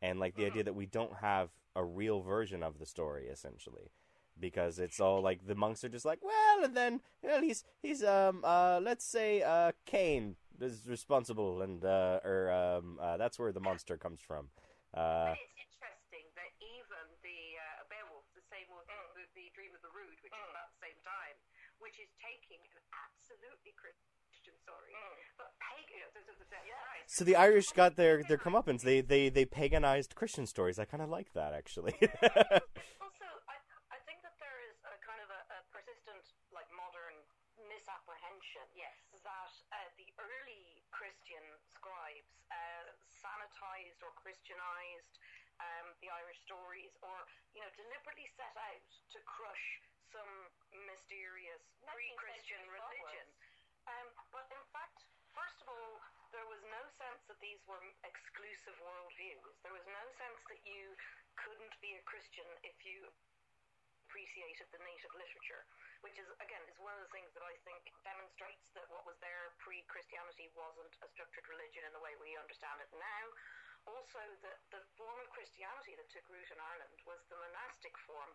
[0.00, 3.90] And like the idea that we don't have a real version of the story essentially
[4.38, 8.04] because it's all like the monks are just like, well, and then well, he's he's
[8.04, 13.52] um uh let's say uh Cain is responsible and uh or um uh, that's where
[13.52, 14.48] the monster comes from.
[14.94, 19.72] Uh But it's interesting that even the uh, Beowulf, the same author, the, the Dream
[19.76, 20.50] of the Rood, which is Mm.
[20.50, 21.36] about the same time,
[21.78, 25.16] which is taking an absolutely Christian story, Mm.
[25.36, 25.98] but pagan.
[25.98, 27.04] You know, the, the, the, right.
[27.06, 28.82] So the Irish got their their comeuppance.
[28.82, 30.78] They they they paganized Christian stories.
[30.78, 31.94] I kind of like that actually.
[33.00, 33.56] Also, I,
[33.94, 37.14] I think that there is a kind of a, a persistent, like modern
[37.70, 38.94] misapprehension Yes.
[39.24, 41.42] that uh, the early Christian
[41.74, 42.90] scribes uh,
[44.02, 45.14] or Christianized
[45.62, 47.14] um, the Irish stories, or
[47.54, 49.66] you know, deliberately set out to crush
[50.10, 50.34] some
[50.86, 53.26] mysterious pre-Christian religion.
[53.86, 55.94] Um, but in fact, first of all,
[56.34, 59.54] there was no sense that these were exclusive worldviews.
[59.62, 60.92] There was no sense that you
[61.38, 63.06] couldn't be a Christian if you
[64.08, 65.64] appreciated the native literature.
[66.06, 69.18] which is again is one of the things that I think demonstrates that what was
[69.18, 73.24] there pre-Christianity wasn't a structured religion in the way we understand it now.
[73.88, 78.28] Also, the, the form of Christianity that took root in Ireland was the monastic form,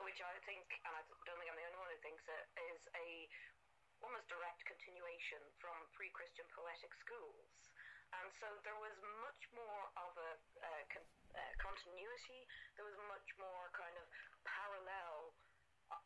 [0.00, 2.80] which I think, and I don't think I'm the only one who thinks it, is
[2.96, 3.08] a
[4.00, 7.52] almost direct continuation from pre-Christian poetic schools.
[8.16, 10.32] And so there was much more of a
[10.64, 12.48] uh, con- uh, continuity.
[12.80, 14.06] There was much more kind of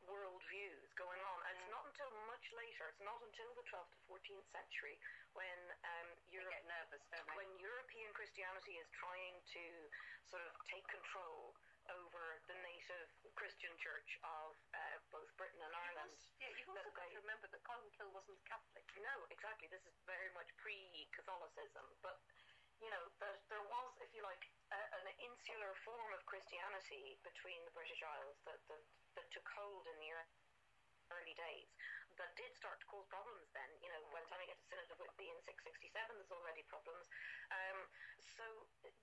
[0.06, 1.38] world views going on.
[1.48, 4.96] And it's not until much later, it's not until the 12th to 14th century
[5.34, 7.02] when um, Europe, nervous,
[7.38, 9.64] when European Christianity is trying to
[10.30, 11.54] sort of take control
[11.90, 16.14] over the native Christian church of uh, both Britain and Ireland.
[16.38, 18.86] yeah, you've also got they- to remember that Columkill wasn't Catholic.
[19.00, 19.66] No, exactly.
[19.72, 22.20] This is very much pre-Catholicism, but
[22.80, 24.40] you know, there, there was, if you like,
[24.72, 28.80] a, an insular form of Christianity between the British Isles that that,
[29.16, 30.10] that took hold in the
[31.10, 31.68] early days.
[32.18, 33.48] That did start to cause problems.
[33.56, 35.88] Then, you know, by the time you get to Synod of Whitby in 667,
[36.20, 37.06] there's already problems.
[37.48, 37.78] Um,
[38.36, 38.44] so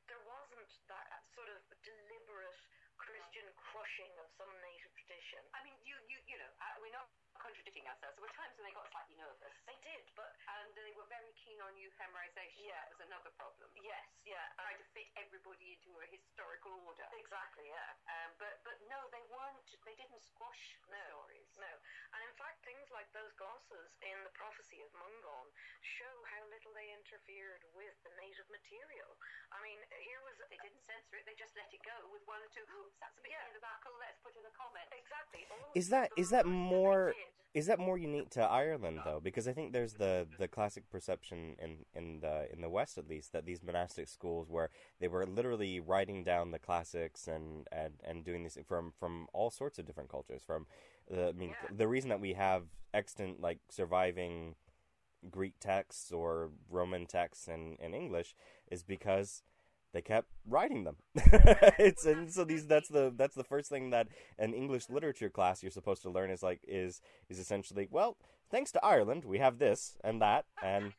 [0.05, 2.61] there wasn't that sort of deliberate
[3.01, 5.41] Christian crushing of some native tradition.
[5.57, 8.17] I mean, you, you, you know, uh, we're not contradicting ourselves.
[8.17, 11.29] There were times when they got slightly nervous, They did, but and they were very
[11.37, 12.65] keen on euhemerization.
[12.65, 12.81] Yeah.
[12.89, 13.69] That was another problem.
[13.77, 17.05] yes, yeah, Trying to fit everybody into a historical order.
[17.13, 17.93] exactly, yeah.
[18.09, 19.69] Um, but but no, they weren't.
[19.85, 21.05] They didn't squash the No.
[21.29, 21.49] stories.
[21.61, 21.69] No,
[22.17, 25.47] and in fact, things like those glosses in the prophecy of Mongan
[25.85, 26.89] show how little they
[27.27, 29.11] interfered with the native material.
[29.51, 31.27] I mean, here was They didn't censor it.
[31.27, 32.63] They just let it go with one or two.
[32.63, 33.43] Oops, that's a bit Yeah.
[33.51, 33.91] near the buckle.
[33.99, 34.87] Let's put in a comment.
[34.95, 35.43] exactly.
[35.51, 37.13] All Is that the is that more
[37.53, 39.19] is that more unique to Ireland though?
[39.19, 43.07] Because I think there's the the classic perception in in the in the West at
[43.07, 47.99] least that these monastic schools where they were literally writing down the classics and and,
[48.03, 50.43] and doing this from from all sorts of different cultures.
[50.43, 50.65] From
[51.09, 51.75] the I mean Yeah.
[51.75, 52.63] the reason that we have
[52.93, 54.55] extant like surviving
[55.29, 58.35] Greek texts or Roman texts in, in English
[58.69, 59.43] is because
[59.93, 60.97] they kept writing them.
[61.79, 64.07] it's and so these that's the that's the first thing that
[64.37, 68.17] an English literature class you're supposed to learn is like is is essentially well
[68.51, 70.93] thanks to Ireland we have this and that and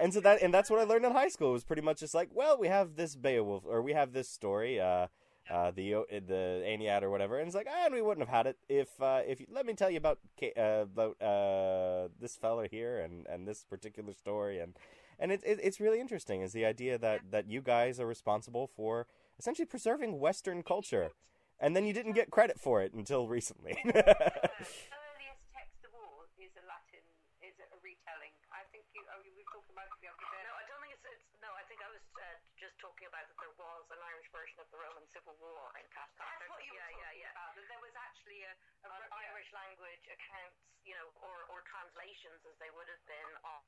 [0.00, 2.00] and so that and that's what I learned in high school it was pretty much
[2.00, 5.06] just like well we have this Beowulf or we have this story uh
[5.50, 8.46] uh, the the Aeneid or whatever, and it's like, ah, and we wouldn't have had
[8.46, 10.18] it if uh, if you, let me tell you about
[10.56, 14.74] uh, about uh, this fella here and, and this particular story, and
[15.18, 18.66] and it's it, it's really interesting is the idea that that you guys are responsible
[18.66, 19.06] for
[19.38, 21.10] essentially preserving Western culture,
[21.58, 23.74] and then you didn't get credit for it until recently.
[23.84, 27.02] the earliest text of all is a Latin,
[27.42, 28.30] is a retelling.
[28.54, 30.42] I think you, oh, you were talking about it the other day.
[30.46, 31.50] No, I don't think it's, it's no.
[31.58, 32.22] I think I was uh,
[32.54, 35.86] just talking about that there was an Irish version of the Roman Civil War in
[35.94, 36.18] Castle.
[36.18, 37.38] That's what you were yeah, talking yeah, yeah.
[37.38, 37.54] about.
[37.54, 38.52] That there was actually a,
[38.82, 39.30] a On yeah.
[39.30, 43.62] Irish language accounts, you know, or, or translations as they would have been of,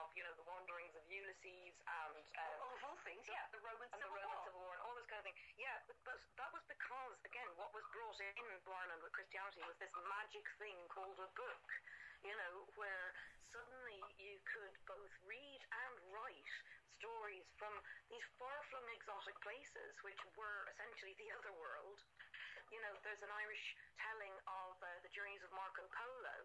[0.00, 3.84] of you know the wanderings of Ulysses and um, of all things, yeah, the Roman
[3.92, 4.44] and the Civil Roman War.
[4.48, 5.38] Civil War and all this kind of thing.
[5.60, 8.32] Yeah, but, but that was because again, what was brought in
[8.64, 11.68] Ireland with Christianity was this magic thing called a book.
[12.24, 13.12] You know, where
[13.50, 16.52] suddenly you could both read and write
[17.02, 17.74] stories from
[18.06, 21.98] these far-flung exotic places, which were essentially the other world.
[22.70, 26.36] You know, there's an Irish telling of uh, the journeys of Marco Polo.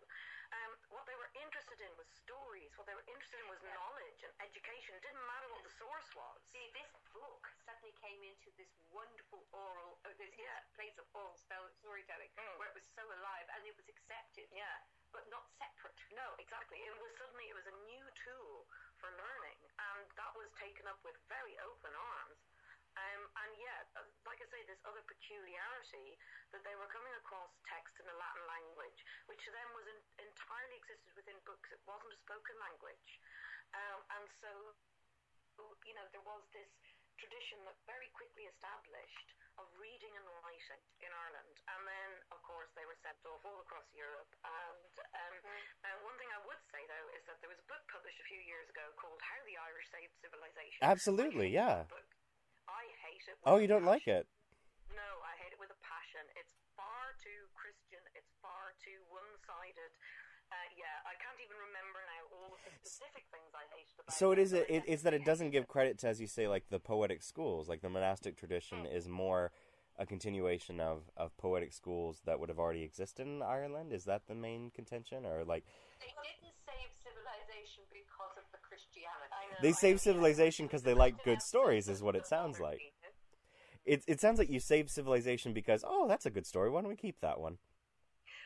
[0.52, 2.68] Um, what they were interested in was stories.
[2.76, 4.98] What they were interested in was knowledge and education.
[4.98, 6.40] It didn't matter what the source was.
[6.52, 10.58] See, this book suddenly came into this wonderful oral, uh, this Yeah.
[10.76, 12.56] place of oral spell- storytelling, Mm.
[12.60, 14.84] where it was so alive and it was accepted, Yeah.
[15.16, 15.96] but not separate.
[16.12, 16.80] No, exactly.
[16.84, 18.68] It was suddenly it was a new tool
[19.00, 22.40] for learning, and that was taken up with very open arms.
[22.98, 23.88] Um, and yet,
[24.26, 26.18] like I say, this other peculiarity
[26.50, 30.00] that they were coming across text in the Latin language, which to them was in,
[30.18, 31.70] entirely existed within books.
[31.70, 33.10] It wasn't a spoken language,
[33.78, 34.50] um, and so
[35.86, 36.74] you know there was this
[37.22, 39.30] tradition that very quickly established
[39.62, 43.62] of reading and writing in Ireland, and then of course they were sent off all
[43.62, 44.30] across Europe.
[44.42, 45.38] And um,
[45.86, 46.62] uh, one thing I would
[47.38, 49.38] say though is that there was a book published a few years ago called "How
[49.46, 51.86] the Irish Saved Civilization." Absolutely, yeah.
[52.68, 53.38] I hate it.
[53.38, 54.26] with oh, you don't like it?
[54.92, 56.26] No, I hate it with a passion.
[56.36, 58.02] It's far too Christian.
[58.18, 59.92] It's far too one-sided.
[60.48, 64.16] Uh, yeah, I can't even remember now all of the specific things I hated about
[64.16, 64.56] So it is.
[64.56, 66.80] but It, I it's that it doesn't give credit to, as you say, like the
[66.80, 67.68] poetic schools.
[67.68, 69.52] Like the monastic tradition is more
[70.00, 73.92] a continuation of, of poetic schools that would have already existed in Ireland.
[73.92, 75.66] Is that the main contention, or like
[76.00, 76.57] They didn't
[79.62, 82.82] they save civilization because they like good stories, is what it sounds like.
[83.86, 86.70] It it sounds like you save civilization because oh, that's a good story.
[86.70, 87.58] Why don't we keep that one?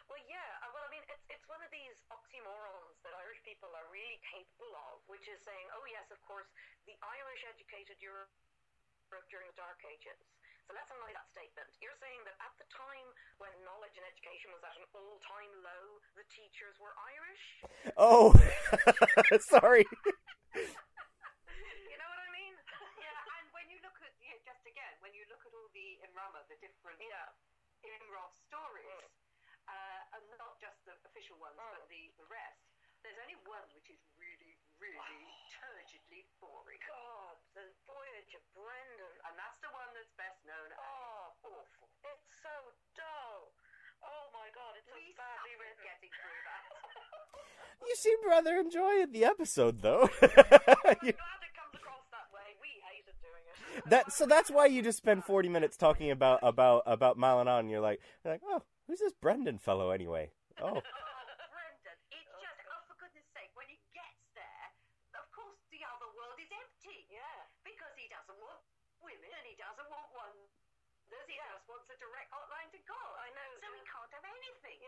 [0.06, 0.38] Well, yeah.
[0.62, 4.22] Uh, well, I mean, it's it's one of these oxymorons that Irish people are really
[4.22, 6.46] capable of, which is saying, oh yes, of course,
[6.86, 8.30] the Irish educated Europe
[9.28, 10.16] during the Dark Ages.
[10.70, 11.68] So let's analyze that statement.
[11.84, 13.08] You're saying that at the time
[13.44, 17.44] when knowledge and education was at an all time low, the teachers were Irish?
[18.00, 18.32] Oh,
[19.52, 19.84] sorry.
[42.42, 42.54] So
[42.98, 43.54] dull.
[44.02, 45.82] Oh my God, it's so badly written.
[45.86, 46.66] getting through that.
[47.82, 50.06] You seem rather enjoying the episode, though.
[51.02, 52.54] You- glad it comes across that way.
[52.62, 53.58] We hated doing it.
[53.90, 57.66] that so that's why you just spend forty minutes talking about about about Malanon.
[57.66, 60.30] And you're like, you're like, oh, who's this Brendan fellow anyway?
[60.62, 60.78] Oh,
[61.58, 64.68] Brendan, it's just, oh, for goodness sake, when he gets there,
[65.18, 67.10] of course the other world is empty.
[67.10, 67.50] Yeah.
[67.66, 68.62] Because he doesn't want
[69.02, 70.38] women and he doesn't want one.
[71.28, 73.14] He just wants a direct hotline to God.
[73.18, 73.50] I know.
[73.58, 74.80] So he can't have anything.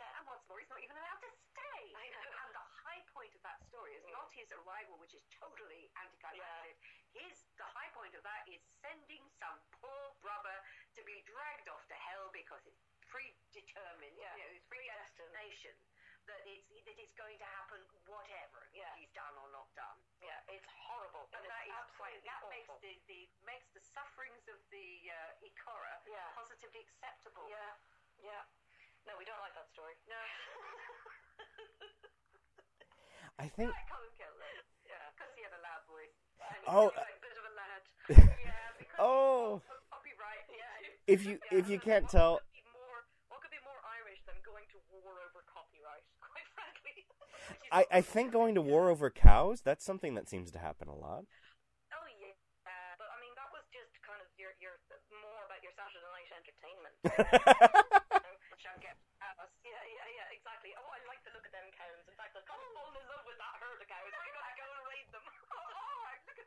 [0.54, 0.62] Yeah.
[0.62, 1.82] He's not even allowed to stay.
[1.98, 2.30] I know.
[2.46, 6.78] And the high point of that story is not his arrival, which is totally anticlimactic.
[7.18, 10.58] His the high point of that is sending some poor brother
[10.98, 14.18] to be dragged off to hell because it's predetermined.
[14.18, 14.34] Yeah.
[14.38, 15.74] You know, it's predestination
[16.30, 18.88] that it's that it's going to happen whatever Yeah.
[18.96, 20.00] he's done or not done.
[20.24, 21.28] Yeah, it's horrible.
[21.36, 25.44] And And that it's quite that makes the, the makes the sufferings of the uh,
[25.44, 26.24] Ikora Yeah.
[26.32, 27.44] positively acceptable.
[27.52, 27.76] Yeah,
[28.24, 28.44] yeah.
[29.08, 29.94] No, we don't like that story.
[30.08, 30.16] No.
[33.40, 34.40] I think like Colm Cille.
[34.86, 36.14] Yeah, because he had a loud voice.
[36.70, 37.82] Oh, like a bit of a lad.
[38.40, 39.60] yeah, because Oh.
[39.90, 40.46] copyright.
[40.54, 40.88] Yeah.
[41.08, 43.00] if you if you can't tell, What could be more,
[43.34, 46.06] what could be more Irish than going to war over copyright?
[46.24, 47.04] Quite frankly.
[47.74, 50.96] I I think going to war over cows that's something that seems to happen a
[50.96, 51.26] lot.
[51.92, 52.32] Oh yeah,
[52.70, 54.78] uh, but I mean that was just kind of your your
[55.26, 56.96] more about your Saturday night entertainment.
[58.54, 59.52] Which I'll get at us.
[59.66, 60.72] Yeah, yeah, yeah, exactly.
[60.78, 62.06] Oh, I like the look of them cows.
[62.06, 64.08] In fact, I've kind of fallen in love with that herd of cows.
[64.14, 65.26] We're gonna go and raid them.
[65.26, 66.38] Oh, oh, look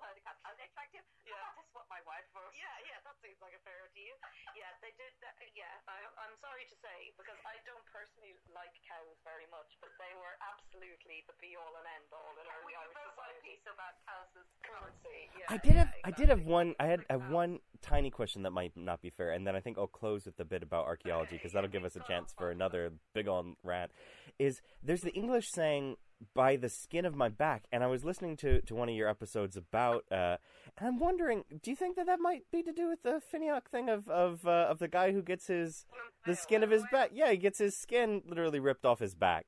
[0.00, 0.40] herd of cats.
[0.48, 1.04] Are they attractive?
[1.26, 1.36] Yeah.
[1.36, 2.44] I'll have to swap my wife for.
[2.56, 4.16] Yeah, yeah, that seems like a fair deal.
[4.56, 5.12] Yeah, they did.
[5.20, 9.68] That, yeah, I, I'm sorry to say because I don't personally like cows very much,
[9.84, 12.96] but they were absolutely the be all and end all in Yeah, early we Irish
[12.96, 13.52] wrote one society.
[13.52, 15.20] piece about cows as currency.
[15.36, 18.10] Yeah, I did yeah, have I did have one I had, I have one tiny
[18.10, 20.62] question that might not be fair, and then I think I'll close with a bit
[20.62, 23.90] about archaeology because that'll give us a chance for another big on rant.
[24.38, 25.96] Is there's the English saying
[26.34, 29.08] "by the skin of my back," and I was listening to, to one of your
[29.08, 30.36] episodes about, uh,
[30.78, 33.66] and I'm wondering, do you think that that might be to do with the Finiak
[33.70, 35.84] thing of of uh, of the guy who gets his
[36.24, 37.10] the skin of his back?
[37.12, 39.46] Yeah, he gets his skin literally ripped off his back,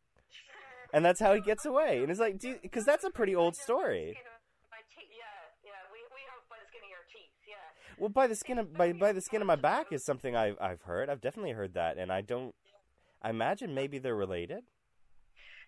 [0.93, 2.02] and that's how he gets away.
[2.02, 4.15] And it's like, because that's a pretty old story.
[4.15, 5.11] Skin of my teeth.
[5.11, 7.32] Yeah, yeah, we, we have by the skin of your teeth.
[7.47, 7.56] Yeah.
[7.99, 10.59] Well, by the skin of by, by the skin of my back is something I've
[10.61, 11.09] I've heard.
[11.09, 12.55] I've definitely heard that, and I don't.
[13.23, 14.66] I imagine maybe they're related.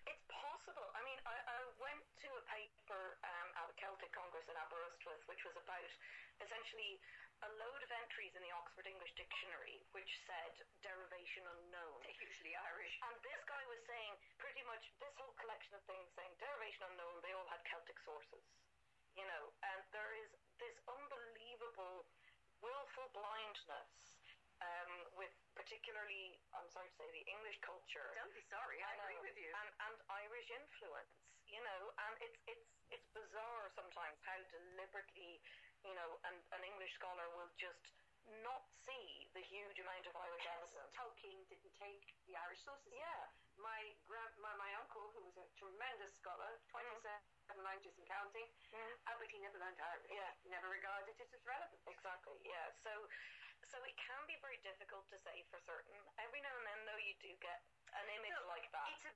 [0.05, 0.85] It's possible.
[0.93, 5.23] I mean, I, I went to a paper um, at a Celtic Congress in Aberystwyth,
[5.31, 5.89] which was about
[6.43, 6.99] essentially
[7.45, 11.97] a load of entries in the Oxford English Dictionary, which said derivation unknown.
[12.01, 12.93] They're usually Irish.
[13.07, 17.21] And this guy was saying pretty much this whole collection of things saying derivation unknown,
[17.21, 18.41] they all had Celtic sources.
[19.17, 20.29] You know, and there is
[20.61, 22.05] this unbelievable
[22.61, 24.17] willful blindness
[24.61, 28.81] um, with particularly, I'm sorry to say, the English culture Don't be sorry.
[28.81, 29.25] I, I agree know.
[29.29, 29.49] with you.
[29.53, 31.13] And, and Irish influence,
[31.45, 35.41] you know, and it's it's it's bizarre sometimes how deliberately,
[35.85, 37.85] you know, an, an English scholar will just
[38.43, 40.91] not see the huge amount of Irish evidence.
[40.97, 42.91] Tolkien didn't take the Irish sources.
[42.91, 43.23] Yeah,
[43.55, 46.59] My, grand, my my uncle, who was a tremendous scholar,
[47.47, 48.91] 27 languages and counting, Mm.
[49.07, 50.11] uh, but he never learned Irish.
[50.11, 50.31] Yeah.
[50.51, 51.79] Never regarded it as relevant.
[51.87, 52.35] exactly.
[52.43, 52.91] Yeah, so
[53.63, 55.95] so it can be very difficult to say for certain.
[56.19, 57.63] Every now and then, though, you do get
[57.95, 58.87] an image Look, like that.
[58.95, 59.15] It's a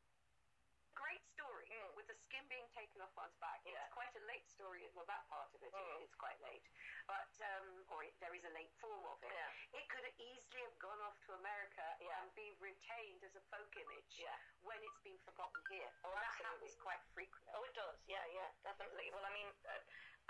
[0.95, 1.95] great story Mm.
[1.95, 3.59] with the skin being taken off one's back.
[3.67, 3.79] Yeah.
[3.83, 4.87] It's quite a late story.
[4.95, 6.01] Well, that part of it Mm.
[6.03, 6.63] is quite late,
[7.07, 9.31] but um, or it, there is a late form of it.
[9.31, 9.50] Yeah.
[9.71, 12.19] It could easily have gone off to America Yeah.
[12.19, 14.35] and be retained as a folk image Yeah.
[14.61, 15.91] when it's been forgotten here.
[16.03, 16.67] Oh, that absolutely.
[16.67, 17.53] happens quite frequently.
[17.55, 17.97] Oh, it does.
[18.07, 19.11] Yeah, yeah, definitely.
[19.11, 19.79] Well, I mean, uh,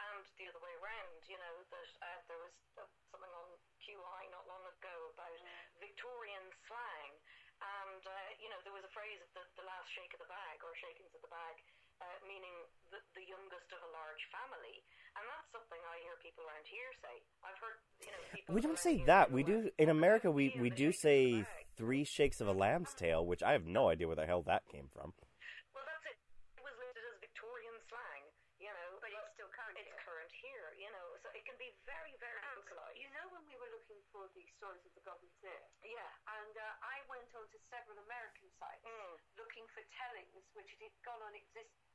[0.01, 3.49] and the other way around, you know, that uh, there was uh, something on
[3.81, 5.37] QI not long ago about
[5.79, 7.11] Victorian slang,
[7.61, 10.29] and uh, you know, there was a phrase of the, the last shake of the
[10.29, 11.61] bag or shakings of the bag,
[12.01, 12.55] uh, meaning
[12.89, 14.81] the, the youngest of a large family,
[15.51, 17.15] something I hear people around here say.
[17.43, 19.31] I've heard, you know, We don't say that.
[19.31, 20.31] We do in America.
[20.31, 21.45] We we do say
[21.75, 24.63] three shakes of a lamb's tail, which I have no idea where the hell that
[24.71, 25.13] came from.
[25.75, 26.17] Well, that's it.
[26.57, 28.23] It was listed as Victorian slang,
[28.63, 29.75] you know, but it's still current.
[29.75, 30.07] It's here.
[30.07, 32.95] current here, you know, so it can be very, very localized.
[32.95, 36.53] You know, when we were looking for the stories of the goblins Slayer, yeah, and
[36.55, 39.15] uh, I went on to several American sites mm.
[39.35, 41.90] looking for tellings which had gone on existing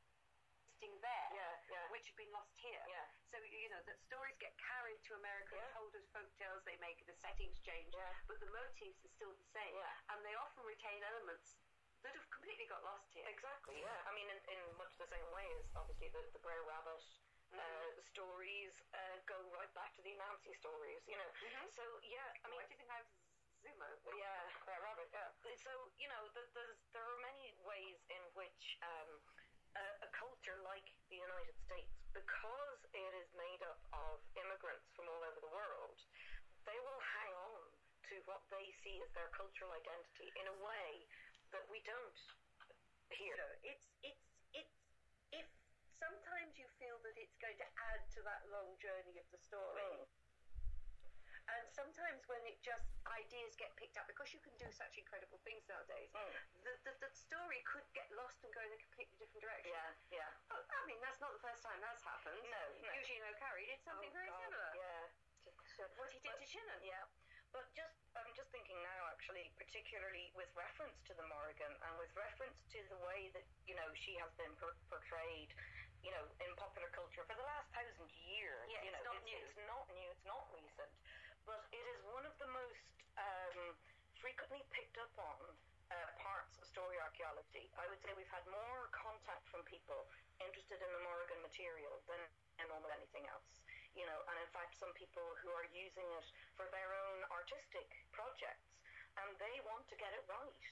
[0.84, 1.88] there, Yeah, yeah.
[1.88, 2.84] which had been lost here.
[2.84, 3.08] Yeah.
[3.32, 5.72] So you know that stories get carried to America, Yeah.
[5.72, 6.62] told as folk tales.
[6.68, 7.96] They make the settings change,
[8.28, 9.76] but the motifs are still the same,
[10.12, 11.56] and they often retain elements
[12.04, 13.24] that have completely got lost here.
[13.26, 14.04] Exactly, yeah.
[14.06, 17.56] I mean, in, in much the same way as obviously the, the Brer Rabbit uh,
[17.56, 18.02] Mm-hmm.
[18.04, 21.30] stories uh, go right back to the Nancy stories, you know.
[21.40, 21.72] Mhm.
[21.72, 23.08] So, yeah, I mean, mean, do you think I have
[23.62, 23.86] Zuma?
[24.18, 25.30] yeah, Brer Rabbit, yeah.
[25.40, 29.22] So, you know, the, there's, there are many ways in which um,
[30.46, 35.40] a like the United States, because it is made up of immigrants from all over
[35.42, 35.98] the world,
[36.62, 37.62] they will hang on
[38.10, 40.90] to what they see as their cultural identity in a way
[41.50, 42.18] that we don't
[43.10, 43.58] here.
[43.62, 44.76] it's it's it's
[45.34, 45.46] if
[45.98, 49.82] sometimes you feel that it's going to add to that long journey of the story.
[49.82, 50.25] Mm.
[51.46, 55.38] And sometimes when it just ideas get picked up because you can do such incredible
[55.46, 56.34] things nowadays, Mm.
[56.66, 59.70] the, the the story could get lost and go in a completely different direction.
[60.10, 60.30] Yeah, yeah.
[60.50, 62.42] Oh, I mean, that's not the first time that's happened.
[62.42, 62.90] No, no.
[62.98, 64.70] Eugene O'Curry did something Oh, very God, similar.
[64.74, 65.04] Yeah.
[66.00, 66.80] What he did But- to Shannon.
[66.82, 67.04] Yeah.
[67.54, 72.10] But just, I'm just thinking now, actually, particularly with reference to the Morrigan and with
[72.18, 75.54] reference to the way that you know she has been per- portrayed,
[76.04, 78.66] you know, in popular culture for the last thousand years.
[78.68, 79.40] Yeah, you it's know, not it's, new.
[79.40, 80.08] It's not new.
[80.10, 80.92] It's not recent,
[81.46, 82.84] but it is one of the most
[83.16, 83.78] um,
[84.18, 85.38] frequently picked up on
[85.94, 87.70] uh, parts of story archaeology.
[87.78, 90.10] I would say we've had more contact from people
[90.42, 92.18] interested in the Morrigan material than
[92.58, 93.62] in almost anything else.
[93.94, 96.26] You know, and in fact, some people who are using it
[96.58, 98.76] for their own artistic projects,
[99.16, 100.64] and they want to get it right,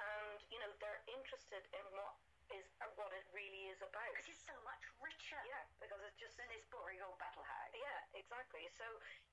[0.00, 2.16] and you know, they're interested in what
[2.56, 4.10] is uh, what it really is about.
[4.16, 7.76] Because it's so much richer Yeah, because it's just in this boring old battle hag.
[7.76, 8.64] yeah, exactly.
[8.74, 8.86] So,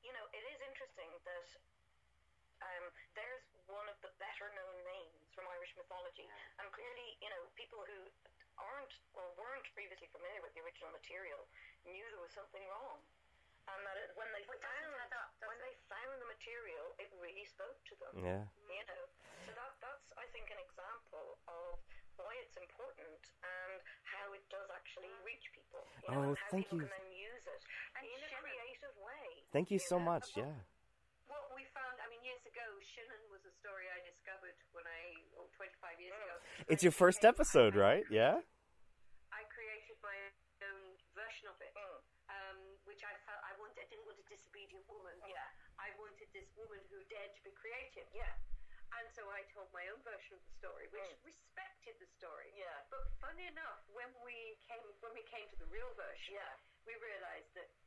[0.07, 1.47] you know, it is interesting that
[2.63, 6.25] um, there's one of the better known names from Irish mythology.
[6.57, 7.99] And clearly, you know, people who
[8.57, 11.43] aren't or weren't previously familiar with the original material
[11.85, 13.03] knew there was something wrong.
[13.67, 15.67] And that it, when they it found add up, when it?
[15.67, 18.15] they found the material, it really spoke to them.
[18.15, 18.43] Yeah.
[18.63, 19.03] You know,
[19.43, 21.75] so that that's I think an example of
[22.15, 23.75] why it's important and
[24.07, 25.83] how it does actually reach people.
[25.99, 26.87] You Oh, know, and how thank people you.
[26.87, 27.61] can then use it
[27.99, 28.47] And in a Shannon.
[28.47, 29.27] creative way.
[29.57, 30.13] Thank you so know?
[30.13, 30.37] much.
[30.37, 30.53] Yeah.
[31.25, 35.17] What we found, I mean, years ago, Shannon was a story I discovered when I,
[35.41, 36.37] oh, 25 years ago.
[36.69, 38.05] It's your first became- episode, I- right?
[38.13, 38.37] Yeah.
[39.33, 40.13] I created my
[40.61, 41.97] own version of it, Mm.
[42.29, 43.81] um, which I felt I wanted.
[43.81, 45.17] I didn't want a disobedient woman.
[45.25, 45.49] Yeah.
[45.81, 48.05] I wanted this woman who dared to be creative.
[48.13, 48.37] Yeah.
[49.01, 51.25] And so I told my own version of the story, which Mm.
[51.25, 52.53] respected the story.
[52.53, 52.85] Yeah.
[52.93, 56.53] But funny enough, when we came when we came to the real version, Yeah.
[56.85, 57.86] we realised that oh, for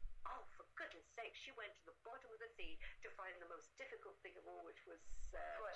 [0.81, 4.17] goodness sake, she went to the bottom of the sea to find the most difficult
[4.25, 5.01] thing of all, which was
[5.37, 5.69] uh,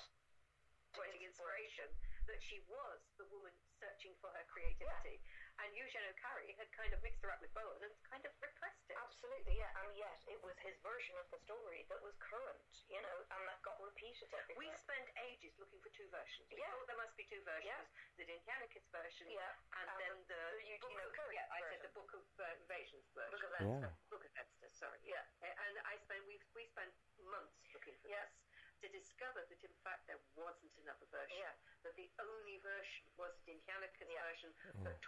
[0.96, 1.90] Poetic inspiration.
[2.24, 5.20] That she was the woman searching for her creativity,
[5.64, 8.84] and Eugene O'Curry had kind of mixed her up with Boann and kind of repressed
[8.92, 8.96] it.
[9.00, 9.72] Absolutely, yeah.
[9.80, 12.60] And yet it was his version of the story that was current,
[12.92, 14.60] you know, and that got repeated everywhere.
[14.60, 16.44] We spent ages looking for two versions.
[16.52, 16.68] We Yeah.
[16.68, 18.20] thought there must be two versions: Yeah.
[18.20, 19.56] the Dindshenchas version, Yeah.
[19.80, 21.82] and, And then the- the, the Eugene book of, O'Curry yeah, I said version.
[21.88, 23.32] the Book of uh, Invasions version.
[23.32, 23.90] Book of Yeah.
[24.12, 25.00] Book of Leinster, sorry.
[25.02, 25.24] Yeah.
[25.40, 26.92] And I spent we we spent
[27.24, 28.28] months looking for Yes.
[28.28, 28.52] this
[28.84, 31.38] to discover that in fact there wasn't another version.
[31.40, 31.54] Yeah.
[31.84, 34.22] That the only version was the Dindshenchas Yeah.
[34.28, 34.52] version
[34.84, 35.00] that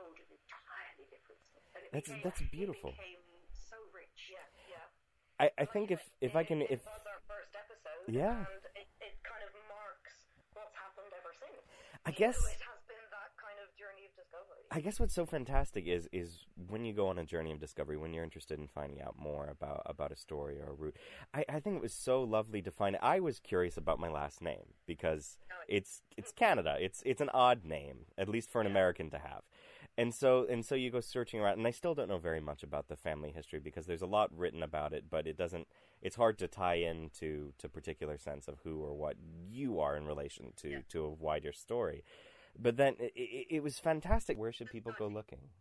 [0.00, 1.68] told an entirely different story.
[1.76, 2.90] And it That's- became, that's beautiful.
[2.90, 3.22] It became
[3.52, 4.32] so rich.
[4.32, 5.44] Yeah, yeah.
[5.44, 8.48] I, I think if if I can if it was our first episode, Yeah.
[8.48, 10.14] and it, it kind of marks
[10.56, 11.60] what's happened ever since.
[12.04, 14.64] I guess- know, it has been that kind of journey of discovery.
[14.70, 17.96] I guess what's so fantastic is is when you go on a journey of discovery,
[17.96, 20.96] when you're interested in finding out more about about a story or a route.
[21.34, 22.96] I, I think it was so lovely to find.
[23.02, 26.76] I was curious about my last name because oh, it's it's Canada.
[26.78, 29.42] It's it's an odd name, at least for an American to have.
[29.98, 32.62] And so and so you go searching around, and I still don't know very much
[32.62, 35.66] about the family history because there's a lot written about it, but it doesn't.
[36.00, 40.06] It's hard to tie into to particular sense of who or what you are in
[40.06, 42.02] relation to to a wider story.
[42.58, 44.38] But then it, it, it was fantastic.
[44.38, 45.52] Where should people go looking?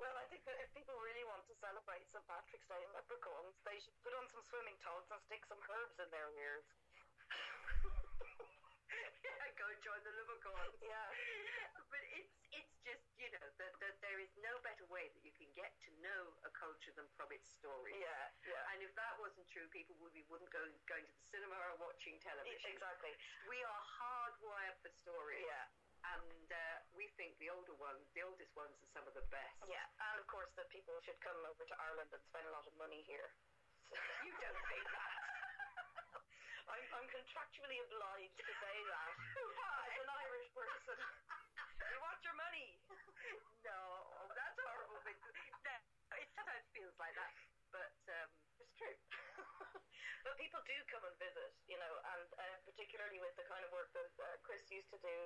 [0.00, 2.24] Well, I think that if people really want to celebrate St.
[2.24, 5.96] Patrick's Day in Leprechauns, they should put on some swimming togs and stick some herbs
[6.00, 6.64] in their ears.
[9.26, 10.76] yeah, go join the Livercorns.
[10.80, 11.08] Yeah.
[11.90, 15.34] But it's it's just you know that, that there is no better way that you
[15.36, 16.32] can get to know
[16.96, 17.96] than from its stories.
[18.00, 18.72] Yeah, yeah.
[18.74, 21.76] And if that wasn't true, people would be wouldn't go going to the cinema or
[21.78, 22.72] watching television.
[22.72, 23.12] Exactly.
[23.46, 25.44] We are hardwired for stories.
[25.44, 25.68] Yeah.
[26.16, 29.58] And uh, we think the older ones, the oldest ones, are some of the best.
[29.66, 32.62] Yeah, and of course that people should come over to Ireland and spend a lot
[32.62, 33.26] of money here.
[34.22, 35.12] You don't think that.
[37.66, 39.10] legally obliged to say that.
[39.90, 40.98] As an Irish person.
[41.88, 42.78] You want your money?
[43.66, 43.80] no,
[44.30, 45.00] that's horrible.
[45.02, 45.74] But no,
[46.20, 47.32] it sometimes feels like that,
[47.74, 48.28] but um,
[48.60, 48.94] it's true.
[50.26, 53.70] But people do come and visit, you know, and uh, particularly with the kind of
[53.70, 55.16] work that uh, Chris used to do,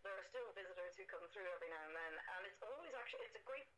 [0.00, 3.28] there are still visitors who come through every now and then, and it's always actually
[3.28, 3.68] it's a great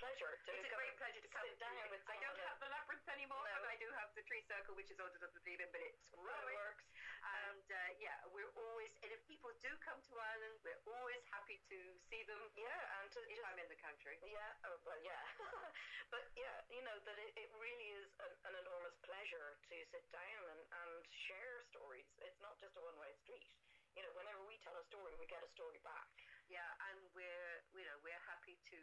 [0.00, 2.66] pleasure to It's a come great pleasure to come down with I don't have the
[2.72, 3.60] labyrinth anymore, No.
[3.62, 6.08] but I do have the tree circle, which is older than the demon, but it's
[6.10, 6.56] growing.
[6.56, 6.88] it works.
[7.22, 11.60] And uh, yeah, we're always, and if people do come to Ireland, we're always happy
[11.70, 11.78] to
[12.10, 14.18] see them Yeah, and to if just I'm in the country.
[14.26, 15.22] Yeah, oh, well, yeah.
[16.12, 20.04] but yeah, you know, that it, it really is an, an enormous pleasure to sit
[20.12, 22.04] down and, and share stories.
[22.20, 23.48] It's not just a one way street.
[23.96, 26.12] You know, whenever we tell a story, we get a story back.
[26.52, 28.80] Yeah, and we're, you know, we're happy to,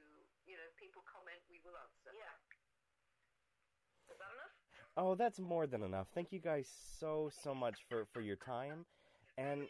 [0.49, 2.09] you know, people comment, we will answer.
[2.17, 2.33] Yeah.
[4.09, 4.53] Is that enough?
[4.97, 6.09] Oh, that's more than enough.
[6.17, 6.65] Thank you guys
[6.99, 8.89] so so much for for your time,
[9.37, 9.69] and